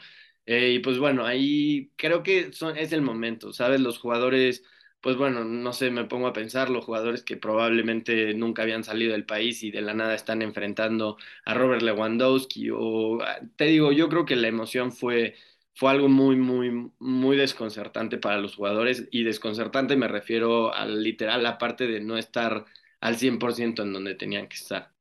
Eh, 0.47 0.71
y 0.73 0.79
pues 0.79 0.99
bueno, 0.99 1.25
ahí 1.25 1.91
creo 1.95 2.21
que 2.23 2.53
son, 2.53 2.77
es 2.77 2.91
el 2.91 3.01
momento, 3.01 3.53
¿sabes? 3.53 3.79
Los 3.81 3.97
jugadores 3.97 4.63
pues 5.05 5.17
bueno, 5.17 5.45
no 5.45 5.71
sé, 5.71 5.91
me 5.91 6.05
pongo 6.05 6.25
a 6.27 6.33
pensar, 6.33 6.71
los 6.71 6.83
jugadores 6.85 7.23
que 7.23 7.37
probablemente 7.37 8.33
nunca 8.33 8.63
habían 8.63 8.83
salido 8.83 9.11
del 9.11 9.23
país 9.25 9.61
y 9.63 9.69
de 9.69 9.81
la 9.81 9.93
nada 9.93 10.15
están 10.15 10.41
enfrentando 10.41 11.17
a 11.45 11.53
Robert 11.53 11.83
Lewandowski 11.83 12.71
o 12.71 13.21
ah, 13.21 13.39
te 13.55 13.65
digo, 13.65 13.91
yo 13.91 14.09
creo 14.09 14.25
que 14.25 14.35
la 14.35 14.47
emoción 14.47 14.91
fue 14.91 15.35
fue 15.75 15.91
algo 15.91 16.09
muy 16.09 16.35
muy 16.37 16.91
muy 16.99 17.37
desconcertante 17.37 18.17
para 18.17 18.39
los 18.39 18.55
jugadores 18.55 19.07
y 19.11 19.23
desconcertante 19.23 19.95
me 19.95 20.07
refiero 20.07 20.73
al 20.73 21.03
literal 21.03 21.43
la 21.43 21.59
parte 21.59 21.85
de 21.87 22.01
no 22.01 22.17
estar 22.17 22.65
al 22.99 23.17
100% 23.17 23.83
en 23.83 23.93
donde 23.93 24.15
tenían 24.15 24.47
que 24.47 24.55
estar. 24.55 24.94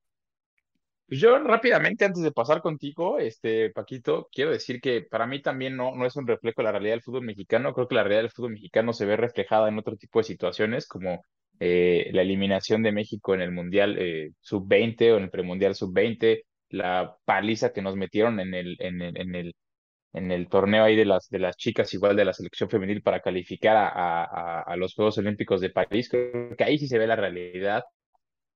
Pues 1.07 1.21
yo 1.21 1.39
rápidamente, 1.39 2.05
antes 2.07 2.23
de 2.23 2.33
pasar 2.33 2.63
contigo, 2.63 3.19
este, 3.19 3.71
Paquito, 3.71 4.29
quiero 4.33 4.51
decir 4.53 4.81
que 4.81 5.03
para 5.03 5.27
mí 5.27 5.43
también 5.43 5.77
no, 5.77 5.95
no 5.95 6.07
es 6.07 6.17
un 6.17 6.27
reflejo 6.27 6.63
de 6.63 6.65
la 6.65 6.73
realidad 6.73 6.95
del 6.95 7.03
fútbol 7.03 7.25
mexicano. 7.25 7.75
Creo 7.75 7.87
que 7.89 7.95
la 7.95 8.03
realidad 8.05 8.23
del 8.23 8.31
fútbol 8.31 8.53
mexicano 8.53 8.93
se 8.95 9.05
ve 9.05 9.17
reflejada 9.17 9.69
en 9.69 9.79
otro 9.79 9.97
tipo 9.97 10.19
de 10.19 10.25
situaciones, 10.25 10.87
como 10.89 11.23
eh, 11.61 12.09
la 12.13 12.23
eliminación 12.23 12.83
de 12.83 12.93
México 12.93 13.35
en 13.35 13.43
el 13.43 13.53
Mundial 13.53 13.97
eh, 13.99 14.31
Sub-20 14.41 15.13
o 15.13 15.17
en 15.19 15.25
el 15.25 15.31
Premundial 15.31 15.75
Sub-20, 15.75 16.43
la 16.71 17.17
paliza 17.27 17.73
que 17.73 17.83
nos 17.83 17.97
metieron 17.97 18.41
en 18.41 18.55
el, 18.55 18.77
en 18.81 19.03
el, 19.03 19.17
en 19.21 19.35
el, 19.35 19.55
en 20.15 20.33
el 20.33 20.49
torneo 20.49 20.85
ahí 20.85 20.97
de 20.97 21.05
las, 21.07 21.29
de 21.31 21.39
las 21.41 21.57
chicas, 21.57 21.93
igual 21.95 22.17
de 22.17 22.25
la 22.27 22.33
selección 22.35 22.71
femenil, 22.71 23.03
para 23.03 23.21
calificar 23.21 23.77
a, 23.77 23.89
a, 24.25 24.63
a 24.63 24.77
los 24.77 24.95
Juegos 24.95 25.19
Olímpicos 25.19 25.61
de 25.61 25.71
París. 25.71 26.09
Creo 26.11 26.57
que 26.57 26.65
ahí 26.65 26.79
sí 26.79 26.89
se 26.89 26.99
ve 26.99 27.07
la 27.07 27.17
realidad. 27.17 27.85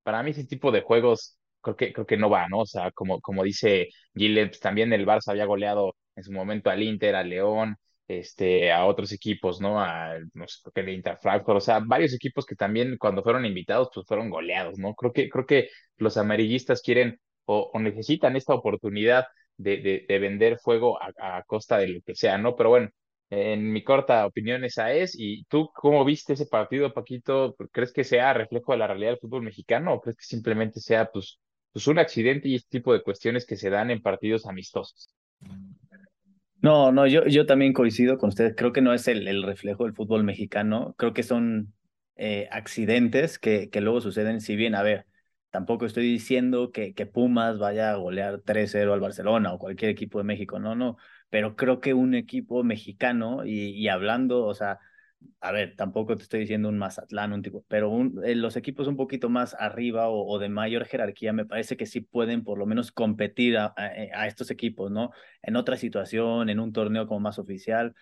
Para 0.02 0.22
mí 0.22 0.30
ese 0.30 0.44
tipo 0.46 0.72
de 0.72 0.82
juegos 0.82 1.37
creo 1.60 1.76
que, 1.76 1.92
creo 1.92 2.06
que 2.06 2.16
no 2.16 2.30
va, 2.30 2.48
¿no? 2.48 2.60
O 2.60 2.66
sea, 2.66 2.90
como, 2.92 3.20
como 3.20 3.42
dice 3.44 3.88
Gillett, 4.14 4.50
pues, 4.50 4.60
también 4.60 4.92
el 4.92 5.06
Barça 5.06 5.30
había 5.30 5.44
goleado 5.46 5.94
en 6.16 6.24
su 6.24 6.32
momento 6.32 6.70
al 6.70 6.82
Inter, 6.82 7.14
al 7.14 7.30
León, 7.30 7.76
este, 8.08 8.72
a 8.72 8.86
otros 8.86 9.12
equipos, 9.12 9.60
¿no? 9.60 9.80
A, 9.80 10.14
no 10.34 10.48
sé, 10.48 10.58
creo 10.62 10.72
que 10.72 10.80
el 10.80 10.88
Inter 10.90 11.18
o 11.22 11.60
sea, 11.60 11.80
varios 11.80 12.14
equipos 12.14 12.46
que 12.46 12.56
también 12.56 12.96
cuando 12.98 13.22
fueron 13.22 13.44
invitados, 13.44 13.90
pues 13.94 14.06
fueron 14.06 14.30
goleados, 14.30 14.78
¿no? 14.78 14.94
Creo 14.94 15.12
que, 15.12 15.28
creo 15.28 15.46
que 15.46 15.68
los 15.98 16.16
amarillistas 16.16 16.82
quieren 16.82 17.20
o, 17.44 17.70
o 17.72 17.78
necesitan 17.80 18.36
esta 18.36 18.54
oportunidad 18.54 19.26
de, 19.56 19.78
de, 19.78 20.06
de 20.08 20.18
vender 20.18 20.58
fuego 20.58 21.00
a, 21.02 21.38
a, 21.38 21.42
costa 21.44 21.78
de 21.78 21.88
lo 21.88 22.00
que 22.02 22.14
sea, 22.14 22.38
¿no? 22.38 22.56
Pero 22.56 22.70
bueno, 22.70 22.88
en 23.30 23.72
mi 23.72 23.84
corta 23.84 24.26
opinión 24.26 24.64
esa 24.64 24.92
es. 24.92 25.14
¿Y 25.18 25.44
tú 25.44 25.70
cómo 25.74 26.04
viste 26.04 26.32
ese 26.34 26.46
partido, 26.46 26.92
Paquito? 26.94 27.54
¿Crees 27.72 27.92
que 27.92 28.04
sea 28.04 28.32
reflejo 28.32 28.72
de 28.72 28.78
la 28.78 28.86
realidad 28.86 29.10
del 29.10 29.18
fútbol 29.20 29.42
mexicano 29.42 29.94
o 29.94 30.00
crees 30.00 30.16
que 30.16 30.24
simplemente 30.24 30.80
sea, 30.80 31.10
pues, 31.10 31.38
pues 31.78 31.86
un 31.86 32.00
accidente 32.00 32.48
y 32.48 32.56
este 32.56 32.70
tipo 32.70 32.92
de 32.92 33.04
cuestiones 33.04 33.46
que 33.46 33.54
se 33.54 33.70
dan 33.70 33.92
en 33.92 34.02
partidos 34.02 34.46
amistosos. 34.46 35.14
No, 36.60 36.90
no, 36.90 37.06
yo, 37.06 37.24
yo 37.26 37.46
también 37.46 37.72
coincido 37.72 38.18
con 38.18 38.30
ustedes. 38.30 38.54
Creo 38.56 38.72
que 38.72 38.80
no 38.80 38.92
es 38.92 39.06
el, 39.06 39.28
el 39.28 39.44
reflejo 39.44 39.84
del 39.84 39.94
fútbol 39.94 40.24
mexicano. 40.24 40.96
Creo 40.98 41.14
que 41.14 41.22
son 41.22 41.72
eh, 42.16 42.48
accidentes 42.50 43.38
que, 43.38 43.70
que 43.70 43.80
luego 43.80 44.00
suceden. 44.00 44.40
Si 44.40 44.56
bien, 44.56 44.74
a 44.74 44.82
ver, 44.82 45.06
tampoco 45.50 45.86
estoy 45.86 46.02
diciendo 46.10 46.72
que, 46.72 46.94
que 46.94 47.06
Pumas 47.06 47.60
vaya 47.60 47.92
a 47.92 47.94
golear 47.94 48.40
3-0 48.40 48.92
al 48.92 48.98
Barcelona 48.98 49.52
o 49.52 49.60
cualquier 49.60 49.92
equipo 49.92 50.18
de 50.18 50.24
México. 50.24 50.58
No, 50.58 50.74
no. 50.74 50.96
Pero 51.30 51.54
creo 51.54 51.78
que 51.78 51.94
un 51.94 52.16
equipo 52.16 52.64
mexicano 52.64 53.44
y, 53.46 53.70
y 53.70 53.86
hablando, 53.86 54.44
o 54.44 54.54
sea, 54.54 54.80
a 55.40 55.52
ver, 55.52 55.76
tampoco 55.76 56.16
te 56.16 56.22
estoy 56.22 56.40
diciendo 56.40 56.68
un 56.68 56.78
Mazatlán, 56.78 57.32
un 57.32 57.42
tipo, 57.42 57.64
pero 57.68 57.90
un, 57.90 58.20
eh, 58.24 58.34
los 58.34 58.56
equipos 58.56 58.88
un 58.88 58.96
poquito 58.96 59.28
más 59.28 59.54
arriba 59.58 60.08
o, 60.08 60.38
de 60.38 60.48
mayor 60.48 60.84
jerarquía, 60.84 61.32
me 61.32 61.46
parece 61.46 61.76
que 61.76 61.86
sí 61.86 62.00
pueden 62.00 62.44
por 62.44 62.58
lo 62.58 62.66
menos 62.66 62.92
competir 62.92 63.56
a, 63.58 63.74
a, 63.76 64.26
estos 64.26 64.50
equipos, 64.50 64.90
¿no? 64.90 65.10
En 65.42 65.56
otra 65.56 65.76
situación, 65.76 66.48
en 66.50 66.60
un 66.60 66.72
torneo 66.72 67.06
como 67.06 67.20
más 67.20 67.38
oficial, 67.38 67.94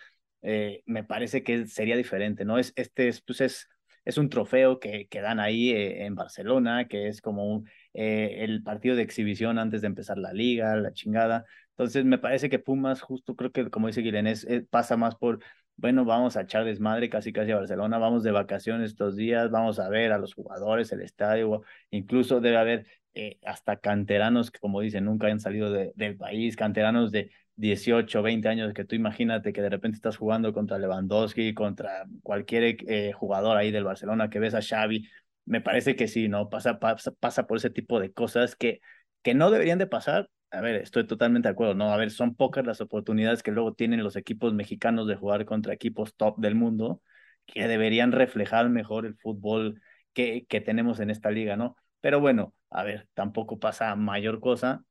eh, 0.42 0.83
me 0.87 1.05
parece 1.05 1.42
que 1.42 1.66
sería 1.66 1.96
diferente, 1.96 2.44
¿no? 2.44 2.59
Es, 2.59 2.72
este 2.76 3.09
es, 3.09 3.20
pues 3.20 3.40
es, 3.40 3.68
es 4.05 4.18
un 4.18 4.29
trofeo 4.31 4.79
que, 4.81 5.09
que 5.09 5.20
dan 5.20 5.40
ahí 5.40 5.70
eh, 5.70 6.07
en 6.07 6.14
Barcelona, 6.14 6.88
que 6.88 7.09
es 7.09 7.20
como 7.20 7.46
un, 7.46 7.68
el 7.92 8.62
partido 8.62 8.96
de 8.96 9.02
exhibición 9.02 9.59
antes 9.59 9.81
de 9.81 9.88
empezar 9.88 10.18
la 10.18 10.33
liga, 10.33 10.76
la 10.76 10.92
chingada. 10.92 11.44
Entonces, 11.70 12.05
me 12.05 12.18
parece 12.18 12.48
que 12.48 12.59
Pumas, 12.59 13.00
justo 13.02 13.37
creo 13.37 13.52
que, 13.52 13.70
como 13.70 13.88
dice 13.88 14.00
Guilén, 14.02 14.26
es, 14.26 14.46
pasa 14.70 14.96
más 14.96 15.16
por 15.16 15.40
bueno, 15.77 16.05
vamos 16.05 16.37
a 16.37 16.43
echar 16.43 16.65
desmadre 16.65 17.11
casi 17.11 17.33
casi 17.33 17.53
a 17.53 17.57
Barcelona, 17.57 17.99
vamos 17.99 18.23
de 18.23 18.31
vacaciones 18.31 18.91
estos 18.91 19.17
días, 19.17 19.51
vamos 19.51 19.79
a 19.79 19.89
ver 19.89 20.12
a 20.12 20.19
los 20.19 20.35
jugadores, 20.35 20.93
el 20.93 21.03
estadio, 21.03 21.62
incluso 21.91 22.41
debe 22.41 22.57
haber 22.57 22.87
eh, 23.15 23.39
hasta 23.45 23.77
canteranos 23.77 24.51
que, 24.51 24.59
como 24.59 24.81
dicen, 24.81 25.05
nunca 25.05 25.27
han 25.29 25.41
salido 25.41 25.71
de, 25.71 25.93
del 25.97 26.17
país, 26.17 26.57
canteranos 26.57 27.12
de 27.12 27.31
18, 27.57 28.23
20 28.23 28.49
años, 28.49 28.75
que 28.75 28.85
tú 28.85 28.95
imagínate 28.95 29.53
que 29.53 29.62
de 29.62 29.71
repente 29.71 29.97
estás 29.97 30.17
jugando 30.17 30.53
contra 30.53 30.79
Lewandowski, 30.79 31.55
contra 31.55 32.05
cualquier 32.23 32.77
eh, 32.89 33.12
jugador 33.12 33.57
ahí 33.57 33.71
del 33.71 33.85
Barcelona, 33.85 34.31
que 34.31 34.39
ves 34.39 34.55
a 34.55 34.62
Xavi, 34.62 35.09
me 35.47 35.61
parece 35.61 35.97
que 35.97 36.09
sí, 36.09 36.29
¿no? 36.29 36.49
Pasa, 36.51 36.79
pasa, 36.79 37.12
pasa 37.12 37.47
por 37.47 37.59
ese 37.59 37.71
tipo 37.71 38.01
de 38.01 38.12
cosas 38.12 38.57
que, 38.57 38.81
que 39.23 39.35
no 39.35 39.51
deberían 39.51 39.79
de 39.79 39.87
pasar, 39.87 40.29
a 40.57 40.61
ver, 40.61 40.77
estoy 40.77 41.07
totalmente 41.07 41.49
de 41.49 41.53
acuerdo, 41.53 41.75
¿no? 41.75 41.92
A 41.92 41.97
ver, 41.97 42.11
son 42.11 42.35
pocas 42.35 42.64
las 42.66 42.81
oportunidades 42.81 43.42
que 43.42 43.53
luego 43.53 43.75
tienen 43.75 44.03
los 44.03 44.16
equipos 44.16 44.55
mexicanos 44.55 45.07
de 45.07 45.16
jugar 45.16 45.45
contra 45.45 45.75
equipos 45.75 46.14
top 46.16 46.38
del 46.38 46.55
mundo 46.55 47.03
que 47.47 47.69
deberían 47.69 48.12
reflejar 48.12 48.69
mejor 48.71 49.07
el 49.07 49.16
fútbol 49.16 49.81
que, 50.12 50.47
que 50.49 50.61
tenemos 50.61 51.01
en 51.01 51.11
esta 51.11 51.31
liga, 51.31 51.57
¿no? 51.57 51.77
Pero 52.01 52.21
bueno, 52.21 52.55
a 52.71 52.85
ver, 52.85 53.09
tampoco 53.14 53.59
pasa 53.59 53.95
mayor 53.97 54.40
cosa. 54.40 54.85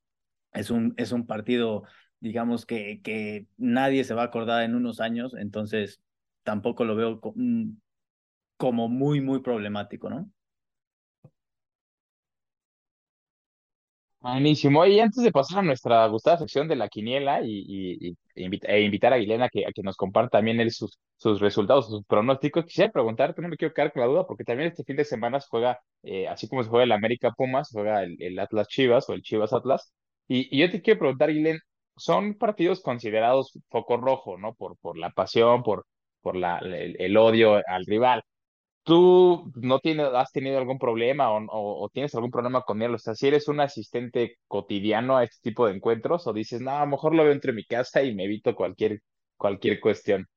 Es 0.54 0.69
un, 0.71 0.93
es 0.97 1.12
un 1.12 1.28
partido, 1.28 1.84
digamos, 2.19 2.65
que, 2.65 3.01
que 3.04 3.47
nadie 3.58 4.04
se 4.06 4.13
va 4.13 4.23
a 4.23 4.25
acordar 4.25 4.63
en 4.63 4.75
unos 4.75 4.99
años, 5.01 5.36
entonces 5.38 6.01
tampoco 6.43 6.86
lo 6.86 6.95
veo 6.95 7.21
mm, 7.36 7.71
como 8.58 8.89
muy, 8.89 9.21
muy 9.21 9.41
problemático, 9.41 10.10
¿no? 10.10 10.32
Buenísimo. 14.25 14.83
Y 14.88 14.99
antes 14.99 15.23
de 15.23 15.31
pasar 15.31 15.59
a 15.59 15.61
nuestra 15.61 16.07
gustada 16.07 16.39
sección 16.39 16.67
de 16.67 16.75
la 16.75 16.89
quiniela 16.89 17.41
y, 17.43 17.63
y, 17.67 18.17
y 18.35 18.59
e 18.63 18.81
invitar 18.81 19.13
a 19.13 19.17
Guilena 19.17 19.49
que, 19.49 19.63
que 19.73 19.83
nos 19.83 19.95
comparta 19.95 20.39
también 20.39 20.67
sus, 20.71 20.97
sus 21.15 21.39
resultados, 21.39 21.88
sus 21.88 22.03
pronósticos, 22.05 22.65
quisiera 22.65 22.91
preguntarte, 22.91 23.39
no 23.43 23.49
me 23.49 23.55
quiero 23.55 23.71
quedar 23.71 23.93
con 23.93 24.01
la 24.01 24.07
duda, 24.07 24.25
porque 24.25 24.43
también 24.43 24.69
este 24.69 24.83
fin 24.83 24.95
de 24.95 25.05
semana 25.05 25.39
se 25.39 25.47
juega, 25.47 25.79
eh, 26.01 26.27
así 26.27 26.47
como 26.47 26.63
se 26.63 26.69
juega 26.69 26.85
el 26.85 26.91
América 26.91 27.33
Pumas, 27.38 27.69
juega 27.71 28.01
el, 28.01 28.39
Atlas 28.39 28.67
Chivas 28.67 29.07
o 29.09 29.13
el 29.13 29.21
Chivas 29.21 29.53
Atlas. 29.53 29.93
Y, 30.27 30.47
y 30.55 30.59
yo 30.61 30.71
te 30.71 30.81
quiero 30.81 31.01
preguntar, 31.01 31.29
Guilén, 31.31 31.59
son 31.95 32.33
partidos 32.33 32.81
considerados 32.81 33.59
foco 33.69 33.97
rojo, 33.97 34.38
¿no? 34.39 34.55
Por, 34.55 34.75
por 34.79 34.97
la 34.97 35.11
pasión, 35.11 35.61
por, 35.61 35.85
por 36.21 36.35
la, 36.35 36.57
el 36.57 37.15
odio 37.17 37.61
al 37.67 37.85
rival. 37.85 38.23
¿Tú 38.86 39.52
no 39.56 39.80
tienes, 39.82 40.08
has 40.13 40.32
tenido 40.32 40.60
algún 40.60 40.80
problema 40.80 41.30
o, 41.32 41.89
tienes 41.93 42.15
algún 42.15 42.32
problema 42.32 42.63
con 42.63 42.82
él? 42.84 42.95
O 42.95 43.00
sea, 43.00 43.15
si 43.15 43.28
eres 43.28 43.48
un 43.50 43.60
asistente 43.62 44.38
cotidiano 44.48 45.17
a 45.17 45.26
este 45.26 45.39
tipo 45.52 45.67
de 45.67 45.76
encuentros 45.76 46.28
o 46.28 46.34
dices, 46.34 46.62
no, 46.62 46.71
a 46.71 46.82
lo 46.82 46.88
mejor 46.91 47.15
lo 47.15 47.23
veo 47.25 47.33
entre 47.33 47.54
mi 47.54 47.65
casa 47.65 48.04
y 48.04 48.15
me 48.15 48.25
evito 48.25 48.56
cualquier, 48.56 49.02
cualquier 49.38 49.79
cuestión. 49.81 50.27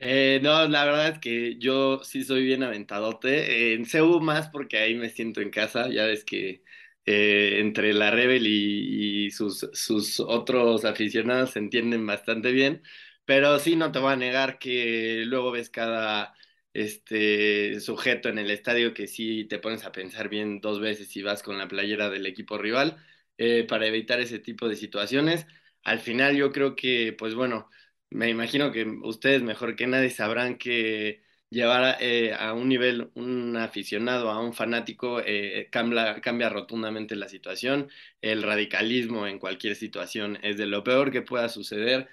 Eh, 0.00 0.38
no, 0.42 0.68
la 0.68 0.84
verdad 0.84 1.08
es 1.08 1.18
que 1.18 1.58
yo 1.58 2.00
sí 2.04 2.22
soy 2.24 2.44
bien 2.44 2.62
aventadote. 2.62 3.74
En 3.74 3.84
CEU 3.86 4.20
más 4.20 4.48
porque 4.50 4.78
ahí 4.78 4.94
me 4.94 5.08
siento 5.10 5.40
en 5.40 5.50
casa. 5.50 5.88
Ya 5.90 6.06
ves 6.06 6.24
que 6.24 6.62
eh, 7.04 7.58
entre 7.60 7.92
la 7.94 8.10
Rebel 8.10 8.46
y, 8.46 9.26
y 9.26 9.30
sus, 9.32 9.68
sus 9.72 10.20
otros 10.20 10.84
aficionados 10.84 11.50
se 11.52 11.58
entienden 11.58 12.06
bastante 12.06 12.52
bien. 12.52 12.82
Pero 13.24 13.58
sí, 13.58 13.76
no 13.76 13.90
te 13.92 13.98
voy 13.98 14.12
a 14.12 14.16
negar 14.16 14.58
que 14.58 15.24
luego 15.26 15.50
ves 15.50 15.68
cada 15.70 16.34
este 16.74 17.80
sujeto 17.80 18.28
en 18.28 18.38
el 18.38 18.50
estadio 18.50 18.94
que 18.94 19.06
sí 19.06 19.44
te 19.46 19.58
pones 19.58 19.84
a 19.84 19.92
pensar 19.92 20.28
bien 20.28 20.60
dos 20.60 20.80
veces 20.80 21.08
si 21.08 21.22
vas 21.22 21.42
con 21.42 21.58
la 21.58 21.68
playera 21.68 22.10
del 22.10 22.26
equipo 22.26 22.58
rival 22.58 22.96
eh, 23.38 23.64
para 23.68 23.86
evitar 23.86 24.20
ese 24.20 24.38
tipo 24.38 24.68
de 24.68 24.76
situaciones. 24.76 25.46
Al 25.84 26.00
final 26.00 26.36
yo 26.36 26.52
creo 26.52 26.76
que, 26.76 27.12
pues 27.12 27.34
bueno, 27.34 27.68
me 28.10 28.28
imagino 28.28 28.72
que 28.72 28.84
ustedes 29.02 29.42
mejor 29.42 29.76
que 29.76 29.86
nadie 29.86 30.10
sabrán 30.10 30.56
que 30.58 31.22
llevar 31.50 31.96
eh, 32.00 32.34
a 32.38 32.52
un 32.52 32.68
nivel 32.68 33.10
un 33.14 33.56
aficionado, 33.56 34.30
a 34.30 34.40
un 34.40 34.52
fanático, 34.54 35.20
eh, 35.24 35.68
cambia, 35.70 36.20
cambia 36.20 36.48
rotundamente 36.48 37.16
la 37.16 37.28
situación. 37.28 37.90
El 38.20 38.42
radicalismo 38.42 39.26
en 39.26 39.38
cualquier 39.38 39.76
situación 39.76 40.38
es 40.42 40.56
de 40.56 40.66
lo 40.66 40.84
peor 40.84 41.10
que 41.12 41.22
pueda 41.22 41.48
suceder. 41.48 42.08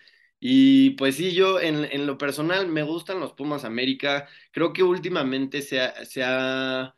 Y 0.47 0.91
pues 0.91 1.15
sí, 1.15 1.33
yo 1.33 1.59
en, 1.59 1.85
en 1.85 2.05
lo 2.05 2.17
personal 2.19 2.67
me 2.67 2.83
gustan 2.83 3.19
los 3.19 3.33
Pumas 3.33 3.63
América. 3.65 4.27
Creo 4.51 4.73
que 4.73 4.83
últimamente 4.83 5.61
se 5.63 5.81
ha, 5.81 6.05
se 6.05 6.23
ha 6.23 6.95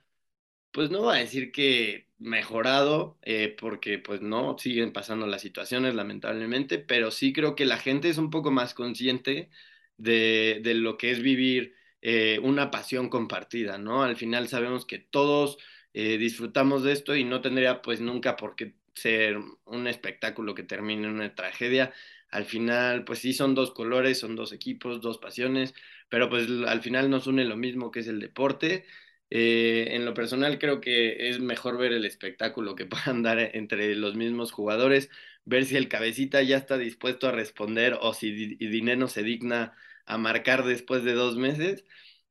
pues 0.71 0.91
no 0.91 1.01
voy 1.03 1.17
a 1.17 1.19
decir 1.21 1.51
que 1.51 2.07
mejorado, 2.19 3.19
eh, 3.23 3.55
porque 3.59 3.99
pues 3.99 4.21
no, 4.21 4.57
siguen 4.59 4.93
pasando 4.93 5.27
las 5.27 5.41
situaciones 5.41 5.95
lamentablemente, 5.95 6.79
pero 6.79 7.11
sí 7.11 7.33
creo 7.33 7.55
que 7.55 7.65
la 7.65 7.77
gente 7.77 8.09
es 8.09 8.17
un 8.19 8.29
poco 8.31 8.51
más 8.51 8.73
consciente 8.75 9.49
de, 9.97 10.59
de 10.63 10.73
lo 10.75 10.97
que 10.97 11.11
es 11.11 11.21
vivir 11.21 11.75
eh, 12.01 12.39
una 12.43 12.71
pasión 12.71 13.09
compartida, 13.09 13.77
¿no? 13.77 14.03
Al 14.03 14.15
final 14.17 14.47
sabemos 14.47 14.85
que 14.85 14.99
todos 14.99 15.57
eh, 15.93 16.17
disfrutamos 16.17 16.83
de 16.83 16.93
esto 16.93 17.15
y 17.15 17.23
no 17.23 17.41
tendría 17.41 17.81
pues 17.81 18.01
nunca 18.01 18.35
por 18.37 18.55
qué 18.55 18.75
ser 18.95 19.37
un 19.65 19.87
espectáculo 19.87 20.55
que 20.55 20.63
termine 20.63 21.07
en 21.07 21.13
una 21.15 21.35
tragedia. 21.35 21.93
Al 22.29 22.45
final, 22.45 23.03
pues 23.05 23.19
sí, 23.19 23.33
son 23.33 23.55
dos 23.55 23.71
colores, 23.71 24.19
son 24.19 24.35
dos 24.35 24.51
equipos, 24.53 25.01
dos 25.01 25.17
pasiones, 25.17 25.73
pero 26.09 26.29
pues 26.29 26.47
al 26.67 26.81
final 26.81 27.09
nos 27.09 27.27
une 27.27 27.45
lo 27.45 27.55
mismo 27.57 27.91
que 27.91 28.01
es 28.01 28.07
el 28.07 28.19
deporte 28.19 28.85
eh, 29.29 29.89
en 29.91 30.05
lo 30.05 30.13
personal 30.13 30.57
creo 30.57 30.79
que 30.79 31.29
es 31.29 31.39
mejor 31.39 31.77
ver 31.77 31.91
el 31.91 32.05
espectáculo 32.05 32.75
que 32.75 32.85
puedan 32.85 33.23
dar 33.23 33.39
entre 33.39 33.95
los 33.95 34.15
mismos 34.15 34.51
jugadores, 34.51 35.09
ver 35.45 35.65
si 35.65 35.75
el 35.77 35.89
cabecita 35.89 36.41
ya 36.43 36.57
está 36.57 36.77
dispuesto 36.77 37.27
a 37.27 37.31
responder 37.31 37.97
o 38.01 38.13
si 38.13 38.55
Dineno 38.55 39.07
se 39.07 39.23
digna 39.23 39.75
a 40.05 40.17
marcar 40.17 40.63
después 40.65 41.03
de 41.03 41.13
dos 41.13 41.35
meses. 41.37 41.83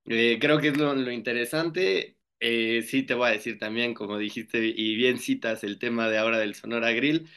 Eh, 0.07 0.39
creo 0.41 0.59
que 0.61 0.69
es 0.69 0.77
lo, 0.79 1.11
interesante. 1.11 2.17
Eh, 2.41 2.83
sí 2.83 3.03
te 3.03 3.15
voy 3.15 3.29
a 3.29 3.33
decir 3.33 3.59
también, 3.59 3.95
como 3.95 4.19
dijiste 4.19 4.59
y 4.77 4.95
bien 4.97 5.19
citas 5.19 5.65
el 5.65 5.79
tema 5.79 6.09
de 6.09 6.19
ahora 6.19 6.39
del 6.39 6.55
Sonora 6.55 6.93
Grill, 6.93 7.29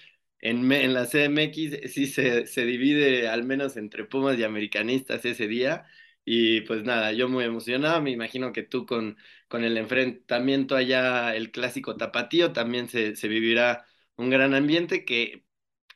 en, 0.42 0.72
en 0.72 0.94
la 0.94 1.06
CMX 1.06 1.92
sí 1.92 2.08
se, 2.08 2.48
se 2.48 2.66
divide 2.66 3.28
al 3.30 3.44
menos 3.44 3.78
entre 3.78 4.06
Pumas 4.06 4.38
y 4.38 4.44
Americanistas 4.44 5.26
ese 5.26 5.48
día. 5.48 5.86
Y 6.26 6.62
pues 6.62 6.84
nada, 6.84 7.12
yo 7.14 7.28
muy 7.30 7.44
emocionado, 7.46 8.02
me 8.02 8.12
imagino 8.12 8.54
que 8.54 8.62
tú 8.64 8.86
con, 8.86 9.18
con 9.48 9.64
el 9.64 9.78
enfrentamiento 9.78 10.76
allá, 10.76 11.36
el 11.36 11.52
clásico 11.52 11.98
tapatío, 11.98 12.54
también 12.54 12.88
se, 12.90 13.16
se 13.16 13.28
vivirá 13.28 13.86
un 14.16 14.30
gran 14.30 14.54
ambiente 14.54 15.06
que, 15.06 15.46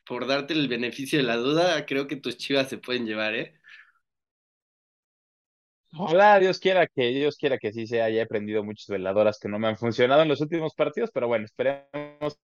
por 0.06 0.26
darte 0.26 0.54
el 0.54 0.68
beneficio 0.68 1.18
de 1.18 1.24
la 1.24 1.36
duda, 1.36 1.86
creo 1.86 2.08
que 2.08 2.16
tus 2.16 2.36
chivas 2.38 2.68
se 2.70 2.78
pueden 2.78 3.06
llevar, 3.06 3.34
¿eh? 3.36 3.60
Ojalá 5.96 6.38
Dios 6.40 6.58
quiera 6.58 6.86
que 6.88 7.08
Dios 7.08 7.36
quiera 7.36 7.58
que 7.58 7.72
sí 7.72 7.86
sea. 7.86 8.08
Ya 8.10 8.16
he 8.18 8.22
aprendido 8.22 8.64
muchas 8.64 8.88
veladoras 8.88 9.38
que 9.38 9.48
no 9.48 9.58
me 9.58 9.68
han 9.68 9.76
funcionado 9.76 10.22
en 10.22 10.28
los 10.28 10.40
últimos 10.40 10.74
partidos, 10.74 11.10
pero 11.14 11.28
bueno, 11.28 11.44
esperemos 11.44 12.38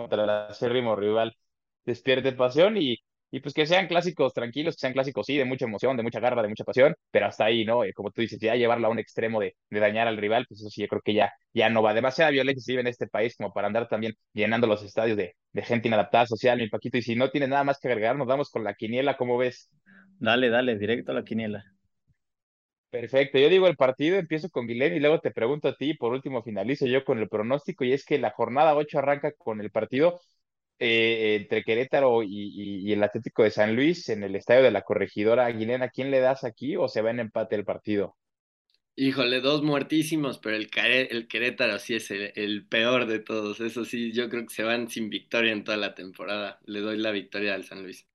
contra 0.00 0.24
el 0.24 0.30
acérrimo 0.30 0.96
rival 0.96 1.36
despierte 1.84 2.32
pasión 2.32 2.76
y 2.76 2.98
y 3.30 3.40
pues 3.40 3.54
que 3.54 3.66
sean 3.66 3.88
clásicos 3.88 4.32
tranquilos, 4.32 4.76
que 4.76 4.80
sean 4.80 4.92
clásicos, 4.92 5.26
sí, 5.26 5.36
de 5.36 5.44
mucha 5.44 5.64
emoción, 5.64 5.96
de 5.96 6.02
mucha 6.02 6.20
garra, 6.20 6.42
de 6.42 6.48
mucha 6.48 6.64
pasión, 6.64 6.94
pero 7.10 7.26
hasta 7.26 7.44
ahí, 7.44 7.64
¿no? 7.64 7.84
Eh, 7.84 7.92
como 7.92 8.10
tú 8.10 8.20
dices, 8.22 8.38
ya 8.40 8.54
llevarlo 8.54 8.86
a 8.86 8.90
un 8.90 8.98
extremo 8.98 9.40
de, 9.40 9.56
de, 9.68 9.80
dañar 9.80 10.06
al 10.08 10.16
rival, 10.16 10.46
pues 10.48 10.60
eso 10.60 10.70
sí, 10.70 10.82
yo 10.82 10.88
creo 10.88 11.02
que 11.04 11.14
ya, 11.14 11.32
ya 11.52 11.68
no 11.68 11.82
va. 11.82 11.92
Demasiada 11.92 12.30
violencia 12.30 12.62
se 12.62 12.72
vive 12.72 12.82
en 12.82 12.86
este 12.86 13.08
país 13.08 13.36
como 13.36 13.52
para 13.52 13.66
andar 13.66 13.88
también 13.88 14.14
llenando 14.32 14.66
los 14.66 14.82
estadios 14.82 15.16
de, 15.16 15.34
de 15.52 15.62
gente 15.62 15.88
inadaptada 15.88 16.26
social, 16.26 16.58
mi 16.58 16.68
Paquito. 16.68 16.98
Y 16.98 17.02
si 17.02 17.16
no 17.16 17.30
tienes 17.30 17.48
nada 17.48 17.64
más 17.64 17.78
que 17.80 17.88
agregar, 17.88 18.16
nos 18.16 18.26
vamos 18.26 18.50
con 18.50 18.64
la 18.64 18.74
quiniela, 18.74 19.16
¿cómo 19.16 19.36
ves? 19.38 19.70
Dale, 20.18 20.48
dale, 20.48 20.78
directo 20.78 21.12
a 21.12 21.14
la 21.16 21.24
quiniela. 21.24 21.75
Perfecto, 22.90 23.38
yo 23.38 23.48
digo 23.48 23.66
el 23.66 23.76
partido, 23.76 24.16
empiezo 24.16 24.48
con 24.48 24.66
Guilén 24.66 24.94
y 24.94 25.00
luego 25.00 25.20
te 25.20 25.30
pregunto 25.30 25.68
a 25.68 25.76
ti, 25.76 25.94
por 25.94 26.12
último 26.12 26.42
finalizo 26.42 26.86
yo 26.86 27.04
con 27.04 27.18
el 27.18 27.28
pronóstico 27.28 27.84
y 27.84 27.92
es 27.92 28.04
que 28.04 28.18
la 28.18 28.30
jornada 28.30 28.74
8 28.74 28.98
arranca 28.98 29.32
con 29.32 29.60
el 29.60 29.70
partido 29.70 30.20
eh, 30.78 31.38
entre 31.40 31.64
Querétaro 31.64 32.22
y, 32.22 32.92
el 32.92 33.02
Atlético 33.02 33.42
de 33.42 33.50
San 33.50 33.74
Luis 33.74 34.08
en 34.08 34.22
el 34.22 34.36
estadio 34.36 34.62
de 34.62 34.70
la 34.70 34.82
Corregidora 34.82 35.46
Aguilena, 35.46 35.88
¿quién 35.88 36.10
le 36.10 36.20
das 36.20 36.44
aquí 36.44 36.76
o 36.76 36.88
se 36.88 37.02
va 37.02 37.10
en 37.10 37.20
empate 37.20 37.56
el 37.56 37.64
partido? 37.64 38.16
Híjole, 38.94 39.40
dos 39.40 39.62
muertísimos, 39.62 40.38
pero 40.38 40.56
el, 40.56 40.70
el 41.10 41.28
Querétaro 41.28 41.78
sí 41.78 41.96
es 41.96 42.10
el, 42.10 42.66
peor 42.66 43.06
de 43.06 43.18
todos. 43.18 43.60
Eso 43.60 43.84
sí, 43.84 44.12
yo 44.12 44.30
creo 44.30 44.46
que 44.46 44.54
se 44.54 44.62
van 44.62 44.88
sin 44.88 45.10
victoria 45.10 45.52
en 45.52 45.64
toda 45.64 45.76
la 45.76 45.94
temporada. 45.94 46.60
Le 46.64 46.80
doy 46.80 46.96
la 46.96 47.10
victoria 47.10 47.54
al 47.54 47.64
San 47.64 47.82
Luis. 47.82 48.06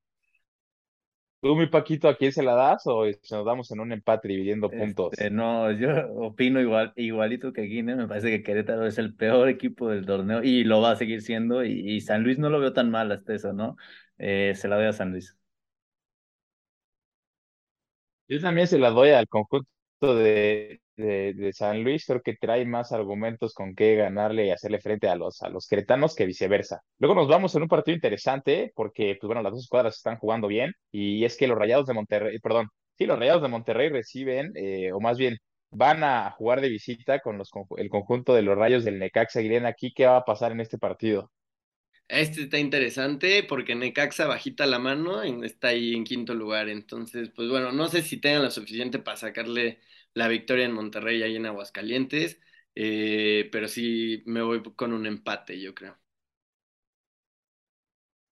¿Tú, 1.42 1.56
mi 1.56 1.66
Paquito, 1.66 2.08
a 2.08 2.16
quién 2.16 2.30
se 2.30 2.44
la 2.44 2.54
das 2.54 2.86
o 2.86 3.04
nos 3.04 3.44
damos 3.44 3.68
en 3.72 3.80
un 3.80 3.90
empate 3.90 4.28
dividiendo 4.28 4.70
puntos? 4.70 5.12
Este, 5.12 5.28
no, 5.28 5.72
yo 5.72 5.88
opino 6.14 6.60
igual, 6.60 6.92
igualito 6.94 7.52
que 7.52 7.62
Guinea, 7.62 7.96
me 7.96 8.06
parece 8.06 8.30
que 8.30 8.44
Querétaro 8.44 8.86
es 8.86 8.96
el 8.98 9.16
peor 9.16 9.48
equipo 9.48 9.88
del 9.88 10.06
torneo 10.06 10.44
y 10.44 10.62
lo 10.62 10.80
va 10.80 10.92
a 10.92 10.96
seguir 10.96 11.20
siendo 11.20 11.64
y, 11.64 12.00
San 12.00 12.22
Luis 12.22 12.38
no 12.38 12.48
lo 12.48 12.60
veo 12.60 12.72
tan 12.72 12.92
mal 12.92 13.10
hasta 13.10 13.34
eso, 13.34 13.52
¿no? 13.52 13.76
Eh, 14.18 14.52
se 14.54 14.68
la 14.68 14.76
doy 14.76 14.86
a 14.86 14.92
San 14.92 15.10
Luis. 15.10 15.36
Yo 18.28 18.40
también 18.40 18.66
se 18.66 18.78
la 18.78 18.90
doy 18.90 19.10
al 19.10 19.28
conjunto 19.28 19.68
de, 20.02 20.80
de, 20.96 21.52
San 21.52 21.82
Luis, 21.84 22.04
creo 22.06 22.22
que 22.22 22.34
trae 22.34 22.64
más 22.64 22.92
argumentos 22.92 23.54
con 23.54 23.74
qué 23.74 23.96
ganarle 23.96 24.46
y 24.46 24.50
hacerle 24.50 24.80
frente 24.80 25.08
a 25.08 25.16
los, 25.16 25.42
a 25.42 25.48
los 25.48 25.66
cretanos 25.68 26.14
que 26.14 26.26
viceversa. 26.26 26.80
Luego 26.98 27.14
nos 27.14 27.28
vamos 27.28 27.54
en 27.54 27.62
un 27.62 27.68
partido 27.68 27.94
interesante 27.94 28.72
porque, 28.74 29.16
pues 29.20 29.28
bueno, 29.28 29.42
las 29.42 29.52
dos 29.52 29.62
escuadras 29.62 29.96
están 29.96 30.18
jugando 30.18 30.48
bien 30.48 30.72
y 30.90 31.24
es 31.24 31.36
que 31.36 31.46
los 31.46 31.58
Rayados 31.58 31.86
de 31.86 31.94
Monterrey, 31.94 32.38
perdón, 32.40 32.68
sí, 32.98 33.06
los 33.06 33.18
Rayados 33.18 33.42
de 33.42 33.48
Monterrey 33.48 33.88
reciben, 33.88 34.52
eh, 34.56 34.92
o 34.92 35.00
más 35.00 35.18
bien 35.18 35.38
van 35.70 36.04
a 36.04 36.30
jugar 36.32 36.60
de 36.60 36.68
visita 36.68 37.20
con 37.20 37.38
los, 37.38 37.50
el 37.78 37.88
conjunto 37.88 38.34
de 38.34 38.42
los 38.42 38.56
Rayos 38.58 38.84
del 38.84 38.98
Necaxa 38.98 39.40
Guilén. 39.40 39.66
Aquí, 39.66 39.92
¿qué 39.94 40.06
va 40.06 40.18
a 40.18 40.24
pasar 40.24 40.52
en 40.52 40.60
este 40.60 40.78
partido? 40.78 41.30
Este 42.12 42.42
está 42.42 42.58
interesante 42.58 43.42
porque 43.42 43.74
Necaxa 43.74 44.26
bajita 44.26 44.66
la 44.66 44.78
mano, 44.78 45.22
está 45.22 45.68
ahí 45.68 45.94
en 45.94 46.04
quinto 46.04 46.34
lugar. 46.34 46.68
Entonces, 46.68 47.30
pues 47.30 47.48
bueno, 47.48 47.72
no 47.72 47.88
sé 47.88 48.02
si 48.02 48.18
tengan 48.20 48.42
lo 48.42 48.50
suficiente 48.50 48.98
para 48.98 49.16
sacarle 49.16 49.80
la 50.14 50.28
victoria 50.28 50.66
en 50.66 50.72
Monterrey 50.74 51.22
ahí 51.22 51.36
en 51.36 51.46
Aguascalientes, 51.46 52.38
eh, 52.74 53.48
pero 53.50 53.66
sí 53.68 54.22
me 54.26 54.42
voy 54.42 54.62
con 54.76 54.92
un 54.92 55.06
empate, 55.06 55.58
yo 55.60 55.74
creo. 55.74 55.98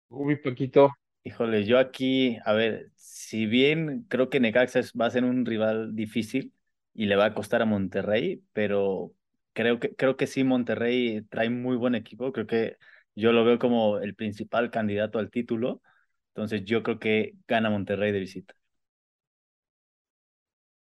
Uy, 0.09 0.37
poquito. 0.37 0.91
Híjole, 1.25 1.65
yo 1.65 1.79
aquí, 1.79 2.39
a 2.45 2.53
ver, 2.53 2.91
si 2.97 3.47
bien 3.47 4.05
creo 4.09 4.29
que 4.29 4.41
Necaxa 4.41 4.81
va 5.01 5.07
a 5.07 5.11
ser 5.11 5.25
un 5.25 5.47
rival 5.47 5.95
difícil 5.95 6.53
y 6.95 7.07
le 7.07 7.17
va 7.17 7.27
a 7.27 7.35
costar 7.35 7.63
a 7.63 7.65
Monterrey, 7.65 8.45
pero 8.53 9.15
creo 9.55 9.79
que, 9.81 9.95
creo 9.95 10.17
que 10.17 10.27
sí, 10.27 10.45
Monterrey 10.45 11.23
trae 11.31 11.49
muy 11.51 11.77
buen 11.77 11.95
equipo, 11.95 12.33
creo 12.33 12.47
que 12.47 12.77
yo 13.15 13.33
lo 13.33 13.45
veo 13.45 13.59
como 13.59 13.99
el 13.99 14.15
principal 14.15 14.71
candidato 14.71 15.19
al 15.19 15.31
título, 15.31 15.83
entonces 16.29 16.65
yo 16.65 16.83
creo 16.83 16.99
que 16.99 17.35
gana 17.47 17.71
Monterrey 17.71 18.13
de 18.13 18.21
visita. 18.21 18.55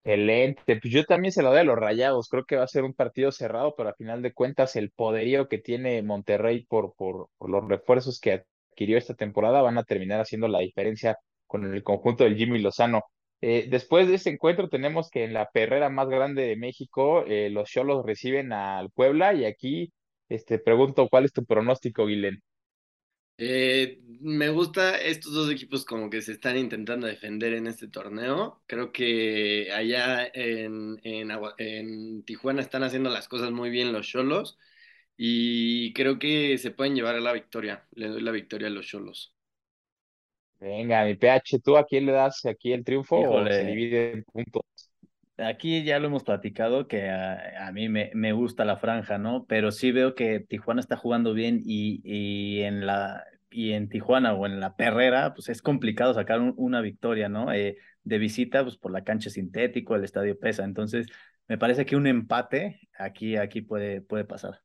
Excelente, 0.03 0.61
pues 0.80 0.93
yo 0.93 1.03
también 1.03 1.32
se 1.32 1.41
lo 1.41 1.49
doy 1.49 1.59
a 1.59 1.63
los 1.63 1.80
Rayados, 1.80 2.30
creo 2.30 2.45
que 2.45 2.55
va 2.57 2.63
a 2.63 2.67
ser 2.67 2.84
un 2.84 2.93
partido 2.93 3.32
cerrado, 3.32 3.73
pero 3.76 3.89
a 3.89 3.95
final 3.95 4.21
de 4.21 4.34
cuentas 4.34 4.76
el 4.76 4.91
poderío 4.91 5.47
que 5.47 5.57
tiene 5.57 6.03
Monterrey 6.03 6.63
por, 6.67 6.93
por, 6.95 7.30
los 7.39 7.67
refuerzos 7.67 8.19
que 8.19 8.45
adquirió 8.71 8.99
esta 8.99 9.15
temporada 9.15 9.63
van 9.63 9.80
a 9.80 9.84
terminar 9.84 10.21
haciendo 10.21 10.47
la 10.47 10.59
diferencia 10.59 11.17
con 11.47 11.73
el 11.73 11.82
conjunto 11.84 12.23
del 12.23 12.36
Jimmy 12.38 12.59
Lozano. 12.59 13.01
Eh, 13.41 13.67
después 13.69 14.07
de 14.07 14.15
ese 14.15 14.30
encuentro 14.30 14.69
tenemos 14.69 15.09
que 15.09 15.23
en 15.23 15.34
la 15.34 15.49
perrera 15.51 15.89
más 15.89 16.07
grande 16.07 16.43
de 16.43 16.55
México 16.55 17.23
eh, 17.26 17.49
los 17.49 17.69
Cholos 17.69 18.05
reciben 18.05 18.53
al 18.53 18.91
Puebla 18.91 19.34
y 19.34 19.45
aquí 19.45 19.91
este, 20.30 20.59
pregunto 20.59 21.07
cuál 21.09 21.26
es 21.26 21.34
tu 21.34 21.45
pronóstico, 21.45 22.05
Guilén. 22.05 22.41
Eh, 23.38 23.99
me 24.21 24.49
gusta 24.49 24.97
estos 24.97 25.34
dos 25.34 25.51
equipos 25.51 25.84
como 25.84 26.09
que 26.09 26.21
se 26.21 26.32
están 26.32 26.57
intentando 26.57 27.07
defender 27.07 27.53
en 27.53 27.67
este 27.67 27.88
torneo. 27.88 28.61
Creo 28.65 28.91
que 28.91 29.71
allá 29.73 30.26
en, 30.34 30.99
en, 31.03 32.23
Tijuana 32.23 32.61
están 32.61 32.84
haciendo 32.84 33.09
las 33.09 33.28
cosas 33.28 33.51
muy 33.51 33.69
bien 33.69 33.91
los 33.91 34.07
Cholos 34.07 34.57
y 35.17 35.91
creo 35.93 36.17
que 36.17 36.57
se 36.57 36.71
pueden 36.71 36.95
llevar 36.95 37.15
a 37.15 37.21
la 37.21 37.34
victoria. 37.34 37.86
Le 37.91 38.07
doy 38.07 38.21
la 38.21 38.32
victoria 38.32 38.67
a 38.67 38.71
los 38.71 38.88
Cholos. 38.88 39.36
Venga, 40.59 41.03
mi 41.03 41.15
PH, 41.15 41.59
¿tú 41.59 41.76
a 41.76 41.86
quién 41.86 42.05
le 42.05 42.13
das 42.13 42.45
aquí 42.45 42.71
el 42.71 42.86
triunfo 42.86 43.17
o 43.17 43.45
se 43.45 43.65
divide 43.65 44.11
en 44.13 44.23
puntos? 44.23 44.63
Aquí 45.38 45.83
ya 45.83 45.99
lo 45.99 46.07
hemos 46.07 46.23
platicado 46.23 46.88
que 46.88 47.09
a, 47.09 47.71
mí 47.73 47.89
me, 47.89 48.09
me, 48.13 48.31
gusta 48.31 48.63
la 48.63 48.77
franja, 48.77 49.17
¿no? 49.17 49.45
Pero 49.45 49.71
sí 49.71 49.91
veo 49.91 50.15
que 50.15 50.39
Tijuana 50.39 50.79
está 50.79 50.95
jugando 50.95 51.33
bien 51.33 51.61
y, 51.65 52.01
y 52.03 52.61
en 52.61 52.86
la 52.86 53.25
y 53.55 53.71
en 53.73 53.89
Tijuana 53.89 54.33
o 54.33 54.45
en 54.45 54.59
la 54.59 54.75
Perrera, 54.75 55.33
pues 55.33 55.49
es 55.49 55.61
complicado 55.61 56.13
sacar 56.13 56.41
una 56.41 56.81
victoria, 56.81 57.29
¿no? 57.29 57.53
Eh, 57.53 57.77
de 58.03 58.17
visita, 58.17 58.63
pues 58.63 58.77
por 58.77 58.91
la 58.91 59.03
cancha 59.03 59.29
sintético, 59.29 59.95
el 59.95 60.03
estadio 60.03 60.38
pesa. 60.38 60.63
Entonces, 60.65 61.07
me 61.47 61.57
parece 61.57 61.86
que 61.86 61.95
un 61.95 62.07
empate 62.07 62.81
aquí, 62.97 63.38
aquí 63.38 63.61
puede, 63.61 64.01
puede 64.01 64.25
pasar. 64.25 64.64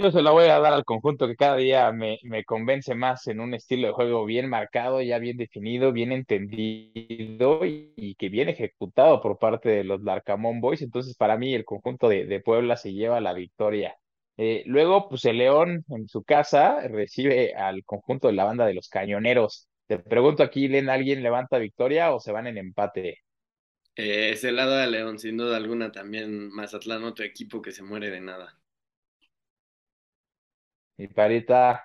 Yo 0.00 0.12
se 0.12 0.22
la 0.22 0.30
voy 0.30 0.44
a 0.44 0.60
dar 0.60 0.72
al 0.72 0.84
conjunto 0.84 1.26
que 1.26 1.34
cada 1.34 1.56
día 1.56 1.90
me, 1.90 2.18
me 2.22 2.44
convence 2.44 2.94
más 2.94 3.26
en 3.26 3.40
un 3.40 3.52
estilo 3.54 3.88
de 3.88 3.92
juego 3.94 4.24
bien 4.24 4.48
marcado, 4.48 5.02
ya 5.02 5.18
bien 5.18 5.36
definido, 5.36 5.90
bien 5.92 6.12
entendido 6.12 7.66
y, 7.66 7.92
y 7.96 8.14
que 8.14 8.28
bien 8.28 8.48
ejecutado 8.48 9.20
por 9.20 9.38
parte 9.38 9.68
de 9.70 9.82
los 9.82 10.00
Larcamón 10.02 10.60
Boys. 10.60 10.82
Entonces, 10.82 11.16
para 11.16 11.36
mí, 11.36 11.52
el 11.52 11.64
conjunto 11.64 12.08
de, 12.08 12.26
de 12.26 12.40
Puebla 12.40 12.76
se 12.76 12.92
lleva 12.92 13.20
la 13.20 13.32
victoria. 13.32 13.96
Eh, 14.36 14.62
luego, 14.66 15.08
pues 15.08 15.24
el 15.24 15.38
León 15.38 15.84
en 15.88 16.06
su 16.06 16.22
casa 16.22 16.80
recibe 16.86 17.54
al 17.54 17.84
conjunto 17.84 18.28
de 18.28 18.34
la 18.34 18.44
banda 18.44 18.66
de 18.66 18.74
los 18.74 18.88
Cañoneros. 18.88 19.66
Te 19.88 19.98
pregunto 19.98 20.44
aquí, 20.44 20.68
Len, 20.68 20.90
¿alguien 20.90 21.24
levanta 21.24 21.58
victoria 21.58 22.14
o 22.14 22.20
se 22.20 22.30
van 22.30 22.46
en 22.46 22.58
empate? 22.58 23.18
Eh, 23.96 24.30
ese 24.32 24.52
lado 24.52 24.76
de 24.76 24.86
León, 24.86 25.18
sin 25.18 25.36
duda 25.36 25.56
alguna, 25.58 25.92
también 25.92 26.48
Mazatlán, 26.50 27.04
otro 27.04 27.24
equipo 27.24 27.60
que 27.60 27.72
se 27.72 27.82
muere 27.82 28.08
de 28.10 28.20
nada. 28.20 28.58
Mi 30.98 31.06
parita, 31.08 31.84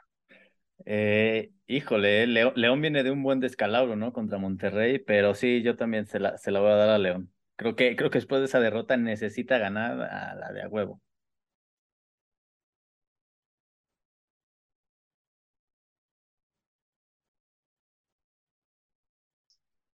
Eh, 0.85 1.51
híjole, 1.67 2.23
eh, 2.23 2.27
León 2.27 2.81
viene 2.81 3.03
de 3.03 3.11
un 3.11 3.23
buen 3.23 3.39
descalabro, 3.41 3.95
¿no? 3.97 4.13
Contra 4.13 4.37
Monterrey, 4.39 4.99
pero 4.99 5.35
sí, 5.35 5.63
yo 5.63 5.77
también 5.77 6.07
se 6.07 6.19
la, 6.19 6.37
se 6.37 6.51
la 6.51 6.59
voy 6.61 6.71
a 6.71 6.75
dar 6.75 6.89
a 6.91 6.97
León. 6.99 7.33
Creo 7.57 7.75
que, 7.75 7.95
creo 7.95 8.09
que 8.11 8.19
después 8.19 8.41
de 8.41 8.45
esa 8.47 8.59
derrota 8.61 8.97
necesita 8.97 9.57
ganar 9.59 10.01
a 10.01 10.35
la 10.35 10.51
de 10.53 10.63
a 10.63 10.69
huevo. 10.69 11.01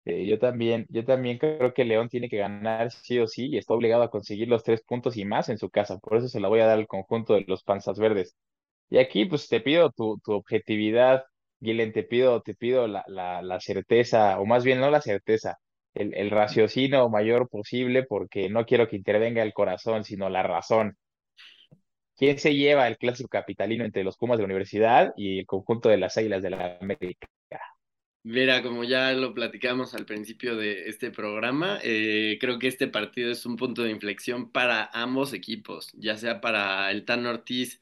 eh, 0.05 0.25
yo 0.27 0.37
también, 0.39 0.85
yo 0.89 1.05
también 1.05 1.37
creo 1.37 1.73
que 1.73 1.85
León 1.85 2.09
tiene 2.09 2.29
que 2.29 2.37
ganar 2.37 2.91
sí 2.91 3.19
o 3.19 3.27
sí 3.27 3.47
y 3.47 3.57
está 3.57 3.73
obligado 3.73 4.03
a 4.03 4.11
conseguir 4.11 4.47
los 4.49 4.63
tres 4.63 4.81
puntos 4.83 5.17
y 5.17 5.25
más 5.25 5.49
en 5.49 5.57
su 5.57 5.69
casa. 5.69 5.97
Por 5.99 6.17
eso 6.17 6.27
se 6.27 6.39
la 6.39 6.49
voy 6.49 6.59
a 6.61 6.65
dar 6.67 6.77
al 6.79 6.87
conjunto 6.87 7.33
de 7.35 7.45
los 7.47 7.63
Panzas 7.63 7.97
Verdes. 7.99 8.35
Y 8.93 8.99
aquí, 8.99 9.25
pues 9.25 9.47
te 9.47 9.59
pido 9.59 9.89
tu, 9.89 10.19
tu 10.23 10.33
objetividad, 10.33 11.23
Guilen, 11.59 11.91
te 11.93 12.03
pido, 12.03 12.43
te 12.43 12.53
pido 12.53 12.87
la, 12.87 13.03
la, 13.07 13.41
la 13.41 13.59
certeza, 13.59 14.39
o 14.39 14.45
más 14.45 14.63
bien 14.63 14.79
no 14.79 14.91
la 14.91 15.01
certeza, 15.01 15.57
el, 15.95 16.13
el 16.13 16.29
raciocinio 16.29 17.09
mayor 17.09 17.49
posible, 17.49 18.03
porque 18.03 18.49
no 18.51 18.67
quiero 18.67 18.87
que 18.87 18.95
intervenga 18.95 19.41
el 19.41 19.51
corazón, 19.51 20.03
sino 20.03 20.29
la 20.29 20.43
razón. 20.43 20.95
¿Quién 22.15 22.37
se 22.37 22.53
lleva 22.53 22.87
el 22.87 22.99
clásico 22.99 23.29
capitalino 23.29 23.83
entre 23.83 24.03
los 24.03 24.15
Pumas 24.15 24.37
de 24.37 24.43
la 24.43 24.45
Universidad 24.45 25.11
y 25.17 25.39
el 25.39 25.47
conjunto 25.47 25.89
de 25.89 25.97
las 25.97 26.15
Águilas 26.15 26.43
de 26.43 26.51
la 26.51 26.77
América? 26.79 27.27
Mira, 28.21 28.61
como 28.61 28.83
ya 28.83 29.11
lo 29.13 29.33
platicamos 29.33 29.95
al 29.95 30.05
principio 30.05 30.55
de 30.55 30.87
este 30.87 31.09
programa, 31.09 31.79
eh, 31.83 32.37
creo 32.39 32.59
que 32.59 32.67
este 32.67 32.87
partido 32.87 33.31
es 33.31 33.43
un 33.47 33.55
punto 33.55 33.81
de 33.81 33.89
inflexión 33.89 34.51
para 34.51 34.85
ambos 34.93 35.33
equipos, 35.33 35.91
ya 35.93 36.15
sea 36.15 36.39
para 36.41 36.91
el 36.91 37.05
Tan 37.05 37.25
Ortiz, 37.25 37.81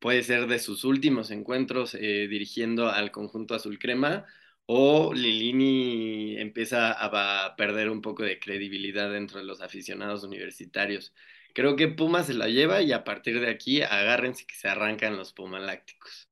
puede 0.00 0.24
ser 0.24 0.48
de 0.48 0.58
sus 0.58 0.84
últimos 0.84 1.30
encuentros 1.30 1.94
eh, 1.94 2.26
dirigiendo 2.28 2.88
al 2.90 3.12
conjunto 3.12 3.54
azul 3.54 3.78
crema, 3.78 4.26
o 4.66 5.14
Lilini 5.14 6.36
empieza 6.38 6.92
a, 6.92 7.46
a 7.46 7.56
perder 7.56 7.90
un 7.90 8.02
poco 8.02 8.24
de 8.24 8.38
credibilidad 8.40 9.10
dentro 9.12 9.38
de 9.38 9.44
los 9.46 9.60
aficionados 9.62 10.24
universitarios. 10.24 11.14
Creo 11.54 11.76
que 11.76 11.88
Puma 11.88 12.24
se 12.24 12.34
la 12.34 12.48
lleva 12.48 12.82
y 12.82 12.92
a 12.92 13.04
partir 13.04 13.40
de 13.40 13.50
aquí 13.50 13.82
agárrense 13.82 14.46
que 14.46 14.54
se 14.54 14.68
arrancan 14.68 15.16
los 15.16 15.32
Pumalácticos. 15.32 16.28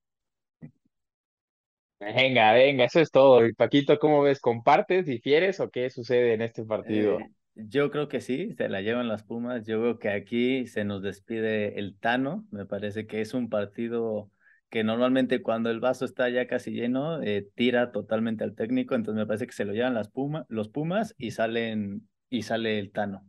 Venga, 2.00 2.52
venga, 2.52 2.84
eso 2.84 3.00
es 3.00 3.10
todo. 3.10 3.44
Y 3.44 3.54
Paquito, 3.54 3.98
¿cómo 3.98 4.22
ves? 4.22 4.40
¿Compartes, 4.40 5.04
difieres 5.04 5.58
o 5.58 5.70
qué 5.70 5.90
sucede 5.90 6.34
en 6.34 6.42
este 6.42 6.64
partido? 6.64 7.18
Eh, 7.18 7.30
yo 7.58 7.90
creo 7.90 8.08
que 8.08 8.20
sí, 8.20 8.54
se 8.56 8.68
la 8.68 8.80
llevan 8.80 9.08
las 9.08 9.24
Pumas. 9.24 9.66
Yo 9.66 9.80
creo 9.80 9.98
que 9.98 10.10
aquí 10.10 10.66
se 10.66 10.84
nos 10.84 11.02
despide 11.02 11.78
el 11.78 11.98
Tano. 11.98 12.46
Me 12.50 12.66
parece 12.66 13.06
que 13.06 13.20
es 13.20 13.34
un 13.34 13.48
partido 13.48 14.30
que 14.70 14.84
normalmente 14.84 15.42
cuando 15.42 15.70
el 15.70 15.80
vaso 15.80 16.04
está 16.04 16.28
ya 16.28 16.46
casi 16.46 16.72
lleno, 16.72 17.22
eh, 17.22 17.48
tira 17.54 17.90
totalmente 17.92 18.44
al 18.44 18.54
técnico. 18.54 18.94
Entonces 18.94 19.18
me 19.18 19.26
parece 19.26 19.46
que 19.46 19.52
se 19.52 19.64
lo 19.64 19.72
llevan 19.72 19.94
las 19.94 20.08
Pumas, 20.10 20.46
los 20.48 20.68
Pumas 20.68 21.14
y 21.18 21.32
salen 21.32 22.08
y 22.30 22.42
sale 22.42 22.78
el 22.78 22.92
Tano. 22.92 23.28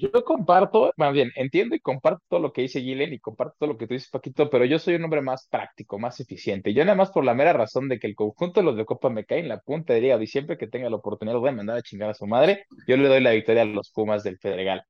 Yo 0.00 0.24
comparto, 0.24 0.92
más 0.96 1.12
bien, 1.12 1.30
entiendo 1.36 1.74
y 1.74 1.80
comparto 1.80 2.22
todo 2.28 2.40
lo 2.40 2.52
que 2.52 2.62
dice 2.62 2.80
Gilen 2.82 3.12
y 3.12 3.18
comparto 3.18 3.54
todo 3.58 3.70
lo 3.70 3.78
que 3.78 3.86
tú 3.86 3.94
dices, 3.94 4.10
Paquito, 4.10 4.50
pero 4.50 4.64
yo 4.64 4.78
soy 4.78 4.94
un 4.96 5.04
hombre 5.04 5.22
más 5.22 5.48
práctico, 5.48 5.98
más 5.98 6.20
eficiente. 6.20 6.74
Yo 6.74 6.84
nada 6.84 6.96
más 6.96 7.10
por 7.10 7.24
la 7.24 7.34
mera 7.34 7.52
razón 7.52 7.88
de 7.88 7.98
que 7.98 8.06
el 8.06 8.14
conjunto 8.14 8.60
de 8.60 8.66
los 8.66 8.76
de 8.76 8.84
Copa 8.84 9.10
me 9.10 9.24
cae 9.24 9.40
en 9.40 9.48
la 9.48 9.60
punta 9.60 9.94
de 9.94 10.00
hígado 10.00 10.22
y 10.22 10.26
siempre 10.26 10.58
que 10.58 10.66
tenga 10.66 10.90
la 10.90 10.96
oportunidad 10.96 11.38
voy 11.38 11.50
a 11.50 11.52
mandar 11.52 11.78
a 11.78 11.82
chingar 11.82 12.10
a 12.10 12.14
su 12.14 12.26
madre, 12.26 12.64
yo 12.86 12.96
le 12.96 13.08
doy 13.08 13.20
la 13.20 13.30
victoria 13.30 13.62
a 13.62 13.64
los 13.64 13.90
Pumas 13.90 14.22
del 14.22 14.38
Federal. 14.38 14.82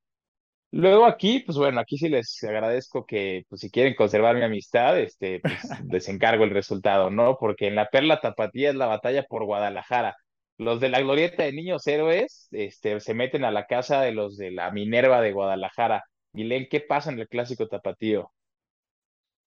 Luego 0.73 1.07
aquí, 1.07 1.41
pues 1.47 1.57
bueno, 1.57 1.81
aquí 1.81 1.97
sí 1.97 2.09
les 2.09 2.43
agradezco 2.45 3.07
que, 3.07 3.45
pues 3.49 3.61
si 3.61 3.71
quieren 3.71 3.95
conservar 3.95 4.37
mi 4.37 4.43
amistad, 4.43 4.99
este, 5.01 5.41
pues 5.41 5.55
les 5.91 6.09
encargo 6.09 6.45
el 6.45 6.51
resultado, 6.51 7.11
¿no? 7.11 7.37
Porque 7.39 7.69
en 7.69 7.77
la 7.77 7.89
Perla 7.89 8.21
Tapatía 8.21 8.71
es 8.71 8.77
la 8.77 8.87
batalla 8.87 9.25
por 9.25 9.45
Guadalajara. 9.45 10.17
Los 10.59 10.81
de 10.81 10.89
la 10.89 11.01
Glorieta 11.01 11.45
de 11.45 11.53
Niños 11.53 11.87
Héroes, 11.87 12.49
este, 12.53 13.01
se 13.01 13.15
meten 13.15 13.45
a 13.45 13.51
la 13.51 13.67
casa 13.67 14.01
de 14.03 14.13
los 14.13 14.37
de 14.37 14.51
la 14.51 14.71
Minerva 14.71 15.21
de 15.21 15.33
Guadalajara. 15.33 16.05
Milen, 16.33 16.69
¿qué 16.71 16.81
pasa 16.81 17.11
en 17.13 17.19
el 17.21 17.29
clásico 17.29 17.69
tapatío? 17.69 18.33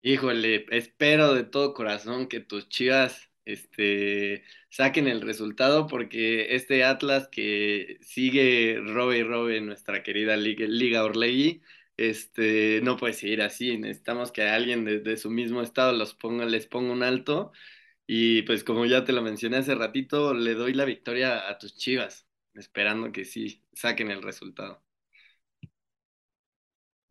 Híjole, 0.03 0.65
espero 0.71 1.35
de 1.35 1.45
todo 1.45 1.75
corazón 1.75 2.29
que 2.29 2.41
tus 2.41 2.69
Chivas 2.69 3.31
este, 3.45 4.45
saquen 4.71 5.09
el 5.09 5.21
resultado 5.23 5.87
porque 5.89 6.55
este 6.55 6.85
Atlas 6.85 7.29
que 7.29 7.99
sigue 8.01 8.79
robe 8.81 9.19
y 9.19 9.23
robe 9.25 9.61
nuestra 9.61 10.03
querida 10.03 10.37
Liga, 10.37 10.67
Liga 10.69 11.05
Orlegui, 11.05 11.63
este, 11.97 12.81
no 12.83 12.97
puede 12.97 13.13
seguir 13.15 13.43
así. 13.43 13.77
Necesitamos 13.77 14.31
que 14.33 14.43
alguien 14.43 14.85
de, 14.85 15.01
de 15.01 15.17
su 15.17 15.31
mismo 15.31 15.63
estado 15.63 15.93
los 15.93 16.15
ponga, 16.15 16.45
les 16.47 16.67
ponga 16.67 16.93
un 16.93 17.03
alto. 17.03 17.53
Y 18.11 18.41
pues 18.43 18.65
como 18.65 18.87
ya 18.87 19.05
te 19.05 19.13
lo 19.13 19.21
mencioné 19.21 19.59
hace 19.59 19.75
ratito, 19.75 20.33
le 20.33 20.55
doy 20.55 20.73
la 20.73 20.87
victoria 20.87 21.47
a 21.47 21.59
tus 21.59 21.77
Chivas, 21.77 22.27
esperando 22.55 23.13
que 23.13 23.27
sí 23.27 23.63
saquen 23.75 24.11
el 24.11 24.23
resultado. 24.23 24.83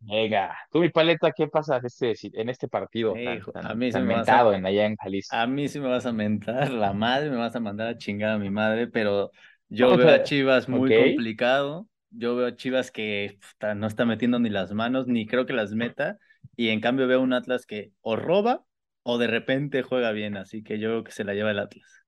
Venga, 0.00 0.58
tú 0.72 0.80
mi 0.80 0.88
paleta, 0.88 1.30
¿qué 1.30 1.46
pasa 1.46 1.76
en 1.76 1.86
este, 1.86 2.14
en 2.32 2.48
este 2.48 2.66
partido 2.66 3.14
tan, 3.14 3.66
a 3.66 3.74
mí 3.76 3.92
tan 3.92 4.06
me 4.08 4.14
vas 4.14 4.28
a, 4.28 4.32
mentado 4.32 4.52
en 4.52 4.66
allá 4.66 4.86
en 4.86 4.96
Jalisco? 4.96 5.36
a 5.36 5.46
mí 5.46 5.68
sí 5.68 5.78
me 5.78 5.86
vas 5.86 6.04
a 6.04 6.12
mentar 6.12 6.72
la 6.72 6.92
madre, 6.92 7.30
me 7.30 7.36
vas 7.36 7.54
a 7.54 7.60
mandar 7.60 7.86
a 7.86 7.96
chingar 7.96 8.30
a 8.32 8.38
mi 8.38 8.50
madre, 8.50 8.88
pero 8.88 9.30
yo 9.68 9.96
veo 9.96 10.08
a 10.08 10.24
Chivas 10.24 10.68
muy 10.68 10.92
complicado. 10.92 11.88
Yo 12.10 12.34
veo 12.34 12.48
a 12.48 12.56
Chivas 12.56 12.90
que 12.90 13.38
puta, 13.40 13.76
no 13.76 13.86
está 13.86 14.04
metiendo 14.04 14.40
ni 14.40 14.48
las 14.48 14.72
manos, 14.72 15.06
ni 15.06 15.26
creo 15.26 15.46
que 15.46 15.52
las 15.52 15.74
meta. 15.74 16.18
Y 16.56 16.70
en 16.70 16.80
cambio 16.80 17.06
veo 17.06 17.20
un 17.20 17.34
Atlas 17.34 17.66
que 17.66 17.92
o 18.00 18.16
roba 18.16 18.64
o 19.10 19.18
de 19.18 19.26
repente 19.26 19.82
juega 19.82 20.12
bien. 20.12 20.36
Así 20.36 20.62
que 20.62 20.78
yo 20.78 20.88
creo 20.90 21.04
que 21.04 21.12
se 21.12 21.24
la 21.24 21.34
lleva 21.34 21.50
el 21.52 21.58
Atlas. 21.60 22.04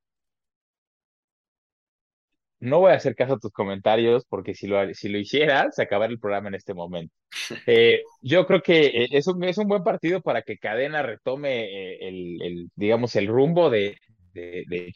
No 2.60 2.80
voy 2.80 2.92
a 2.92 2.96
hacer 2.96 3.14
caso 3.16 3.34
a 3.34 3.38
tus 3.38 3.52
comentarios 3.52 4.26
porque 4.28 4.54
si 4.54 4.66
lo, 4.66 4.92
si 4.94 5.08
lo 5.08 5.18
hiciera, 5.18 5.70
se 5.72 5.82
acabaría 5.82 6.12
el 6.14 6.20
programa 6.20 6.48
en 6.48 6.54
este 6.56 6.74
momento. 6.74 7.14
Eh, 7.66 8.02
yo 8.22 8.46
creo 8.46 8.62
que 8.62 8.86
eh, 8.86 9.08
es 9.12 9.26
un, 9.28 9.42
es 9.44 9.56
un 9.58 9.68
buen 9.68 9.82
partido 9.84 10.20
para 10.22 10.42
que 10.42 10.58
Cadena 10.58 11.02
retome 11.02 11.64
eh, 11.94 12.08
el, 12.08 12.42
el, 12.42 12.70
digamos, 12.74 13.16
el 13.16 13.28
rumbo 13.28 13.70
de, 13.70 13.96
de, 14.34 14.64
de 14.68 14.92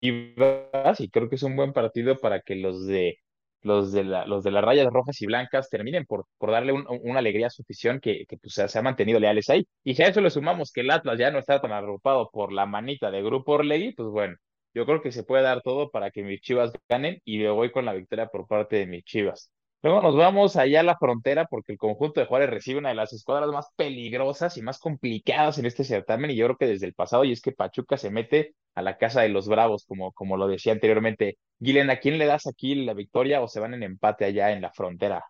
Chivas 0.00 1.00
y 1.00 1.10
creo 1.10 1.28
que 1.28 1.36
es 1.36 1.42
un 1.42 1.56
buen 1.56 1.72
partido 1.72 2.16
para 2.18 2.40
que 2.40 2.56
los 2.56 2.86
de 2.86 3.18
los 3.62 3.92
de, 3.92 4.04
la, 4.04 4.26
los 4.26 4.44
de 4.44 4.50
las 4.50 4.64
rayas 4.64 4.86
rojas 4.92 5.20
y 5.22 5.26
blancas 5.26 5.68
terminen 5.70 6.06
por, 6.06 6.26
por 6.38 6.50
darle 6.50 6.72
un, 6.72 6.86
una 6.88 7.18
alegría 7.20 7.48
a 7.48 7.50
su 7.50 7.62
afición 7.62 8.00
que, 8.00 8.24
que 8.26 8.36
pues, 8.38 8.54
se 8.54 8.78
ha 8.78 8.82
mantenido 8.82 9.20
leales 9.20 9.50
ahí. 9.50 9.66
Y 9.84 9.94
si 9.94 10.02
a 10.02 10.08
eso 10.08 10.20
le 10.20 10.30
sumamos 10.30 10.72
que 10.72 10.80
el 10.82 10.90
Atlas 10.90 11.18
ya 11.18 11.30
no 11.30 11.38
está 11.38 11.60
tan 11.60 11.72
arropado 11.72 12.30
por 12.32 12.52
la 12.52 12.66
manita 12.66 13.10
de 13.10 13.22
Grupo 13.22 13.52
Orlegui, 13.52 13.92
pues 13.94 14.08
bueno, 14.08 14.36
yo 14.74 14.86
creo 14.86 15.02
que 15.02 15.12
se 15.12 15.24
puede 15.24 15.42
dar 15.42 15.62
todo 15.62 15.90
para 15.90 16.10
que 16.10 16.22
mis 16.22 16.40
Chivas 16.40 16.72
ganen 16.88 17.20
y 17.24 17.38
me 17.38 17.50
voy 17.50 17.70
con 17.72 17.84
la 17.84 17.92
victoria 17.94 18.26
por 18.28 18.46
parte 18.46 18.76
de 18.76 18.86
mis 18.86 19.04
Chivas. 19.04 19.52
Luego 19.82 20.02
nos 20.02 20.14
vamos 20.16 20.56
allá 20.56 20.80
a 20.80 20.82
la 20.82 20.98
frontera 20.98 21.46
porque 21.46 21.72
el 21.72 21.78
conjunto 21.78 22.20
de 22.20 22.26
Juárez 22.26 22.50
recibe 22.50 22.78
una 22.78 22.90
de 22.90 22.94
las 22.94 23.12
escuadras 23.14 23.50
más 23.50 23.68
peligrosas 23.76 24.56
y 24.58 24.62
más 24.62 24.78
complicadas 24.78 25.58
en 25.58 25.64
este 25.66 25.84
certamen 25.84 26.30
y 26.30 26.36
yo 26.36 26.46
creo 26.46 26.56
que 26.58 26.66
desde 26.66 26.86
el 26.86 26.94
pasado 26.94 27.24
y 27.24 27.32
es 27.32 27.40
que 27.40 27.52
Pachuca 27.52 27.96
se 27.96 28.10
mete 28.10 28.54
a 28.74 28.82
la 28.82 28.98
casa 28.98 29.22
de 29.22 29.30
los 29.30 29.48
Bravos 29.48 29.86
como, 29.86 30.12
como 30.12 30.36
lo 30.36 30.48
decía 30.48 30.72
anteriormente. 30.72 31.38
Guilen, 31.58 31.90
¿a 31.90 31.98
quién 31.98 32.18
le 32.18 32.26
das 32.26 32.46
aquí 32.46 32.74
la 32.74 32.94
victoria 32.94 33.40
o 33.42 33.48
se 33.48 33.60
van 33.60 33.74
en 33.74 33.82
empate 33.82 34.26
allá 34.26 34.52
en 34.52 34.60
la 34.62 34.70
frontera? 34.72 35.24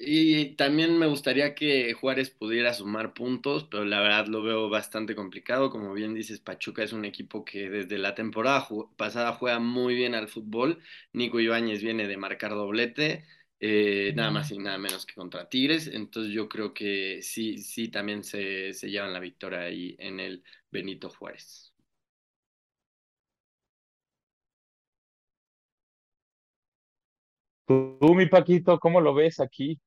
Y 0.00 0.54
también 0.54 0.96
me 0.96 1.08
gustaría 1.08 1.54
que 1.56 1.92
Juárez 1.92 2.30
pudiera 2.30 2.72
sumar 2.72 3.14
puntos, 3.14 3.64
pero 3.64 3.84
la 3.84 4.00
verdad 4.00 4.26
lo 4.28 4.42
veo 4.42 4.68
bastante 4.70 5.16
complicado. 5.16 5.70
Como 5.70 5.92
bien 5.92 6.14
dices, 6.14 6.38
Pachuca 6.40 6.84
es 6.84 6.92
un 6.92 7.04
equipo 7.04 7.44
que 7.44 7.68
desde 7.68 7.98
la 7.98 8.14
temporada 8.14 8.66
pasada 8.96 9.32
juega 9.32 9.58
muy 9.58 9.96
bien 9.96 10.14
al 10.14 10.28
fútbol. 10.28 10.80
Nico 11.12 11.40
Ibáñez 11.40 11.82
viene 11.82 12.06
de 12.06 12.16
marcar 12.16 12.52
doblete, 12.52 13.24
eh, 13.60 14.12
nada 14.14 14.30
más 14.30 14.50
y 14.52 14.58
nada 14.58 14.78
menos 14.78 15.04
que 15.06 15.14
contra 15.14 15.48
Tigres. 15.48 15.88
Entonces 15.88 16.32
yo 16.32 16.48
creo 16.48 16.72
que 16.74 17.20
sí, 17.22 17.58
sí, 17.58 17.88
también 17.88 18.22
se, 18.24 18.72
se 18.74 18.90
llevan 18.90 19.12
la 19.12 19.20
victoria 19.20 19.60
ahí 19.62 19.96
en 19.98 20.20
el 20.20 20.44
Benito 20.70 21.10
Juárez. 21.10 21.72
Tú, 27.66 27.98
mi 28.14 28.26
Paquito, 28.26 28.78
¿cómo 28.78 29.00
lo 29.00 29.14
ves 29.14 29.40
aquí? 29.40 29.78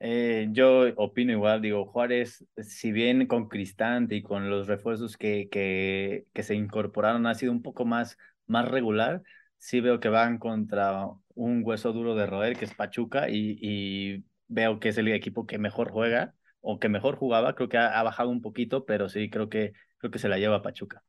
Eh, 0.00 0.48
yo 0.52 0.84
opino 0.96 1.32
igual, 1.32 1.62
digo, 1.62 1.86
Juárez, 1.86 2.46
si 2.58 2.92
bien 2.92 3.26
con 3.26 3.48
Cristante 3.48 4.16
y 4.16 4.22
con 4.22 4.50
los 4.50 4.66
refuerzos 4.68 5.16
que, 5.16 5.48
que, 5.50 6.26
que 6.34 6.42
se 6.44 6.54
incorporaron 6.56 7.26
ha 7.26 7.34
sido 7.34 7.52
un 7.52 7.62
poco 7.62 7.84
más, 7.86 8.18
más 8.46 8.68
regular, 8.68 9.22
sí 9.58 9.80
veo 9.80 10.00
que 10.00 10.08
van 10.10 10.38
contra 10.38 11.06
un 11.38 11.62
hueso 11.64 11.92
duro 11.92 12.14
de 12.14 12.26
roer, 12.26 12.56
que 12.56 12.64
es 12.64 12.74
Pachuca, 12.74 13.28
y, 13.30 13.58
y 13.60 14.24
veo 14.48 14.80
que 14.80 14.88
es 14.90 14.98
el 14.98 15.08
equipo 15.08 15.46
que 15.46 15.58
mejor 15.58 15.90
juega 15.90 16.34
o 16.60 16.78
que 16.80 16.88
mejor 16.88 17.16
jugaba, 17.16 17.54
creo 17.54 17.68
que 17.68 17.78
ha, 17.78 18.02
bajado 18.02 18.30
un 18.30 18.42
poquito, 18.42 18.84
pero 18.84 19.08
sí 19.08 19.30
creo 19.30 19.48
que, 19.48 19.72
creo 19.98 20.10
que 20.10 20.18
se 20.18 20.28
la 20.28 20.38
lleva 20.38 20.62
Pachuca. 20.62 21.04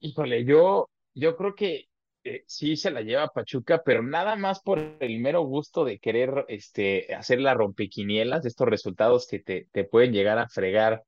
Híjole, 0.00 0.44
yo, 0.44 0.90
yo 1.14 1.36
creo 1.36 1.54
que 1.54 1.88
eh, 2.24 2.44
sí 2.46 2.76
se 2.76 2.90
la 2.90 3.00
lleva 3.00 3.28
Pachuca, 3.28 3.82
pero 3.84 4.02
nada 4.02 4.36
más 4.36 4.60
por 4.60 4.78
el 5.00 5.18
mero 5.20 5.42
gusto 5.42 5.84
de 5.84 5.98
querer 5.98 6.44
este, 6.48 7.14
hacer 7.14 7.40
la 7.40 7.54
rompequinielas, 7.54 8.44
estos 8.44 8.68
resultados 8.68 9.26
que 9.26 9.38
te, 9.40 9.68
te 9.72 9.84
pueden 9.84 10.12
llegar 10.12 10.38
a 10.38 10.48
fregar 10.48 11.04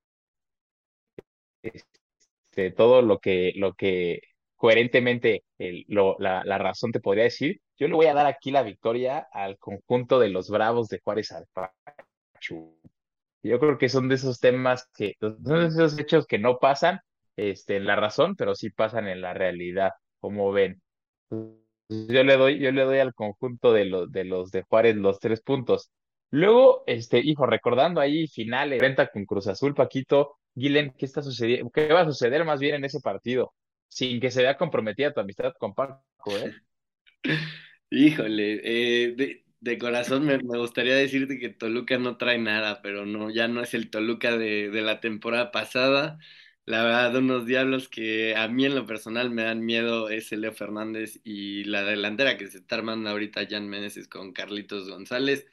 este, 1.63 2.71
todo 2.71 3.03
lo 3.03 3.19
que, 3.21 3.53
lo 3.57 3.75
que 3.75 4.21
coherentemente 4.59 5.45
la, 5.87 6.59
razón 6.59 6.93
te 6.93 7.01
podría 7.01 7.25
decir. 7.25 7.61
Yo 7.79 7.89
le 7.89 7.95
voy 7.95 8.07
a 8.07 8.15
dar 8.15 8.27
aquí 8.27 8.51
la 8.51 8.63
victoria 8.63 9.27
al 9.33 9.57
conjunto 9.57 10.19
de 10.19 10.29
los 10.29 10.51
Bravos 10.51 10.89
de 10.89 11.01
Juárez 11.03 11.33
al. 11.33 11.47
Yo 13.43 13.59
creo 13.61 13.79
que 13.79 13.89
son 13.89 14.09
de 14.09 14.17
esos 14.17 14.41
temas 14.41 14.89
que, 14.95 15.15
son 15.21 15.43
de 15.43 15.67
esos 15.69 15.99
hechos 15.99 16.27
que 16.27 16.39
no 16.39 16.59
pasan, 16.59 17.01
este, 17.37 17.77
en 17.77 17.87
la 17.87 17.97
razón, 17.97 18.35
pero 18.37 18.55
sí 18.55 18.71
pasan 18.71 19.07
en 19.07 19.21
la 19.21 19.33
realidad, 19.33 19.93
como 20.21 20.51
ven. 20.51 20.83
Yo 21.31 22.25
le 22.25 22.37
doy, 22.37 22.59
yo 22.59 22.73
le 22.73 22.83
doy 22.83 22.99
al 22.99 23.15
conjunto 23.15 23.73
de 23.73 23.87
los 23.87 24.13
de 24.13 24.25
los 24.25 24.51
de 24.51 24.63
Juárez 24.63 24.97
los 24.97 25.21
tres 25.21 25.41
puntos. 25.41 25.91
Luego, 26.31 26.83
este, 26.87 27.21
hijo, 27.21 27.47
recordando 27.47 28.01
ahí 28.01 28.27
finales, 28.27 28.81
venta 28.83 29.09
con 29.09 29.25
Cruz 29.25 29.47
Azul, 29.47 29.75
Paquito, 29.75 30.37
Guilen, 30.55 30.93
¿qué 30.99 31.07
está 31.07 31.23
sucediendo? 31.23 31.71
¿Qué 31.71 31.89
va 31.89 32.01
a 32.01 32.05
suceder 32.07 32.45
más 32.45 32.61
bien 32.61 32.75
en 32.75 32.85
ese 32.85 33.01
partido? 33.01 33.55
Sin 33.89 34.21
que 34.21 34.31
se 34.31 34.43
vea 34.43 34.57
comprometida 34.57 35.13
tu 35.13 35.21
amistad 35.21 35.55
con 35.59 35.75
Paco, 35.75 36.39
¿eh? 36.39 36.57
Híjole, 37.91 38.61
eh, 38.65 39.15
de, 39.17 39.45
de 39.61 39.79
corazón 39.79 40.25
me, 40.27 40.39
me 40.39 40.59
gustaría 40.59 40.95
decirte 40.97 41.39
que 41.39 41.49
Toluca 41.51 41.99
no 41.99 42.17
trae 42.19 42.39
nada, 42.39 42.83
pero 42.83 43.07
no, 43.07 43.31
ya 43.31 43.49
no 43.49 43.63
es 43.63 43.75
el 43.75 43.91
Toluca 43.91 44.37
de, 44.37 44.71
de 44.71 44.83
la 44.83 45.01
temporada 45.01 45.51
pasada. 45.51 46.19
La 46.67 46.85
verdad, 46.85 47.17
unos 47.17 47.47
diablos 47.47 47.89
que 47.89 48.37
a 48.37 48.47
mí 48.49 48.67
en 48.67 48.75
lo 48.75 48.87
personal 48.87 49.31
me 49.31 49.43
dan 49.45 49.65
miedo 49.65 50.11
es 50.11 50.31
Leo 50.33 50.53
Fernández 50.53 51.19
y 51.25 51.65
la 51.65 51.83
delantera 51.83 52.37
que 52.37 52.47
se 52.49 52.59
está 52.59 52.77
armando 52.77 53.09
ahorita 53.11 53.47
Jan 53.49 53.69
Meneses 53.69 54.07
con 54.09 54.33
Carlitos 54.33 54.89
González. 54.91 55.47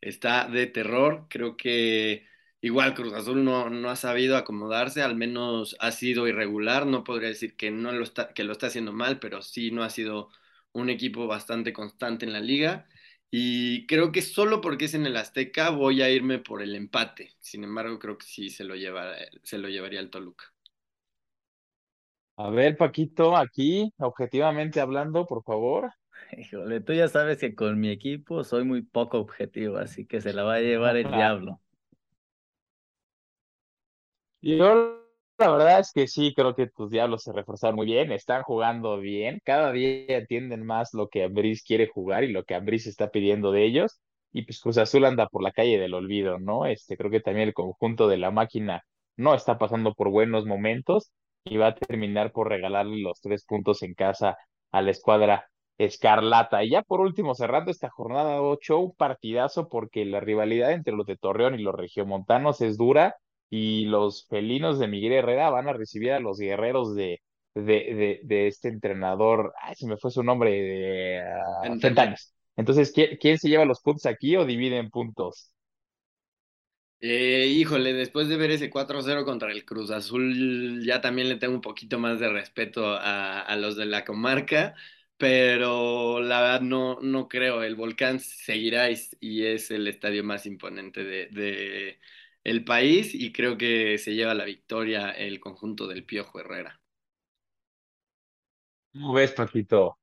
Está 0.00 0.46
de 0.48 0.66
terror. 0.68 1.26
Creo 1.28 1.56
que 1.56 2.26
igual 2.60 2.94
Cruz 2.94 3.12
Azul 3.14 3.44
no, 3.44 3.70
no 3.70 3.90
ha 3.90 3.96
sabido 3.96 4.36
acomodarse, 4.36 5.02
al 5.02 5.16
menos 5.16 5.76
ha 5.80 5.92
sido 5.92 6.26
irregular. 6.28 6.86
No 6.86 7.04
podría 7.04 7.28
decir 7.28 7.56
que 7.56 7.70
no 7.70 7.92
lo 7.92 8.04
está, 8.04 8.32
que 8.34 8.44
lo 8.44 8.52
está 8.52 8.66
haciendo 8.68 8.92
mal, 8.92 9.18
pero 9.20 9.42
sí 9.42 9.70
no 9.70 9.82
ha 9.82 9.90
sido 9.90 10.30
un 10.72 10.90
equipo 10.90 11.26
bastante 11.26 11.72
constante 11.72 12.26
en 12.26 12.32
la 12.32 12.40
liga. 12.40 12.86
Y 13.30 13.86
creo 13.86 14.10
que 14.12 14.22
solo 14.22 14.60
porque 14.60 14.86
es 14.86 14.94
en 14.94 15.06
el 15.06 15.16
Azteca 15.16 15.70
voy 15.70 16.02
a 16.02 16.10
irme 16.10 16.38
por 16.38 16.62
el 16.62 16.74
empate. 16.74 17.36
Sin 17.40 17.64
embargo, 17.64 17.98
creo 17.98 18.18
que 18.18 18.26
sí 18.26 18.50
se 18.50 18.64
lo 18.64 18.74
lleva, 18.74 19.14
se 19.42 19.58
lo 19.58 19.68
llevaría 19.68 20.00
el 20.00 20.10
Toluca. 20.10 20.52
A 22.36 22.50
ver, 22.50 22.76
Paquito, 22.76 23.36
aquí, 23.36 23.92
objetivamente 23.98 24.80
hablando, 24.80 25.26
por 25.26 25.44
favor. 25.44 25.92
Híjole, 26.36 26.80
tú 26.80 26.92
ya 26.94 27.06
sabes 27.08 27.38
que 27.38 27.54
con 27.54 27.78
mi 27.78 27.90
equipo 27.90 28.44
soy 28.44 28.64
muy 28.64 28.82
poco 28.82 29.18
objetivo, 29.18 29.76
así 29.78 30.06
que 30.06 30.20
se 30.20 30.32
la 30.32 30.42
va 30.44 30.54
a 30.54 30.60
llevar 30.60 30.96
el 30.96 31.04
diablo. 31.10 31.60
Yo 34.42 35.00
la 35.38 35.50
verdad 35.50 35.80
es 35.80 35.92
que 35.92 36.06
sí, 36.06 36.34
creo 36.34 36.54
que 36.54 36.68
tus 36.68 36.90
diablos 36.90 37.22
se 37.22 37.32
reforzaron 37.32 37.76
muy 37.76 37.86
bien, 37.86 38.12
están 38.12 38.42
jugando 38.42 38.98
bien, 38.98 39.40
cada 39.44 39.72
día 39.72 40.18
entienden 40.18 40.66
más 40.66 40.92
lo 40.92 41.08
que 41.08 41.24
Ambriz 41.24 41.62
quiere 41.64 41.88
jugar 41.88 42.24
y 42.24 42.32
lo 42.32 42.44
que 42.44 42.54
Ambriz 42.54 42.86
está 42.86 43.10
pidiendo 43.10 43.50
de 43.50 43.64
ellos, 43.64 44.00
y 44.32 44.42
pues 44.42 44.60
Cruz 44.60 44.76
Azul 44.78 45.04
anda 45.06 45.28
por 45.28 45.42
la 45.42 45.52
calle 45.52 45.78
del 45.78 45.94
olvido, 45.94 46.38
¿no? 46.38 46.66
Este, 46.66 46.96
creo 46.96 47.10
que 47.10 47.20
también 47.20 47.48
el 47.48 47.54
conjunto 47.54 48.06
de 48.08 48.18
la 48.18 48.30
máquina 48.30 48.84
no 49.16 49.34
está 49.34 49.58
pasando 49.58 49.94
por 49.94 50.10
buenos 50.10 50.44
momentos 50.46 51.10
y 51.44 51.56
va 51.56 51.68
a 51.68 51.74
terminar 51.74 52.32
por 52.32 52.48
regalarle 52.48 53.00
los 53.02 53.20
tres 53.20 53.44
puntos 53.46 53.82
en 53.82 53.94
casa 53.94 54.36
a 54.72 54.82
la 54.82 54.90
escuadra 54.90 55.46
Escarlata. 55.78 56.62
Y 56.64 56.70
ya 56.70 56.82
por 56.82 57.00
último, 57.00 57.34
cerrando 57.34 57.70
esta 57.70 57.88
jornada 57.90 58.42
8, 58.42 58.78
un 58.78 58.94
partidazo 58.94 59.68
porque 59.68 60.04
la 60.04 60.20
rivalidad 60.20 60.72
entre 60.72 60.94
los 60.94 61.06
de 61.06 61.16
Torreón 61.16 61.58
y 61.58 61.62
los 61.62 61.74
regiomontanos 61.74 62.60
es 62.60 62.76
dura 62.76 63.16
y 63.50 63.84
los 63.86 64.26
felinos 64.28 64.78
de 64.78 64.88
Miguel 64.88 65.12
Herrera 65.12 65.50
van 65.50 65.68
a 65.68 65.72
recibir 65.74 66.12
a 66.12 66.20
los 66.20 66.38
guerreros 66.38 66.94
de, 66.94 67.20
de, 67.54 67.62
de, 67.64 68.20
de 68.24 68.46
este 68.48 68.68
entrenador, 68.68 69.52
ay, 69.62 69.74
se 69.76 69.86
me 69.86 69.96
fue 69.98 70.10
su 70.10 70.22
nombre, 70.22 70.50
de 70.52 71.22
uh, 71.64 71.76
Fentanes. 71.80 72.34
Entonces, 72.56 72.92
¿quién, 72.92 73.16
¿quién 73.20 73.38
se 73.38 73.48
lleva 73.48 73.64
los 73.64 73.80
puntos 73.80 74.06
aquí 74.06 74.36
o 74.36 74.44
dividen 74.46 74.90
puntos? 74.90 75.52
Eh, 77.02 77.46
híjole, 77.48 77.94
después 77.94 78.28
de 78.28 78.36
ver 78.36 78.50
ese 78.50 78.68
4-0 78.68 79.24
contra 79.24 79.50
el 79.52 79.64
Cruz 79.64 79.90
Azul, 79.90 80.84
ya 80.84 81.00
también 81.00 81.30
le 81.30 81.36
tengo 81.36 81.54
un 81.54 81.62
poquito 81.62 81.98
más 81.98 82.20
de 82.20 82.28
respeto 82.28 82.86
a, 82.94 83.40
a 83.40 83.56
los 83.56 83.76
de 83.76 83.86
la 83.86 84.04
comarca, 84.04 84.74
pero 85.16 86.20
la 86.20 86.40
verdad 86.42 86.60
no, 86.60 86.98
no 87.00 87.26
creo. 87.28 87.62
El 87.62 87.74
Volcán 87.74 88.20
seguirá 88.20 88.90
y, 88.90 88.98
y 89.20 89.46
es 89.46 89.70
el 89.70 89.86
estadio 89.88 90.22
más 90.24 90.44
imponente 90.44 91.02
de 91.04 91.98
el 92.44 92.64
país 92.64 93.14
y 93.14 93.32
creo 93.32 93.56
que 93.58 93.98
se 93.98 94.14
lleva 94.14 94.34
la 94.34 94.44
victoria 94.44 95.10
el 95.10 95.40
conjunto 95.40 95.86
del 95.88 96.04
Piojo 96.04 96.40
Herrera. 96.40 96.80
¿Cómo 98.92 99.12
ves, 99.14 99.32
Paquito? 99.32 99.98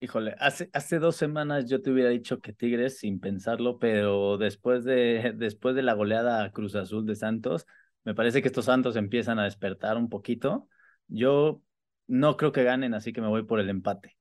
Híjole, 0.00 0.34
hace, 0.40 0.68
hace 0.72 0.98
dos 0.98 1.14
semanas 1.14 1.68
yo 1.70 1.80
te 1.80 1.90
hubiera 1.92 2.10
dicho 2.10 2.40
que 2.40 2.52
Tigres 2.52 2.98
sin 2.98 3.20
pensarlo, 3.20 3.78
pero 3.78 4.36
después 4.36 4.84
de, 4.84 5.32
después 5.36 5.76
de 5.76 5.82
la 5.82 5.94
goleada 5.94 6.42
a 6.44 6.50
Cruz 6.52 6.74
Azul 6.74 7.06
de 7.06 7.14
Santos, 7.14 7.66
me 8.04 8.14
parece 8.14 8.42
que 8.42 8.48
estos 8.48 8.64
Santos 8.64 8.96
empiezan 8.96 9.38
a 9.38 9.44
despertar 9.44 9.96
un 9.96 10.08
poquito. 10.08 10.68
Yo 11.06 11.62
no 12.08 12.36
creo 12.36 12.50
que 12.50 12.64
ganen, 12.64 12.94
así 12.94 13.12
que 13.12 13.20
me 13.20 13.28
voy 13.28 13.44
por 13.44 13.60
el 13.60 13.70
empate. 13.70 14.16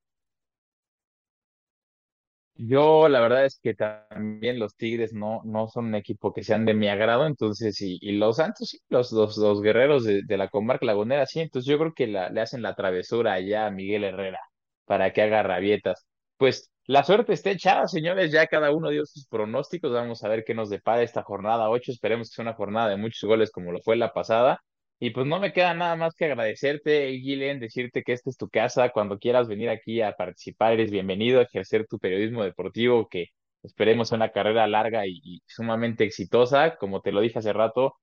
Yo 2.56 3.08
la 3.10 3.22
verdad 3.22 3.46
es 3.46 3.60
que 3.62 3.74
también 3.74 4.60
los 4.60 4.76
Tigres 4.76 5.14
no, 5.14 5.42
no 5.46 5.68
son 5.68 5.86
un 5.86 5.96
equipo 5.96 6.32
que 6.34 6.44
sean 6.44 6.66
de 6.66 6.74
mi 6.76 6.88
agrado, 6.90 7.26
entonces, 7.26 7.82
y, 7.82 7.98
y 8.02 8.12
los 8.18 8.38
Santos, 8.38 8.70
sí, 8.70 8.80
los, 8.90 9.12
los, 9.12 9.38
los 9.38 9.62
guerreros 9.62 10.04
de, 10.04 10.24
la 10.38 10.48
comarca 10.50 10.86
lagunera, 10.86 11.26
sí, 11.26 11.40
entonces 11.40 11.70
yo 11.70 11.80
creo 11.80 11.94
que 11.94 12.08
la, 12.08 12.30
le 12.30 12.42
hacen 12.42 12.62
la 12.62 12.76
travesura 12.76 13.34
allá 13.34 13.66
a 13.66 13.72
Miguel 13.72 14.04
Herrera 14.04 14.40
para 14.86 15.12
que 15.12 15.22
haga 15.24 15.42
rabietas. 15.44 16.06
Pues 16.38 16.72
la 16.86 17.04
suerte 17.04 17.34
está 17.34 17.50
echada, 17.52 17.88
señores, 17.88 18.32
ya 18.32 18.46
cada 18.48 18.72
uno 18.72 18.90
dio 18.90 19.06
sus 19.06 19.26
pronósticos, 19.28 19.92
vamos 19.92 20.24
a 20.24 20.28
ver 20.30 20.44
qué 20.46 20.54
nos 20.54 20.70
depara 20.70 21.02
esta 21.04 21.24
jornada 21.24 21.70
8, 21.70 21.92
esperemos 21.92 22.30
que 22.30 22.36
sea 22.36 22.44
una 22.44 22.54
jornada 22.54 22.90
de 22.90 22.98
muchos 22.98 23.28
goles 23.28 23.50
como 23.52 23.72
lo 23.72 23.82
fue 23.82 23.96
la 23.96 24.14
pasada. 24.14 24.60
Y 25.04 25.10
pues 25.10 25.26
no 25.26 25.40
me 25.40 25.52
queda 25.52 25.74
nada 25.74 25.96
más 25.96 26.14
que 26.14 26.26
agradecerte, 26.26 27.08
Guilen, 27.08 27.60
decirte 27.60 28.04
que 28.04 28.14
esta 28.14 28.30
es 28.30 28.38
tu 28.38 28.50
casa. 28.50 28.90
Cuando 28.92 29.18
quieras 29.18 29.48
venir 29.48 29.68
aquí 29.70 30.00
a 30.00 30.14
participar, 30.16 30.74
eres 30.74 30.92
bienvenido 30.92 31.40
a 31.40 31.44
ejercer 31.44 31.88
tu 31.88 31.98
periodismo 31.98 32.44
deportivo, 32.44 33.08
que 33.10 33.30
esperemos 33.64 34.12
una 34.12 34.30
carrera 34.30 34.68
larga 34.68 35.08
y, 35.08 35.42
sumamente 35.48 36.04
exitosa. 36.04 36.76
Como 36.78 37.02
te 37.02 37.12
lo 37.12 37.22
dije 37.22 37.40
hace 37.40 37.52
rato, 37.52 37.96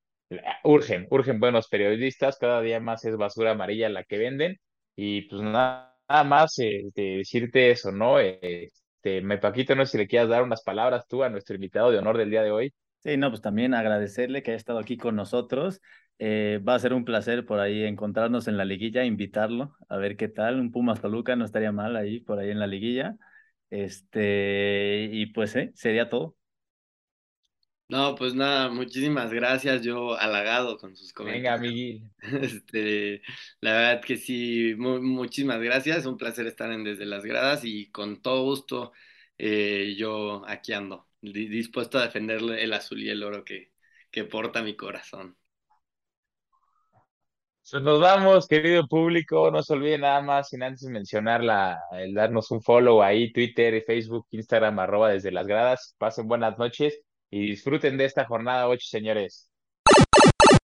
urgen, 0.65 1.07
urgen 1.11 1.39
buenos 1.39 1.69
periodistas. 1.69 2.37
Cada 2.37 2.61
día 2.63 2.81
más 2.81 3.05
es 3.05 3.17
basura 3.17 3.53
amarilla 3.53 3.89
la 3.89 4.03
que 4.03 4.19
venden. 4.19 4.57
Y 4.97 5.23
pues 5.29 5.41
nada, 5.41 5.97
nada 6.09 6.25
más 6.25 6.55
de 6.57 6.91
decirte 6.95 7.71
eso, 7.71 7.93
¿no? 7.93 8.19
Este, 8.19 9.23
me 9.23 9.39
Paquito, 9.39 9.77
no 9.77 9.87
sé 9.87 9.93
si 9.93 9.99
le 9.99 10.09
quieras 10.09 10.31
dar 10.31 10.43
unas 10.43 10.65
palabras 10.65 11.07
tú 11.07 11.23
a 11.23 11.31
nuestro 11.31 11.55
invitado 11.55 11.93
de 11.93 11.99
honor 11.99 12.19
del 12.19 12.31
día 12.31 12.43
de 12.43 12.51
hoy. 12.51 12.75
Sí, 13.05 13.17
no, 13.17 13.31
pues 13.31 13.41
también 13.41 13.75
agradecerle 13.75 14.43
que 14.43 14.51
haya 14.51 14.59
estado 14.59 14.81
aquí 14.81 14.97
con 14.97 15.15
nosotros. 15.15 15.81
Eh, 16.21 16.61
va 16.69 16.75
a 16.75 16.79
ser 16.81 16.93
un 16.95 17.05
placer 17.05 17.47
por 17.47 17.61
ahí 17.61 17.85
encontrarnos 17.85 18.49
en 18.49 18.57
la 18.57 18.65
liguilla, 18.65 19.05
invitarlo 19.05 19.77
a 19.89 19.97
ver 19.97 20.17
qué 20.17 20.29
tal. 20.29 20.61
Un 20.61 20.73
Pumas 20.73 21.01
Toluca 21.01 21.37
no 21.37 21.45
estaría 21.45 21.73
mal 21.73 21.97
ahí, 21.97 22.21
por 22.21 22.39
ahí 22.41 22.51
en 22.51 22.59
la 22.61 22.67
liguilla. 22.67 23.17
Este, 23.71 25.09
y 25.13 25.27
pues 25.27 25.55
eh, 25.57 25.73
sería 25.75 26.09
todo. 26.09 26.37
No, 27.89 28.15
pues 28.17 28.35
nada, 28.35 28.69
muchísimas 28.69 29.33
gracias. 29.33 29.83
Yo 29.83 30.15
halagado 30.19 30.77
con 30.79 30.95
sus 30.97 31.13
Venga, 31.21 31.57
comentarios. 31.59 31.59
Miguel. 31.59 32.11
Este, 32.21 33.23
la 33.61 33.73
verdad 33.75 34.03
que 34.05 34.17
sí, 34.17 34.75
mu- 34.77 35.01
muchísimas 35.03 35.61
gracias. 35.61 36.05
Un 36.07 36.19
placer 36.19 36.47
estar 36.47 36.71
en 36.73 36.85
Desde 36.85 37.07
las 37.07 37.25
Gradas 37.25 37.65
y 37.65 37.91
con 37.91 38.21
todo 38.23 38.43
gusto 38.45 38.93
eh, 39.39 39.95
yo 39.97 40.45
aquí 40.49 40.73
ando, 40.73 41.09
di- 41.21 41.49
dispuesto 41.49 41.99
a 41.99 42.03
defenderle 42.05 42.63
el 42.65 42.73
azul 42.75 43.01
y 43.03 43.09
el 43.11 43.23
oro 43.23 43.45
que, 43.45 43.73
que 44.11 44.25
porta 44.25 44.63
mi 44.63 44.77
corazón. 44.77 45.37
Pues 47.71 47.83
nos 47.83 48.01
vamos, 48.01 48.47
querido 48.49 48.87
público. 48.87 49.51
No 49.51 49.63
se 49.63 49.75
olviden 49.75 50.01
nada 50.01 50.23
más, 50.23 50.49
sin 50.49 50.63
antes 50.63 50.85
mencionar 50.89 51.45
la, 51.45 51.79
el 51.93 52.15
darnos 52.15 52.51
un 52.51 52.63
follow 52.63 53.03
ahí, 53.03 53.31
Twitter, 53.33 53.83
Facebook, 53.87 54.27
Instagram, 54.31 54.79
arroba 54.79 55.11
desde 55.11 55.31
las 55.31 55.47
gradas. 55.47 55.95
Pasen 55.99 56.29
buenas 56.29 56.57
noches 56.59 56.99
y 57.31 57.51
disfruten 57.51 57.99
de 57.99 58.07
esta 58.07 58.25
jornada 58.25 58.69
8, 58.69 58.87
señores. 58.89 59.48